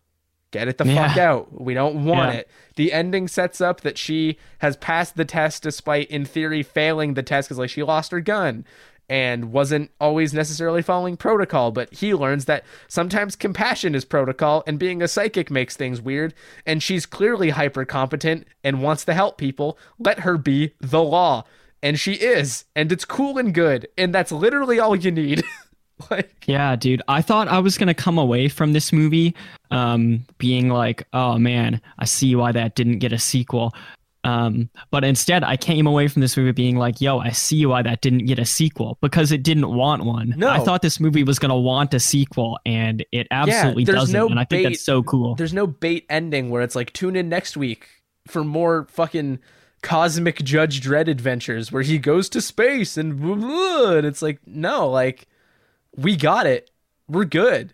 Get 0.51 0.67
it 0.67 0.77
the 0.77 0.85
Yeah. 0.85 1.07
fuck 1.09 1.17
out. 1.17 1.61
We 1.61 1.73
don't 1.73 2.05
want 2.05 2.33
Yeah. 2.33 2.39
it. 2.39 2.49
The 2.75 2.93
ending 2.93 3.27
sets 3.27 3.59
up 3.59 3.81
that 3.81 3.97
she 3.97 4.37
has 4.59 4.77
passed 4.77 5.17
the 5.17 5.25
test 5.25 5.63
despite, 5.63 6.09
in 6.09 6.23
theory, 6.25 6.63
failing 6.63 7.15
the 7.15 7.23
test 7.23 7.47
because, 7.49 7.59
like, 7.59 7.69
she 7.69 7.83
lost 7.83 8.11
her 8.11 8.21
gun 8.21 8.65
and 9.09 9.51
wasn't 9.51 9.89
always 10.01 10.33
necessarily 10.33 10.81
following 10.81 11.17
protocol. 11.17 11.71
But 11.71 11.93
he 11.93 12.13
learns 12.13 12.45
that 12.45 12.63
sometimes 12.87 13.35
compassion 13.35 13.93
is 13.95 14.05
protocol 14.05 14.63
and 14.67 14.79
being 14.79 15.01
a 15.01 15.07
psychic 15.07 15.49
makes 15.51 15.75
things 15.75 16.01
weird. 16.01 16.33
And 16.65 16.81
she's 16.83 17.05
clearly 17.05 17.49
hyper 17.51 17.83
competent 17.85 18.47
and 18.63 18.81
wants 18.81 19.03
to 19.05 19.13
help 19.13 19.37
people. 19.37 19.77
Let 19.99 20.19
her 20.19 20.37
be 20.37 20.73
the 20.79 21.03
law. 21.03 21.43
And 21.83 21.99
she 21.99 22.13
is. 22.13 22.65
And 22.75 22.91
it's 22.91 23.05
cool 23.05 23.37
and 23.37 23.53
good. 23.53 23.87
And 23.97 24.13
that's 24.15 24.31
literally 24.31 24.79
all 24.79 24.95
you 24.95 25.11
need. 25.11 25.43
like, 26.11 26.43
Yeah, 26.45 26.75
dude. 26.75 27.01
I 27.07 27.21
thought 27.21 27.47
I 27.47 27.59
was 27.59 27.77
gonna 27.77 27.93
come 27.93 28.17
away 28.17 28.49
from 28.49 28.73
this 28.73 28.91
movie 28.93 29.35
um, 29.71 30.25
being 30.37 30.69
like, 30.69 31.07
"Oh 31.13 31.37
man, 31.37 31.81
I 31.99 32.05
see 32.05 32.35
why 32.35 32.51
that 32.51 32.75
didn't 32.75 32.99
get 32.99 33.11
a 33.13 33.19
sequel." 33.19 33.73
Um, 34.23 34.69
but 34.91 35.03
instead, 35.05 35.43
I 35.43 35.55
came 35.55 35.87
away 35.87 36.07
from 36.09 36.21
this 36.21 36.35
movie 36.35 36.51
being 36.51 36.77
like, 36.77 36.99
"Yo, 36.99 37.19
I 37.19 37.29
see 37.29 37.65
why 37.65 37.81
that 37.81 38.01
didn't 38.01 38.25
get 38.25 38.39
a 38.39 38.45
sequel 38.45 38.97
because 39.01 39.31
it 39.31 39.41
didn't 39.41 39.73
want 39.73 40.03
one." 40.03 40.33
No. 40.37 40.49
I 40.49 40.59
thought 40.59 40.81
this 40.81 40.99
movie 40.99 41.23
was 41.23 41.39
gonna 41.39 41.57
want 41.57 41.93
a 41.93 41.99
sequel, 41.99 42.59
and 42.65 43.05
it 43.11 43.27
absolutely 43.31 43.85
there's 43.85 43.99
doesn't. 43.99 44.13
no 44.13 44.27
and 44.27 44.39
I 44.39 44.43
think 44.43 44.63
bait- 44.63 44.69
that's 44.69 44.83
so 44.83 45.01
cool. 45.03 45.35
There's 45.35 45.53
no 45.53 45.65
bait 45.67 46.05
ending 46.09 46.49
where 46.49 46.61
it's 46.61 46.75
like 46.75 46.93
tune 46.93 47.15
in 47.15 47.29
next 47.29 47.55
week 47.55 47.87
for 48.27 48.43
more 48.43 48.87
fucking 48.91 49.39
cosmic 49.81 50.43
Judge 50.43 50.81
Dredd 50.81 51.07
adventures 51.07 51.71
where 51.71 51.83
he 51.83 51.97
goes 51.97 52.27
to 52.29 52.41
space 52.41 52.97
and 52.97 53.19
blah, 53.21 53.35
blah, 53.35 53.93
and 53.93 54.05
it's 54.05 54.21
like 54.21 54.39
no, 54.45 54.89
like 54.89 55.27
we 55.97 56.15
got 56.15 56.45
it. 56.45 56.69
We're 57.07 57.25
good. 57.25 57.73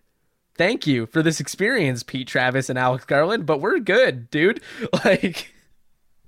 Thank 0.55 0.86
you 0.86 1.07
for 1.07 1.24
this 1.24 1.39
experience, 1.39 2.03
Pete 2.03 2.28
Travis 2.28 2.69
and 2.69 2.78
Alex 2.78 3.05
Garland, 3.05 3.45
but 3.45 3.59
we're 3.59 3.80
good, 3.80 4.30
dude. 4.30 4.61
Like 5.05 5.53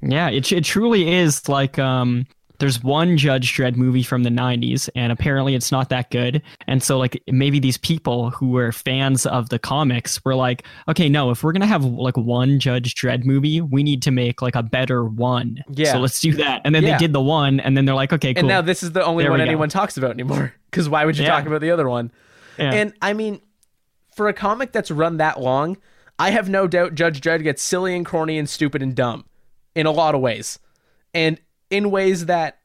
Yeah, 0.02 0.30
it 0.30 0.52
it 0.52 0.64
truly 0.64 1.14
is 1.14 1.48
like 1.48 1.80
um 1.80 2.28
there's 2.60 2.84
one 2.84 3.18
Judge 3.18 3.54
Dredd 3.56 3.76
movie 3.76 4.04
from 4.04 4.24
the 4.24 4.30
90s 4.30 4.90
and 4.96 5.12
apparently 5.12 5.56
it's 5.56 5.72
not 5.72 5.90
that 5.90 6.10
good. 6.12 6.42
And 6.68 6.82
so 6.84 6.98
like 6.98 7.22
maybe 7.28 7.60
these 7.60 7.78
people 7.78 8.30
who 8.32 8.50
were 8.50 8.72
fans 8.72 9.26
of 9.26 9.50
the 9.50 9.60
comics 9.60 10.24
were 10.26 10.36
like, 10.36 10.64
"Okay, 10.88 11.10
no, 11.10 11.32
if 11.32 11.44
we're 11.44 11.52
going 11.52 11.62
to 11.62 11.68
have 11.68 11.84
like 11.86 12.18
one 12.18 12.60
Judge 12.60 12.96
Dredd 12.96 13.26
movie, 13.26 13.62
we 13.62 13.84
need 13.84 14.02
to 14.04 14.12
make 14.12 14.42
like 14.42 14.56
a 14.56 14.64
better 14.64 15.06
one." 15.06 15.64
Yeah. 15.70 15.94
So 15.94 16.00
let's 16.00 16.20
do 16.20 16.34
that. 16.34 16.62
And 16.66 16.74
then 16.76 16.84
Yeah. 16.84 16.94
they 16.98 17.06
did 17.06 17.14
the 17.14 17.22
one 17.22 17.60
and 17.60 17.76
then 17.78 17.86
they're 17.86 17.96
like, 17.96 18.14
"Okay, 18.14 18.34
cool." 18.34 18.40
and 18.40 18.48
now 18.48 18.62
this 18.62 18.84
is 18.84 18.92
the 18.92 19.04
only 19.06 19.24
There 19.24 19.32
one 19.32 19.42
anyone 19.42 19.70
talks 19.70 19.98
about 19.98 20.12
anymore. 20.12 20.54
Cuz 20.72 20.88
why 20.90 21.06
would 21.06 21.18
you 21.18 21.24
Yeah. 21.24 21.32
talk 21.32 21.46
about 21.46 21.62
the 21.62 21.72
other 21.72 21.90
one? 21.90 22.12
Yeah. 22.58 22.74
And 22.74 22.94
I 23.02 23.14
mean, 23.14 23.42
for 24.16 24.28
a 24.28 24.34
comic 24.34 24.72
that's 24.72 24.92
run 24.92 25.18
that 25.18 25.42
long, 25.42 25.78
I 26.18 26.30
have 26.30 26.48
no 26.48 26.68
doubt 26.68 26.96
Judge 26.96 27.20
Dredd 27.20 27.44
gets 27.44 27.62
silly 27.62 27.96
and 27.96 28.06
corny 28.06 28.38
and 28.38 28.48
stupid 28.50 28.82
and 28.82 28.96
dumb 28.96 29.26
in 29.76 29.86
a 29.86 29.92
lot 29.92 30.16
of 30.16 30.22
ways. 30.22 30.58
And 31.14 31.40
in 31.70 31.92
ways 31.92 32.26
that 32.26 32.60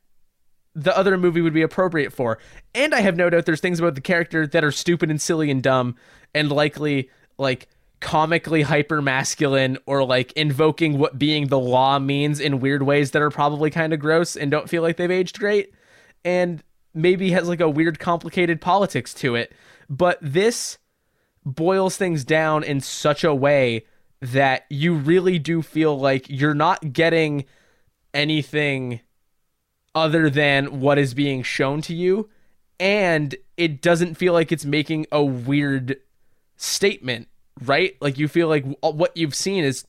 the 0.74 0.96
other 0.96 1.18
movie 1.18 1.40
would 1.40 1.54
be 1.54 1.62
appropriate 1.62 2.12
for. 2.12 2.38
And 2.74 2.94
I 2.94 3.00
have 3.00 3.16
no 3.16 3.28
doubt 3.28 3.46
there's 3.46 3.60
things 3.60 3.80
about 3.80 3.94
the 3.94 4.00
character 4.00 4.46
that 4.46 4.64
are 4.64 4.72
stupid 4.72 5.10
and 5.10 5.20
silly 5.20 5.50
and 5.50 5.62
dumb 5.62 5.96
and 6.34 6.50
likely 6.50 7.10
like 7.38 7.68
comically 8.00 8.62
hyper 8.62 9.02
masculine 9.02 9.78
or 9.86 10.04
like 10.04 10.32
invoking 10.32 10.98
what 10.98 11.18
being 11.18 11.48
the 11.48 11.58
law 11.58 11.98
means 11.98 12.40
in 12.40 12.60
weird 12.60 12.82
ways 12.82 13.10
that 13.10 13.20
are 13.20 13.30
probably 13.30 13.70
kind 13.70 13.92
of 13.92 14.00
gross 14.00 14.36
and 14.36 14.50
don't 14.50 14.70
feel 14.70 14.82
like 14.82 14.96
they've 14.96 15.10
aged 15.10 15.38
great 15.38 15.72
and 16.24 16.62
maybe 16.94 17.30
has 17.30 17.46
like 17.46 17.60
a 17.60 17.68
weird 17.68 17.98
complicated 17.98 18.58
politics 18.60 19.12
to 19.12 19.34
it 19.34 19.52
but 19.90 20.18
this 20.22 20.78
boils 21.44 21.96
things 21.96 22.24
down 22.24 22.64
in 22.64 22.80
such 22.80 23.22
a 23.22 23.34
way 23.34 23.84
that 24.20 24.64
you 24.70 24.94
really 24.94 25.38
do 25.38 25.60
feel 25.60 25.98
like 25.98 26.26
you're 26.28 26.54
not 26.54 26.92
getting 26.92 27.44
anything 28.14 29.00
other 29.94 30.30
than 30.30 30.80
what 30.80 30.98
is 30.98 31.14
being 31.14 31.42
shown 31.42 31.80
to 31.82 31.94
you. 31.94 32.28
And 32.78 33.34
it 33.56 33.82
doesn't 33.82 34.14
feel 34.14 34.32
like 34.32 34.52
it's 34.52 34.64
making 34.64 35.06
a 35.12 35.22
weird 35.22 35.96
statement 36.56 37.28
right? 37.64 37.96
Like 38.00 38.18
you 38.18 38.28
feel 38.28 38.48
like 38.48 38.64
what 38.80 39.16
you've 39.16 39.34
seen 39.34 39.64
is 39.64 39.84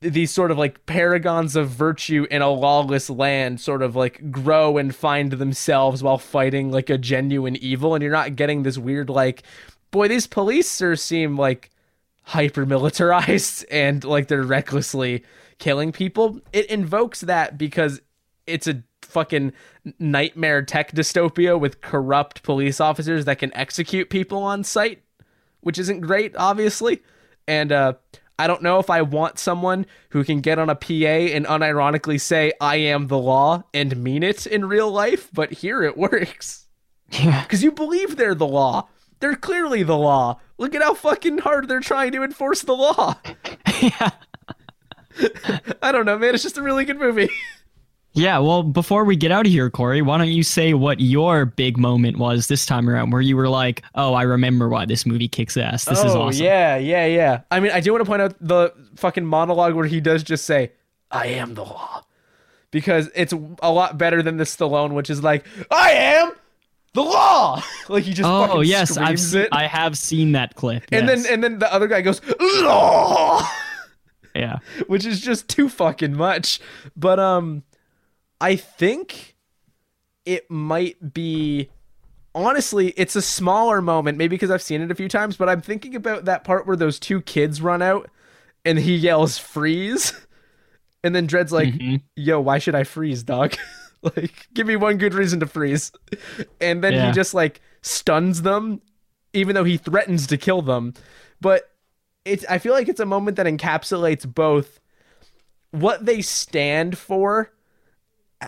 these 0.00 0.30
sort 0.30 0.50
of 0.50 0.58
like 0.58 0.84
paragons 0.86 1.56
of 1.56 1.70
virtue 1.70 2.26
in 2.30 2.42
a 2.42 2.50
lawless 2.50 3.08
land 3.08 3.60
sort 3.60 3.82
of 3.82 3.96
like 3.96 4.30
grow 4.30 4.78
and 4.78 4.94
find 4.94 5.32
themselves 5.32 6.02
while 6.02 6.18
fighting 6.18 6.70
like 6.70 6.90
a 6.90 6.98
genuine 6.98 7.56
evil. 7.56 7.94
And 7.94 8.02
you're 8.02 8.12
not 8.12 8.36
getting 8.36 8.62
this 8.62 8.78
weird 8.78 9.10
like 9.10 9.42
boy 9.90 10.08
these 10.08 10.26
police 10.26 10.70
seem 10.70 11.36
like 11.36 11.70
hyper 12.22 12.66
militarized 12.66 13.64
and 13.70 14.04
like 14.04 14.28
they're 14.28 14.42
recklessly 14.42 15.24
killing 15.58 15.90
people 15.90 16.40
it 16.52 16.66
invokes 16.66 17.22
that 17.22 17.56
because 17.56 18.00
it's 18.46 18.66
a 18.66 18.82
fucking 19.02 19.52
nightmare 19.98 20.62
tech 20.62 20.92
dystopia 20.92 21.58
with 21.58 21.80
corrupt 21.80 22.42
police 22.42 22.80
officers 22.80 23.24
that 23.24 23.38
can 23.38 23.54
execute 23.56 24.10
people 24.10 24.42
on 24.42 24.64
sight, 24.64 25.02
which 25.60 25.78
isn't 25.78 26.00
great, 26.00 26.34
obviously. 26.36 27.02
And 27.48 27.72
uh, 27.72 27.94
I 28.38 28.46
don't 28.46 28.62
know 28.62 28.78
if 28.78 28.90
I 28.90 29.02
want 29.02 29.38
someone 29.38 29.86
who 30.10 30.24
can 30.24 30.40
get 30.40 30.58
on 30.58 30.68
a 30.68 30.74
PA 30.74 31.32
and 31.34 31.46
unironically 31.46 32.20
say, 32.20 32.52
I 32.60 32.76
am 32.76 33.06
the 33.06 33.18
law 33.18 33.64
and 33.72 33.96
mean 34.02 34.22
it 34.22 34.46
in 34.46 34.66
real 34.66 34.90
life, 34.90 35.30
but 35.32 35.52
here 35.52 35.82
it 35.82 35.96
works. 35.96 36.66
yeah. 37.10 37.42
Because 37.42 37.62
you 37.62 37.72
believe 37.72 38.16
they're 38.16 38.34
the 38.34 38.46
law. 38.46 38.88
They're 39.20 39.36
clearly 39.36 39.82
the 39.82 39.96
law. 39.96 40.40
Look 40.58 40.74
at 40.74 40.82
how 40.82 40.92
fucking 40.92 41.38
hard 41.38 41.68
they're 41.68 41.80
trying 41.80 42.12
to 42.12 42.22
enforce 42.22 42.62
the 42.62 42.74
law. 42.74 43.18
yeah. 43.80 44.10
I 45.82 45.92
don't 45.92 46.06
know, 46.06 46.18
man. 46.18 46.34
It's 46.34 46.42
just 46.42 46.58
a 46.58 46.62
really 46.62 46.84
good 46.84 46.98
movie. 46.98 47.28
Yeah, 48.16 48.38
well, 48.38 48.62
before 48.62 49.04
we 49.04 49.14
get 49.14 49.30
out 49.30 49.44
of 49.44 49.52
here, 49.52 49.68
Corey, 49.68 50.00
why 50.00 50.16
don't 50.16 50.30
you 50.30 50.42
say 50.42 50.72
what 50.72 51.00
your 51.00 51.44
big 51.44 51.76
moment 51.76 52.16
was 52.16 52.46
this 52.46 52.64
time 52.64 52.88
around 52.88 53.10
where 53.10 53.20
you 53.20 53.36
were 53.36 53.50
like, 53.50 53.82
oh, 53.94 54.14
I 54.14 54.22
remember 54.22 54.70
why 54.70 54.86
this 54.86 55.04
movie 55.04 55.28
kicks 55.28 55.54
ass. 55.54 55.84
This 55.84 55.98
is 55.98 56.14
oh, 56.14 56.22
awesome. 56.22 56.42
Oh, 56.42 56.48
yeah, 56.48 56.78
yeah, 56.78 57.04
yeah. 57.04 57.42
I 57.50 57.60
mean, 57.60 57.72
I 57.72 57.80
do 57.80 57.92
want 57.92 58.02
to 58.02 58.08
point 58.08 58.22
out 58.22 58.34
the 58.40 58.72
fucking 58.96 59.26
monologue 59.26 59.74
where 59.74 59.84
he 59.84 60.00
does 60.00 60.22
just 60.22 60.46
say, 60.46 60.72
I 61.10 61.26
am 61.26 61.52
the 61.52 61.64
law. 61.64 62.06
Because 62.70 63.10
it's 63.14 63.34
a 63.60 63.70
lot 63.70 63.98
better 63.98 64.22
than 64.22 64.38
the 64.38 64.44
Stallone, 64.44 64.94
which 64.94 65.10
is 65.10 65.22
like, 65.22 65.44
I 65.70 65.90
am 65.90 66.32
the 66.94 67.02
law. 67.02 67.62
like 67.90 68.04
he 68.04 68.14
just 68.14 68.26
Oh, 68.26 68.62
yes, 68.62 68.96
I've 68.96 69.20
screams 69.20 69.32
se- 69.32 69.42
it. 69.42 69.48
I 69.52 69.66
have 69.66 69.96
seen 69.98 70.32
that 70.32 70.54
clip. 70.54 70.84
and 70.90 71.06
yes. 71.06 71.24
then 71.24 71.34
and 71.34 71.44
then 71.44 71.58
the 71.58 71.70
other 71.70 71.86
guy 71.86 72.00
goes, 72.00 72.22
law. 72.40 73.46
Yeah. 74.36 74.58
which 74.86 75.04
is 75.06 75.20
just 75.20 75.48
too 75.48 75.68
fucking 75.68 76.14
much. 76.16 76.60
But 76.96 77.18
um 77.20 77.62
I 78.40 78.56
think 78.56 79.34
it 80.24 80.50
might 80.50 81.12
be 81.14 81.70
honestly, 82.34 82.88
it's 82.96 83.16
a 83.16 83.22
smaller 83.22 83.80
moment, 83.80 84.18
maybe 84.18 84.34
because 84.36 84.50
I've 84.50 84.60
seen 84.62 84.82
it 84.82 84.90
a 84.90 84.94
few 84.94 85.08
times, 85.08 85.36
but 85.36 85.48
I'm 85.48 85.62
thinking 85.62 85.94
about 85.96 86.26
that 86.26 86.44
part 86.44 86.66
where 86.66 86.76
those 86.76 86.98
two 87.00 87.22
kids 87.22 87.62
run 87.62 87.80
out 87.80 88.10
and 88.64 88.78
he 88.78 88.94
yells 88.94 89.38
freeze. 89.38 90.12
And 91.04 91.14
then 91.14 91.28
Dredd's 91.28 91.52
like, 91.52 91.68
Mhm. 91.72 92.00
yo, 92.16 92.40
why 92.40 92.58
should 92.58 92.74
I 92.74 92.82
freeze, 92.82 93.22
dog? 93.22 93.54
like, 94.02 94.48
give 94.54 94.66
me 94.66 94.74
one 94.74 94.96
good 94.96 95.14
reason 95.14 95.38
to 95.38 95.46
freeze. 95.46 95.92
And 96.60 96.82
then 96.82 96.94
Yeah. 96.94 97.06
he 97.06 97.12
just 97.12 97.32
like 97.32 97.60
stuns 97.82 98.42
them, 98.42 98.80
even 99.32 99.54
though 99.54 99.62
he 99.62 99.76
threatens 99.76 100.26
to 100.28 100.36
kill 100.36 100.62
them. 100.62 100.94
But 101.40 101.70
it's 102.26 102.44
I 102.48 102.58
feel 102.58 102.74
like 102.74 102.88
it's 102.88 103.00
a 103.00 103.06
moment 103.06 103.36
that 103.36 103.46
encapsulates 103.46 104.32
both 104.32 104.80
what 105.70 106.04
they 106.04 106.20
stand 106.22 106.98
for 106.98 107.52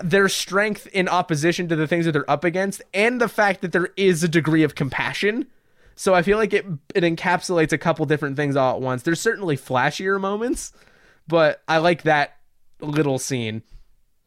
their 0.03 0.29
strength 0.29 0.87
in 0.89 1.09
opposition 1.09 1.69
to 1.69 1.77
the 1.77 1.87
things 1.87 2.05
that 2.05 2.13
they're 2.13 2.31
up 2.31 2.45
against 2.45 2.83
and 2.93 3.21
the 3.21 3.29
fact 3.29 3.63
that 3.63 3.73
there 3.73 3.89
is 3.97 4.23
a 4.23 4.29
degree 4.29 4.63
of 4.63 4.75
compassion. 4.75 5.47
So 5.97 6.15
I 6.15 6.23
feel 6.23 6.39
like 6.39 6.53
it 6.53 6.67
it 6.95 7.03
encapsulates 7.03 7.73
a 7.73 7.79
couple 7.79 8.05
different 8.07 8.37
things 8.37 8.57
all 8.57 8.77
at 8.77 8.83
once. 8.83 9.03
There's 9.03 9.21
certainly 9.21 9.57
flashier 9.57 10.21
moments, 10.21 10.73
but 11.27 11.63
I 11.69 11.79
like 11.79 12.03
that 12.03 12.37
little 12.81 13.19
scene. 13.19 13.63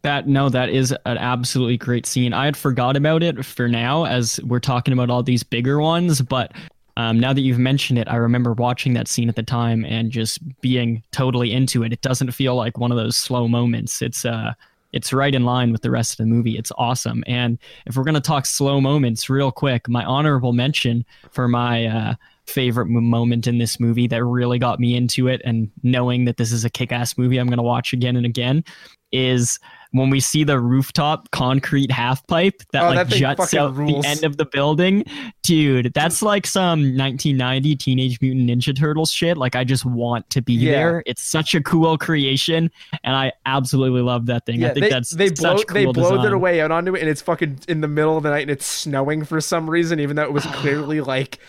That 0.04 0.28
no, 0.28 0.50
that 0.50 0.70
is 0.70 0.96
an 1.06 1.18
absolutely 1.18 1.78
great 1.78 2.06
scene. 2.06 2.34
I 2.34 2.46
had 2.46 2.58
forgot 2.58 2.98
about 2.98 3.22
it 3.22 3.46
for 3.46 3.68
now 3.68 4.06
as 4.06 4.40
we're 4.42 4.60
talking 4.60 4.94
about 4.94 5.10
all 5.10 5.22
these 5.22 5.44
bigger 5.44 5.80
ones, 5.80 6.22
but 6.22 6.54
um, 7.02 7.20
now 7.20 7.34
that 7.34 7.42
you've 7.42 7.58
mentioned 7.58 7.98
it, 7.98 8.08
I 8.08 8.18
remember 8.18 8.54
watching 8.54 8.94
that 8.94 9.08
scene 9.08 9.28
at 9.28 9.36
the 9.36 9.44
time 9.44 9.84
and 9.86 10.12
just 10.12 10.40
being 10.62 11.02
totally 11.12 11.52
into 11.52 11.84
it. 11.84 11.92
It 11.92 12.02
doesn't 12.02 12.32
feel 12.32 12.56
like 12.56 12.78
one 12.78 12.92
of 12.92 12.98
those 12.98 13.16
slow 13.18 13.48
moments. 13.48 14.02
It's 14.04 14.24
uh, 14.24 14.54
it's 14.94 15.12
right 15.12 15.34
in 15.34 15.44
line 15.44 15.72
with 15.72 15.82
the 15.82 15.90
rest 15.90 16.14
of 16.14 16.18
the 16.18 16.26
movie. 16.26 16.58
It's 16.58 16.72
awesome. 16.78 17.24
And 17.26 17.58
if 17.88 17.96
we're 17.96 18.04
gonna 18.04 18.22
talk 18.22 18.46
slow 18.46 18.80
moments, 18.80 19.30
real 19.30 19.52
quick, 19.52 19.90
my 19.90 20.04
honorable 20.06 20.54
mention 20.54 21.04
for 21.32 21.48
my 21.48 21.86
uh, 21.86 22.16
favorite 22.46 22.88
moment 22.88 23.48
in 23.48 23.58
this 23.58 23.80
movie 23.80 24.08
that 24.08 24.24
really 24.24 24.60
got 24.60 24.80
me 24.80 24.96
into 24.96 25.28
it, 25.28 25.42
and 25.44 25.72
knowing 25.82 26.26
that 26.26 26.38
this 26.38 26.52
is 26.52 26.66
a 26.66 26.70
kick-ass 26.70 27.18
movie, 27.18 27.38
I'm 27.40 27.48
gonna 27.48 27.64
watch 27.64 27.94
again 27.94 28.16
and 28.16 28.28
again, 28.28 28.64
is 29.12 29.60
when 29.94 30.10
we 30.10 30.22
see 30.22 30.46
the 30.46 30.58
rooftop 30.58 31.30
concrete 31.32 31.92
half 31.92 32.26
pipe 32.28 32.64
that 32.72 32.84
Oh, 32.84 32.88
like 32.94 33.10
that 33.10 33.18
juts 33.18 33.54
out 33.54 33.76
rules. 33.76 34.04
the 34.04 34.10
end 34.10 34.24
of 34.24 34.38
the 34.38 34.46
building, 34.46 35.04
dude, 35.44 35.94
that's 35.94 36.22
like 36.22 36.48
some 36.48 36.80
1990 36.98 37.76
Teenage 37.76 38.22
Mutant 38.22 38.50
Ninja 38.50 38.74
Turtles 38.74 39.12
shit. 39.12 39.38
Like 39.38 39.54
I 39.58 39.66
just 39.66 39.84
want 39.84 40.30
to 40.30 40.42
be 40.42 40.54
Yeah. 40.54 40.72
there. 40.72 41.04
It's 41.06 41.22
such 41.22 41.54
a 41.56 41.62
cool 41.62 41.98
creation, 41.98 42.72
and 43.04 43.14
I 43.16 43.34
absolutely 43.46 44.02
love 44.02 44.28
that 44.28 44.46
thing. 44.46 44.64
I 44.64 44.70
think 44.70 44.86
they, 44.86 44.90
that's 44.90 45.12
they 45.12 45.30
blow 45.30 45.62
cool 45.64 45.74
they 45.74 45.84
blow 45.86 45.94
design. 46.12 46.22
their 46.22 46.38
way 46.38 46.62
out 46.62 46.72
onto 46.72 46.96
it, 46.96 47.02
and 47.02 47.10
it's 47.10 47.22
fucking 47.22 47.60
in 47.68 47.82
the 47.82 47.90
middle 47.90 48.16
of 48.16 48.24
the 48.24 48.30
night, 48.30 48.44
and 48.44 48.52
it's 48.52 48.66
snowing 48.66 49.26
for 49.26 49.42
some 49.42 49.70
reason, 49.70 50.00
even 50.00 50.16
though 50.16 50.24
it 50.24 50.32
was 50.32 50.46
clearly 50.54 51.02
like 51.02 51.40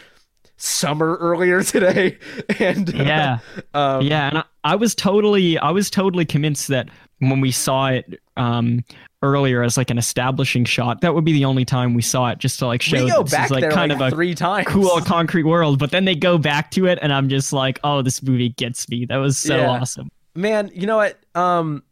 summer 0.57 1.17
earlier 1.21 1.63
today. 1.63 2.19
And 2.59 2.89
uh, 2.95 3.03
Yeah. 3.05 3.39
um, 3.75 4.03
yeah 4.03 4.29
and 4.29 4.39
I, 4.39 4.45
I 4.65 4.75
was 4.77 4.95
totally 4.95 5.59
i 5.59 5.71
was 5.71 5.91
totally 5.91 6.25
convinced 6.25 6.69
that 6.69 6.89
when 7.31 7.41
we 7.41 7.51
saw 7.51 7.89
it 7.89 8.21
um 8.37 8.85
earlier 9.23 9.63
as 9.63 9.77
like 9.77 9.91
an 9.91 9.99
establishing 9.99 10.65
shot 10.65 11.01
that 11.01 11.15
would 11.15 11.25
be 11.25 11.33
the 11.33 11.45
only 11.45 11.65
time 11.65 11.95
we 11.95 12.03
saw 12.03 12.29
it 12.29 12.39
just 12.39 12.59
to 12.59 12.67
like 12.67 12.83
show 12.83 13.05
we 13.05 13.09
that 13.11 13.17
go 13.17 13.23
this 13.23 13.33
back 13.33 13.45
is 13.47 13.51
like 13.53 13.61
there 13.61 13.71
kind 13.71 13.93
like 13.93 14.01
of 14.01 14.07
a 14.09 14.11
three 14.11 14.35
times. 14.35 14.67
cool 14.67 15.01
concrete 15.03 15.45
world 15.45 15.79
but 15.79 15.91
then 15.93 16.05
they 16.05 16.15
go 16.17 16.37
back 16.39 16.71
to 16.73 16.87
it 16.87 16.99
and 17.03 17.13
i'm 17.13 17.29
just 17.29 17.53
like 17.53 17.79
oh 17.85 18.03
this 18.03 18.23
movie 18.23 18.49
gets 18.51 18.89
me 18.89 19.05
that 19.05 19.17
was 19.19 19.39
so 19.39 19.57
Yeah. 19.57 19.69
awesome 19.71 20.11
Man, 20.35 20.71
you 20.73 20.87
know 20.87 20.97
what? 20.97 21.19
Um, 21.35 21.83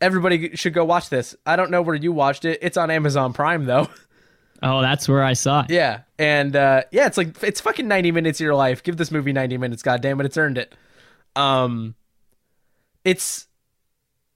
everybody 0.00 0.54
should 0.54 0.72
go 0.74 0.84
watch 0.84 1.08
this. 1.08 1.34
I 1.44 1.56
don't 1.56 1.72
know 1.72 1.82
where 1.82 1.96
you 1.96 2.12
watched 2.12 2.44
it. 2.44 2.60
It's 2.62 2.76
on 2.76 2.88
Amazon 2.88 3.32
Prime 3.32 3.64
though. 3.64 3.88
oh 4.62 4.80
that's 4.80 5.08
where 5.08 5.24
i 5.24 5.32
saw 5.32 5.62
it 5.62 5.70
yeah, 5.70 6.02
and 6.18 6.54
uh, 6.54 6.82
yeah, 6.92 7.06
it's 7.06 7.16
like 7.16 7.42
it's 7.42 7.60
fucking 7.60 7.88
ninety 7.88 8.12
minutes 8.12 8.38
of 8.40 8.44
your 8.44 8.54
life. 8.54 8.84
Give 8.84 8.96
this 8.96 9.10
movie 9.10 9.32
ninety 9.32 9.58
minutes. 9.58 9.82
God 9.82 10.02
damn 10.02 10.20
it, 10.20 10.24
it's 10.26 10.36
earned 10.36 10.56
it. 10.56 10.72
Um, 11.34 11.96
it's 13.04 13.48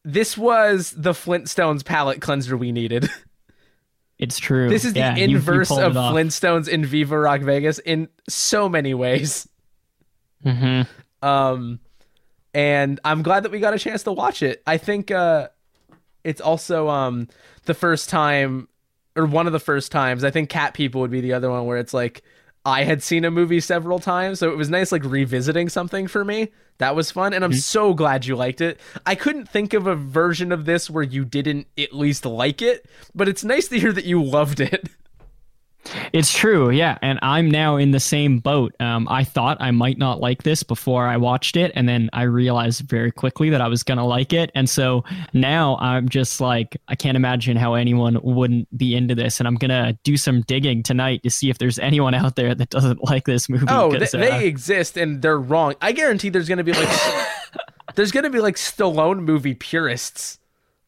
this 0.05 0.37
was 0.37 0.91
the 0.97 1.13
Flintstones 1.13 1.85
palate 1.85 2.21
cleanser 2.21 2.57
we 2.57 2.73
needed. 2.73 3.09
it's 4.19 4.39
true 4.39 4.69
This 4.69 4.85
is 4.85 4.93
the 4.93 5.01
Yeah, 5.01 5.17
you- 5.17 5.29
you 5.29 5.37
inverse 5.37 5.71
of. 5.71 5.93
Flintstones 5.95 6.69
in 6.69 6.85
Viva 6.85 7.19
Rock 7.19 7.41
Vegas 7.41 7.79
in 7.81 8.09
so 8.29 8.69
many 8.69 8.95
ways. 8.95 9.49
Mhm. 10.45 10.87
Um, 11.23 11.81
and 12.53 13.01
I'm 13.05 13.23
glad 13.23 13.45
that 13.45 13.53
we 13.53 13.61
got 13.61 13.75
a 13.75 13.79
chance 13.79 14.03
to 14.05 14.13
watch 14.13 14.43
it. 14.43 14.63
I 14.67 14.77
think 14.77 15.11
uh, 15.11 15.49
it's 16.23 16.41
also 16.41 16.89
um 16.89 17.29
the 17.65 17.75
first 17.75 18.09
time, 18.11 18.69
or 19.17 19.25
one 19.27 19.47
of 19.47 19.53
the 19.53 19.59
first 19.61 19.91
times. 19.91 20.23
I 20.23 20.31
think 20.31 20.51
Cat 20.51 20.75
People 20.75 21.01
would 21.01 21.11
be 21.11 21.21
the 21.23 21.33
other 21.33 21.51
one 21.51 21.65
where 21.67 21.79
it's 21.79 21.95
like 21.95 22.23
I 22.67 22.85
had 22.85 23.03
seen 23.03 23.25
a 23.25 23.31
movie 23.31 23.61
several 23.61 23.99
times, 23.99 24.39
so 24.39 24.51
it 24.51 24.57
was 24.57 24.71
nice 24.71 24.91
like 24.91 25.05
revisiting 25.05 25.69
something 25.69 26.07
for 26.07 26.25
me. 26.25 26.51
That 26.79 26.97
was 26.97 27.11
fun, 27.11 27.35
and 27.35 27.45
I'm 27.45 27.51
mm-hmm. 27.51 27.59
so 27.59 27.95
glad 27.95 28.25
you 28.25 28.37
liked 28.37 28.61
it. 28.61 28.81
I 29.05 29.15
couldn't 29.15 29.49
think 29.49 29.75
of 29.75 29.87
a 29.87 29.95
version 29.95 30.51
of 30.51 30.65
this 30.65 30.89
where 30.89 31.05
you 31.05 31.25
didn't 31.25 31.67
at 31.79 31.93
least 31.93 32.25
like 32.25 32.62
it, 32.62 32.87
but 33.15 33.29
it's 33.29 33.45
nice 33.45 33.69
to 33.69 33.79
hear 33.79 33.93
that 33.93 34.07
you 34.07 34.23
loved 34.23 34.61
it. 34.61 34.89
It's 36.12 36.32
true, 36.32 36.70
yeah, 36.70 36.97
and 37.03 37.18
I'm 37.22 37.51
now 37.51 37.76
in 37.76 37.91
the 37.91 38.01
same 38.01 38.39
boat. 38.39 38.74
Um, 38.80 39.07
I 39.11 39.24
thought 39.24 39.59
I 39.61 39.70
might 39.70 39.99
not 39.99 40.20
like 40.20 40.43
this 40.43 40.62
before 40.62 41.07
I 41.07 41.16
watched 41.16 41.57
it, 41.57 41.72
and 41.74 41.89
then 41.89 42.09
I 42.12 42.22
realized 42.22 42.89
very 42.89 43.12
quickly 43.12 43.51
that 43.51 43.61
I 43.61 43.68
was 43.68 43.82
gonna 43.82 44.07
like 44.07 44.32
it, 44.32 44.51
and 44.55 44.68
so 44.68 45.05
now 45.32 45.76
I'm 45.80 46.09
just 46.09 46.41
like, 46.41 46.76
I 46.89 46.95
can't 46.95 47.16
imagine 47.16 47.57
how 47.57 47.74
anyone 47.74 48.18
wouldn't 48.22 48.76
be 48.76 48.95
into 48.95 49.14
this, 49.14 49.41
and 49.41 49.47
I'm 49.47 49.57
gonna 49.57 49.99
do 50.05 50.16
some 50.16 50.41
digging 50.43 50.82
tonight 50.82 51.22
to 51.24 51.30
see 51.30 51.51
if 51.51 51.59
there's 51.59 51.78
anyone 51.78 52.14
out 52.14 52.37
there 52.37 52.55
that 52.55 52.70
doesn't 52.70 53.03
like 53.11 53.24
this 53.26 53.49
movie. 53.49 53.66
Oh, 53.68 53.93
they, 53.93 53.99
'cause, 53.99 54.12
they 54.12 54.30
uh, 54.30 54.39
exist 54.41 54.97
and 54.97 55.20
they're 55.20 55.39
wrong. 55.39 55.74
I 55.82 55.93
guarantee 55.93 56.30
there's 56.30 56.49
gonna 56.49 56.64
be 56.64 56.72
like 56.72 56.89
there's 57.95 58.11
gonna 58.12 58.30
be 58.30 58.41
like 58.41 58.57
Stallone 58.57 59.20
movie 59.20 59.55
purists 59.55 60.39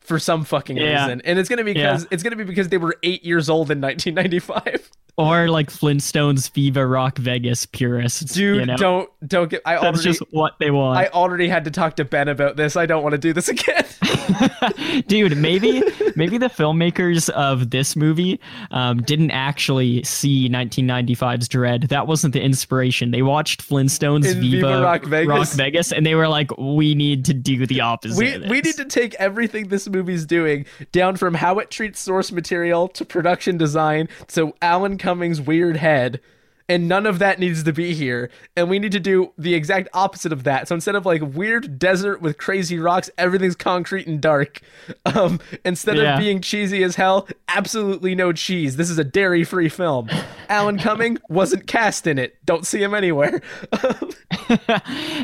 for 0.07 0.19
some 0.19 0.45
fucking 0.45 0.77
Yeah. 0.77 1.05
reason, 1.05 1.23
and 1.25 1.39
it's 1.39 1.49
gonna 1.49 1.65
be 1.65 1.73
because 1.75 2.07
it's 2.11 2.23
gonna 2.23 2.37
be 2.37 2.45
because 2.45 2.69
they 2.69 2.79
were 2.79 2.97
eight 3.03 3.25
years 3.25 3.49
old 3.49 3.71
in 3.71 3.81
1995. 3.81 4.91
Or 5.19 5.49
like 5.49 5.71
Flintstones, 5.71 6.51
Viva 6.51 6.87
Rock 6.87 7.17
Vegas 7.17 7.65
purists. 7.65 8.35
Dude, 8.35 8.61
you 8.61 8.67
know? 8.67 8.77
don't 8.77 9.11
don't 9.27 9.49
get. 9.49 9.63
I 9.65 9.75
That's 9.75 9.85
already 9.85 10.03
just 10.03 10.23
what 10.31 10.59
they 10.59 10.71
want. 10.71 10.99
I 10.99 11.07
already 11.09 11.49
had 11.49 11.65
to 11.65 11.71
talk 11.71 11.97
to 11.97 12.05
Ben 12.05 12.29
about 12.29 12.57
this. 12.57 12.77
I 12.77 12.85
don't 12.85 13.03
want 13.03 13.13
to 13.13 13.19
do 13.19 13.33
this 13.33 13.49
again. 13.49 13.87
dude 15.07 15.37
maybe 15.37 15.83
maybe 16.17 16.39
the 16.39 16.49
filmmakers 16.49 17.29
of 17.31 17.71
this 17.71 17.97
movie 17.97 18.41
um, 18.71 19.03
didn't 19.03 19.31
actually 19.31 20.03
see 20.03 20.49
1995's 20.49 21.49
Dredd 21.49 21.89
that 21.89 22.07
wasn't 22.07 22.33
the 22.33 22.41
inspiration 22.41 23.11
they 23.11 23.23
watched 23.23 23.67
flintstones 23.67 24.27
In 24.27 24.41
viva, 24.41 24.67
Viva 24.67 24.83
Rock 24.83 25.05
Vegas. 25.05 25.55
Vegas, 25.55 25.93
and 25.93 26.05
they 26.05 26.15
were 26.15 26.29
like 26.29 26.57
we 26.59 26.95
need 26.95 27.25
to 27.27 27.35
do 27.35 27.67
the 27.67 27.81
opposite 27.81 28.19
we 28.19 28.49
we 28.49 28.61
need 28.61 28.77
to 28.77 28.85
take 28.85 29.15
everything 29.15 29.69
this 29.69 29.89
movie's 29.89 30.27
doing 30.27 30.67
down 30.93 31.17
from 31.17 31.35
how 31.35 31.59
it 31.59 31.71
treats 31.71 32.01
source 32.01 32.33
material 32.33 32.89
to 32.89 33.05
production 33.05 33.57
design 33.57 34.09
to 34.29 34.53
Alan 34.63 34.99
Cummings' 35.07 35.41
weird 35.41 35.77
head. 35.77 36.21
And 36.69 36.89
none 36.89 37.07
of 37.07 37.21
that 37.21 37.39
needs 37.39 37.63
to 37.63 37.73
be 37.73 37.95
here. 37.95 38.29
And 38.57 38.69
we 38.69 38.81
need 38.81 38.91
to 38.91 38.99
do 38.99 39.33
the 39.39 39.55
exact 39.55 39.89
opposite 39.95 40.33
of 40.33 40.43
that. 40.43 40.67
So 40.67 40.75
instead 40.75 40.97
of 40.97 41.07
like 41.07 41.23
weird 41.23 41.79
desert 41.79 42.21
with 42.21 42.39
crazy 42.39 42.81
rocks, 42.81 43.09
everything's 43.17 43.55
concrete 43.55 44.09
and 44.09 44.21
dark. 44.21 44.61
Um, 45.15 45.39
instead 45.65 45.97
Yeah. 45.97 46.15
of 46.15 46.21
being 46.21 46.41
cheesy 46.41 46.83
as 46.83 46.97
hell, 46.97 47.29
absolutely 47.47 48.17
no 48.17 48.33
cheese. 48.33 48.75
This 48.75 48.91
is 48.91 48.99
a 48.99 49.05
dairy 49.05 49.45
free 49.45 49.69
film. 49.69 50.09
Alan 50.49 50.77
Cumming 50.79 51.19
wasn't 51.29 51.69
cast 51.69 52.09
in 52.09 52.19
it. 52.19 52.37
Don't 52.45 52.67
see 52.67 52.83
him 52.83 52.93
anywhere. 52.95 53.41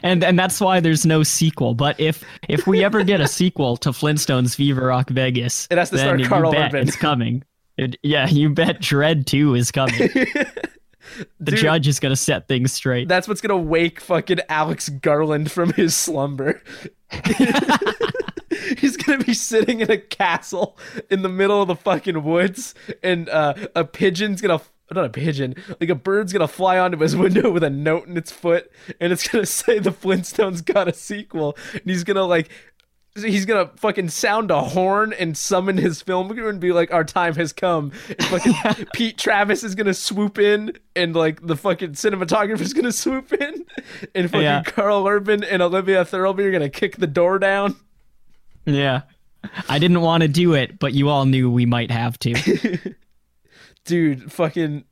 and 0.04 0.22
and 0.22 0.38
that's 0.38 0.60
why 0.60 0.78
there's 0.80 1.04
no 1.06 1.22
sequel 1.22 1.74
but 1.74 1.98
if 2.00 2.24
if 2.48 2.66
we 2.66 2.84
ever 2.84 3.02
get 3.04 3.20
a 3.20 3.28
sequel 3.28 3.76
to 3.76 3.90
flintstones 3.90 4.56
viva 4.56 4.80
rock 4.80 5.10
vegas 5.10 5.68
It 5.70 5.78
has 5.78 5.90
to 5.90 5.96
then 5.96 6.18
star 6.24 6.28
Karl 6.28 6.54
Urban. 6.56 6.86
it's 6.88 6.96
coming 6.96 7.42
It- 7.76 7.96
yeah 8.02 8.28
you 8.28 8.50
bet 8.50 8.80
Dredd 8.80 9.26
2 9.26 9.54
is 9.54 9.70
coming 9.70 9.96
the 11.40 11.50
Dude. 11.52 11.56
judge 11.58 11.88
is 11.88 11.98
gonna 12.00 12.16
set 12.16 12.48
things 12.48 12.72
straight 12.72 13.08
That's 13.08 13.26
what's 13.26 13.40
gonna 13.40 13.56
wake 13.56 14.00
fucking 14.00 14.40
Alex 14.48 14.88
Garland 14.88 15.50
from 15.50 15.72
his 15.72 15.94
slumber. 15.96 16.62
He's 18.78 18.96
gonna 18.96 19.24
be 19.24 19.34
sitting 19.34 19.80
in 19.80 19.90
a 19.90 19.96
castle 19.98 20.78
in 21.10 21.22
the 21.22 21.28
middle 21.28 21.62
of 21.62 21.68
the 21.68 21.76
fucking 21.76 22.22
woods, 22.22 22.74
and 23.02 23.28
uh, 23.28 23.54
a 23.74 23.84
pigeon's 23.84 24.40
gonna. 24.40 24.60
Not 24.90 25.06
a 25.06 25.10
pigeon, 25.10 25.54
like 25.80 25.88
a 25.88 25.94
bird's 25.94 26.34
gonna 26.34 26.46
fly 26.48 26.78
onto 26.78 26.98
his 26.98 27.16
window 27.16 27.50
with 27.50 27.64
a 27.64 27.70
note 27.70 28.08
in 28.08 28.16
its 28.18 28.30
foot, 28.30 28.70
and 29.00 29.10
it's 29.10 29.26
gonna 29.26 29.46
say 29.60 29.78
the 29.78 29.90
Flintstones 29.90 30.62
got 30.62 30.86
a 30.86 30.92
sequel, 30.92 31.56
and 31.72 31.82
he's 31.86 32.04
gonna 32.04 32.24
like 32.24 32.50
he's 33.16 33.44
gonna 33.44 33.70
fucking 33.76 34.08
sound 34.08 34.50
a 34.50 34.62
horn 34.62 35.12
and 35.12 35.36
summon 35.36 35.76
his 35.76 36.00
film 36.00 36.28
crew 36.34 36.48
and 36.48 36.60
be 36.60 36.72
like, 36.72 36.92
"Our 36.92 37.04
time 37.04 37.34
has 37.34 37.52
come." 37.52 37.92
And 38.08 38.24
fucking 38.24 38.86
Pete 38.94 39.18
Travis 39.18 39.62
is 39.62 39.74
gonna 39.74 39.94
swoop 39.94 40.38
in, 40.38 40.72
and 40.96 41.14
like 41.14 41.44
the 41.46 41.56
fucking 41.56 41.92
cinematographer's 41.92 42.72
gonna 42.72 42.92
swoop 42.92 43.32
in, 43.32 43.64
and 44.14 44.30
fucking 44.30 44.42
Yeah. 44.42 44.62
Karl 44.64 45.06
Urban 45.06 45.44
and 45.44 45.60
Olivia 45.62 46.04
Thirlby 46.04 46.44
are 46.44 46.52
gonna 46.52 46.70
kick 46.70 46.96
the 46.96 47.06
door 47.06 47.38
down. 47.38 47.76
Yeah. 48.64 49.02
I 49.68 49.78
didn't 49.80 50.02
want 50.02 50.22
to 50.22 50.28
do 50.28 50.54
it, 50.54 50.78
but 50.78 50.92
you 50.94 51.08
all 51.08 51.24
knew 51.26 51.50
we 51.50 51.66
might 51.66 51.90
have 51.90 52.16
to. 52.20 52.78
Dude, 53.84 54.32
fucking. 54.32 54.84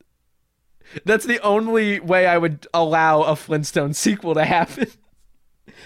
That's 1.04 1.24
the 1.24 1.38
only 1.40 2.00
way 2.00 2.26
I 2.26 2.36
would 2.36 2.66
allow 2.74 3.22
a 3.22 3.36
Flintstone 3.36 3.94
sequel 3.94 4.34
to 4.34 4.44
happen. 4.44 4.88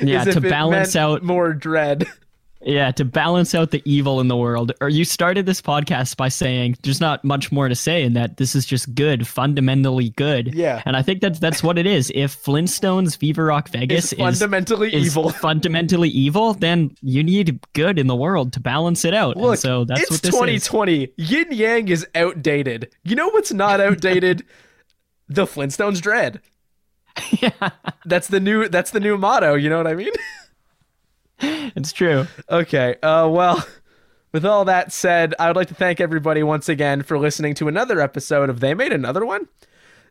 Yeah, 0.00 0.26
is 0.26 0.34
to 0.34 0.40
balance 0.40 0.96
out 0.96 1.22
more 1.22 1.52
Dredd. 1.52 2.08
Yeah, 2.64 2.90
to 2.92 3.04
balance 3.04 3.54
out 3.54 3.70
the 3.70 3.82
evil 3.84 4.20
in 4.20 4.28
the 4.28 4.36
world. 4.36 4.72
Or 4.80 4.88
you 4.88 5.04
started 5.04 5.44
this 5.44 5.60
podcast 5.60 6.16
by 6.16 6.28
saying 6.28 6.76
there's 6.82 7.00
not 7.00 7.22
much 7.24 7.52
more 7.52 7.68
to 7.68 7.74
say 7.74 8.02
in 8.02 8.14
that 8.14 8.38
this 8.38 8.54
is 8.54 8.64
just 8.64 8.94
good, 8.94 9.26
fundamentally 9.26 10.10
good. 10.10 10.54
Yeah. 10.54 10.82
And 10.86 10.96
I 10.96 11.02
think 11.02 11.20
that's 11.20 11.38
that's 11.38 11.62
what 11.62 11.76
it 11.78 11.86
is. 11.86 12.10
If 12.14 12.42
Flintstones 12.42 13.18
Viva 13.18 13.44
Rock 13.44 13.68
Vegas 13.68 14.12
is 14.12 14.18
fundamentally 14.18 14.94
is 14.94 15.06
evil. 15.08 15.30
fundamentally 15.48 16.08
evil, 16.08 16.54
then 16.54 16.96
you 17.02 17.22
need 17.22 17.60
good 17.74 17.98
in 17.98 18.06
the 18.06 18.16
world 18.16 18.52
to 18.54 18.60
balance 18.60 19.04
it 19.04 19.12
out. 19.14 19.36
And 19.36 19.44
Look, 19.44 19.58
so 19.58 19.84
that's 19.84 20.00
it's 20.02 20.10
what 20.10 20.22
this 20.22 20.62
is. 20.62 20.68
2020. 20.68 21.12
Yin 21.18 21.52
Yang 21.52 21.88
is 21.88 22.06
outdated. 22.14 22.90
You 23.04 23.16
know 23.16 23.28
what's 23.28 23.52
not 23.52 23.80
outdated? 23.80 24.44
the 25.28 25.44
Flintstones 25.44 26.00
Dredd. 26.00 26.40
yeah, 27.40 27.70
That's 28.06 28.28
the 28.28 28.40
new 28.40 28.68
that's 28.68 28.90
the 28.90 29.00
new 29.00 29.16
motto, 29.16 29.54
you 29.54 29.68
know 29.70 29.76
what 29.76 29.86
I 29.86 29.94
mean? 29.94 30.10
it's 31.76 31.92
true. 31.92 32.26
okay. 32.50 32.96
Uh 33.02 33.28
well, 33.30 33.64
with 34.32 34.44
all 34.44 34.64
that 34.64 34.92
said, 34.92 35.34
I 35.38 35.48
would 35.48 35.56
like 35.56 35.68
to 35.68 35.74
thank 35.74 36.00
everybody 36.00 36.42
once 36.42 36.68
again 36.68 37.02
for 37.02 37.18
listening 37.18 37.54
to 37.54 37.68
another 37.68 38.00
episode 38.00 38.50
of 38.50 38.60
They 38.60 38.74
Made 38.74 38.92
Another 38.92 39.24
One. 39.24 39.48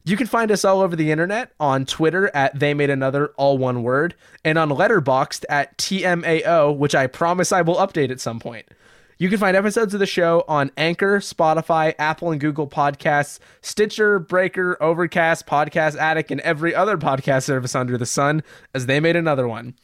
You 0.06 0.18
can 0.18 0.28
find 0.28 0.52
us 0.52 0.66
all 0.66 0.82
over 0.82 0.98
the 0.98 1.12
internet 1.12 1.54
on 1.62 1.86
Twitter 1.86 2.30
at 2.36 2.60
They 2.60 2.74
Made 2.74 2.90
Another, 2.90 3.28
all 3.38 3.58
one 3.58 3.84
word, 3.84 4.16
and 4.44 4.58
on 4.58 4.70
Letterboxd 4.70 5.46
at 5.48 5.78
TMAO, 5.78 6.76
which 6.76 6.94
I 6.94 7.08
promise 7.08 7.54
I 7.54 7.62
will 7.62 7.76
update 7.76 8.12
at 8.12 8.20
some 8.20 8.40
point. 8.40 8.66
You 9.18 9.30
can 9.30 9.38
find 9.38 9.56
episodes 9.56 9.94
of 9.94 10.02
the 10.02 10.06
show 10.06 10.44
on 10.50 10.72
Anchor, 10.76 11.20
Spotify, 11.20 11.94
Apple 11.98 12.32
and 12.32 12.42
Google 12.42 12.68
Podcasts, 12.68 13.40
Stitcher, 13.62 14.20
Breaker, 14.20 14.76
Overcast, 14.82 15.48
Podcast 15.48 15.96
Addict, 15.96 16.32
and 16.32 16.42
every 16.42 16.76
other 16.76 16.98
podcast 16.98 17.44
service 17.44 17.74
under 17.74 17.98
the 17.98 18.06
sun, 18.06 18.44
as 18.74 18.88
they 18.88 19.00
made 19.00 19.16
another 19.16 19.48
one. 19.48 19.76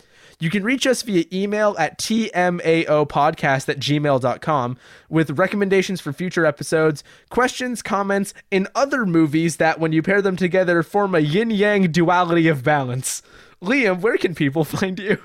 You 0.41 0.49
can 0.49 0.63
reach 0.63 0.87
us 0.87 1.01
via 1.01 1.25
email 1.33 1.75
at 1.77 1.99
tmaopodcast 1.99 3.67
at 3.67 3.79
gmail.com 3.79 4.77
with 5.09 5.37
recommendations 5.37 5.99
for 5.99 6.13
future 6.13 6.45
episodes, 6.45 7.03
questions, 7.29 7.81
comments, 7.81 8.33
and 8.49 8.69
other 8.73 9.05
movies 9.05 9.57
that, 9.57 9.81
when 9.81 9.91
you 9.91 10.01
pair 10.01 10.21
them 10.21 10.37
together, 10.37 10.81
form 10.81 11.13
a 11.13 11.19
yin 11.19 11.51
yang 11.51 11.91
duality 11.91 12.47
of 12.47 12.63
balance. 12.63 13.21
Liam, 13.61 13.99
where 13.99 14.17
can 14.17 14.33
people 14.33 14.63
find 14.63 14.97
you? 14.97 15.17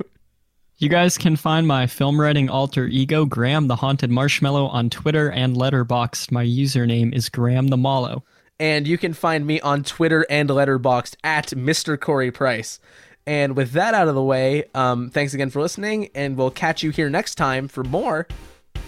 You 0.78 0.88
guys 0.88 1.16
can 1.16 1.36
find 1.36 1.68
my 1.68 1.86
film 1.86 2.20
writing 2.20 2.50
alter 2.50 2.86
ego, 2.86 3.24
Graham 3.24 3.68
the 3.68 3.76
Haunted 3.76 4.10
Marshmallow, 4.10 4.66
on 4.66 4.90
Twitter 4.90 5.30
and 5.30 5.54
Letterboxd. 5.54 6.32
My 6.32 6.44
username 6.44 7.14
is 7.14 7.28
Graham 7.28 7.68
the 7.68 7.76
Mallow. 7.76 8.24
And 8.58 8.86
you 8.86 8.98
can 8.98 9.14
find 9.14 9.46
me 9.46 9.60
on 9.60 9.84
Twitter 9.84 10.26
and 10.28 10.48
Letterboxd 10.48 11.14
at 11.22 11.48
Mr. 11.50 11.98
Corey 11.98 12.32
Price. 12.32 12.80
And 13.26 13.56
with 13.56 13.72
that 13.72 13.94
out 13.94 14.08
of 14.08 14.14
the 14.14 14.22
way, 14.22 14.64
um, 14.74 15.08
thanks 15.10 15.32
again 15.32 15.48
for 15.50 15.60
listening, 15.60 16.10
and 16.14 16.36
we'll 16.36 16.50
catch 16.50 16.82
you 16.82 16.90
here 16.90 17.08
next 17.08 17.36
time 17.36 17.68
for 17.68 17.82
more. 17.82 18.26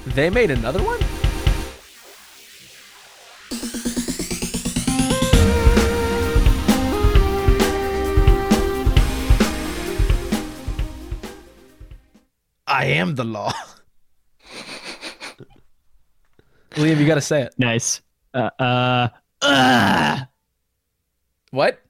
They 0.07 0.29
made 0.31 0.51
another 0.51 0.83
one? 0.83 1.01
I 12.67 12.87
am 12.87 13.15
the 13.15 13.25
law. 13.25 13.53
Liam, 16.73 16.99
you 16.99 17.07
gotta 17.07 17.23
say 17.23 17.43
it. 17.43 17.55
Nice. 17.57 18.03
Uh, 18.35 18.51
uh, 18.59 19.09
ah! 19.41 20.29
What? 21.53 21.81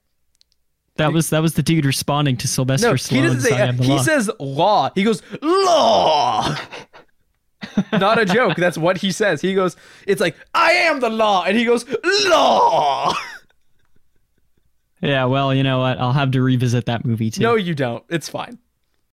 That 0.97 1.13
was 1.13 1.29
that 1.31 1.41
was 1.41 1.53
the 1.53 1.63
dude 1.63 1.85
responding 1.85 2.37
to 2.37 2.47
Sylvester 2.47 2.87
No, 2.87 2.93
he 2.95 3.21
doesn't 3.21 3.41
say. 3.41 3.55
I 3.55 3.67
Am 3.67 3.77
the 3.77 3.83
He 3.83 3.89
Law. 3.93 4.01
says 4.01 4.29
law. 4.39 4.89
He 4.95 5.03
goes 5.03 5.21
law. 5.41 6.55
Not 7.91 8.19
a 8.19 8.25
joke. 8.25 8.55
That's 8.57 8.77
what 8.77 8.97
he 8.97 9.11
says. 9.11 9.41
He 9.41 9.53
goes. 9.53 9.75
It's 10.05 10.21
like 10.21 10.35
I 10.53 10.71
am 10.71 10.99
the 10.99 11.09
law, 11.09 11.43
and 11.43 11.57
he 11.57 11.65
goes 11.65 11.85
law. 12.27 13.13
yeah, 15.01 15.25
well, 15.25 15.53
you 15.53 15.63
know 15.63 15.79
what? 15.79 15.99
I'll 15.99 16.13
have 16.13 16.31
to 16.31 16.41
revisit 16.41 16.85
that 16.85 17.05
movie 17.05 17.29
too. 17.31 17.41
no, 17.41 17.55
you 17.55 17.73
don't. 17.75 18.03
It's 18.09 18.29
fine. 18.29 18.57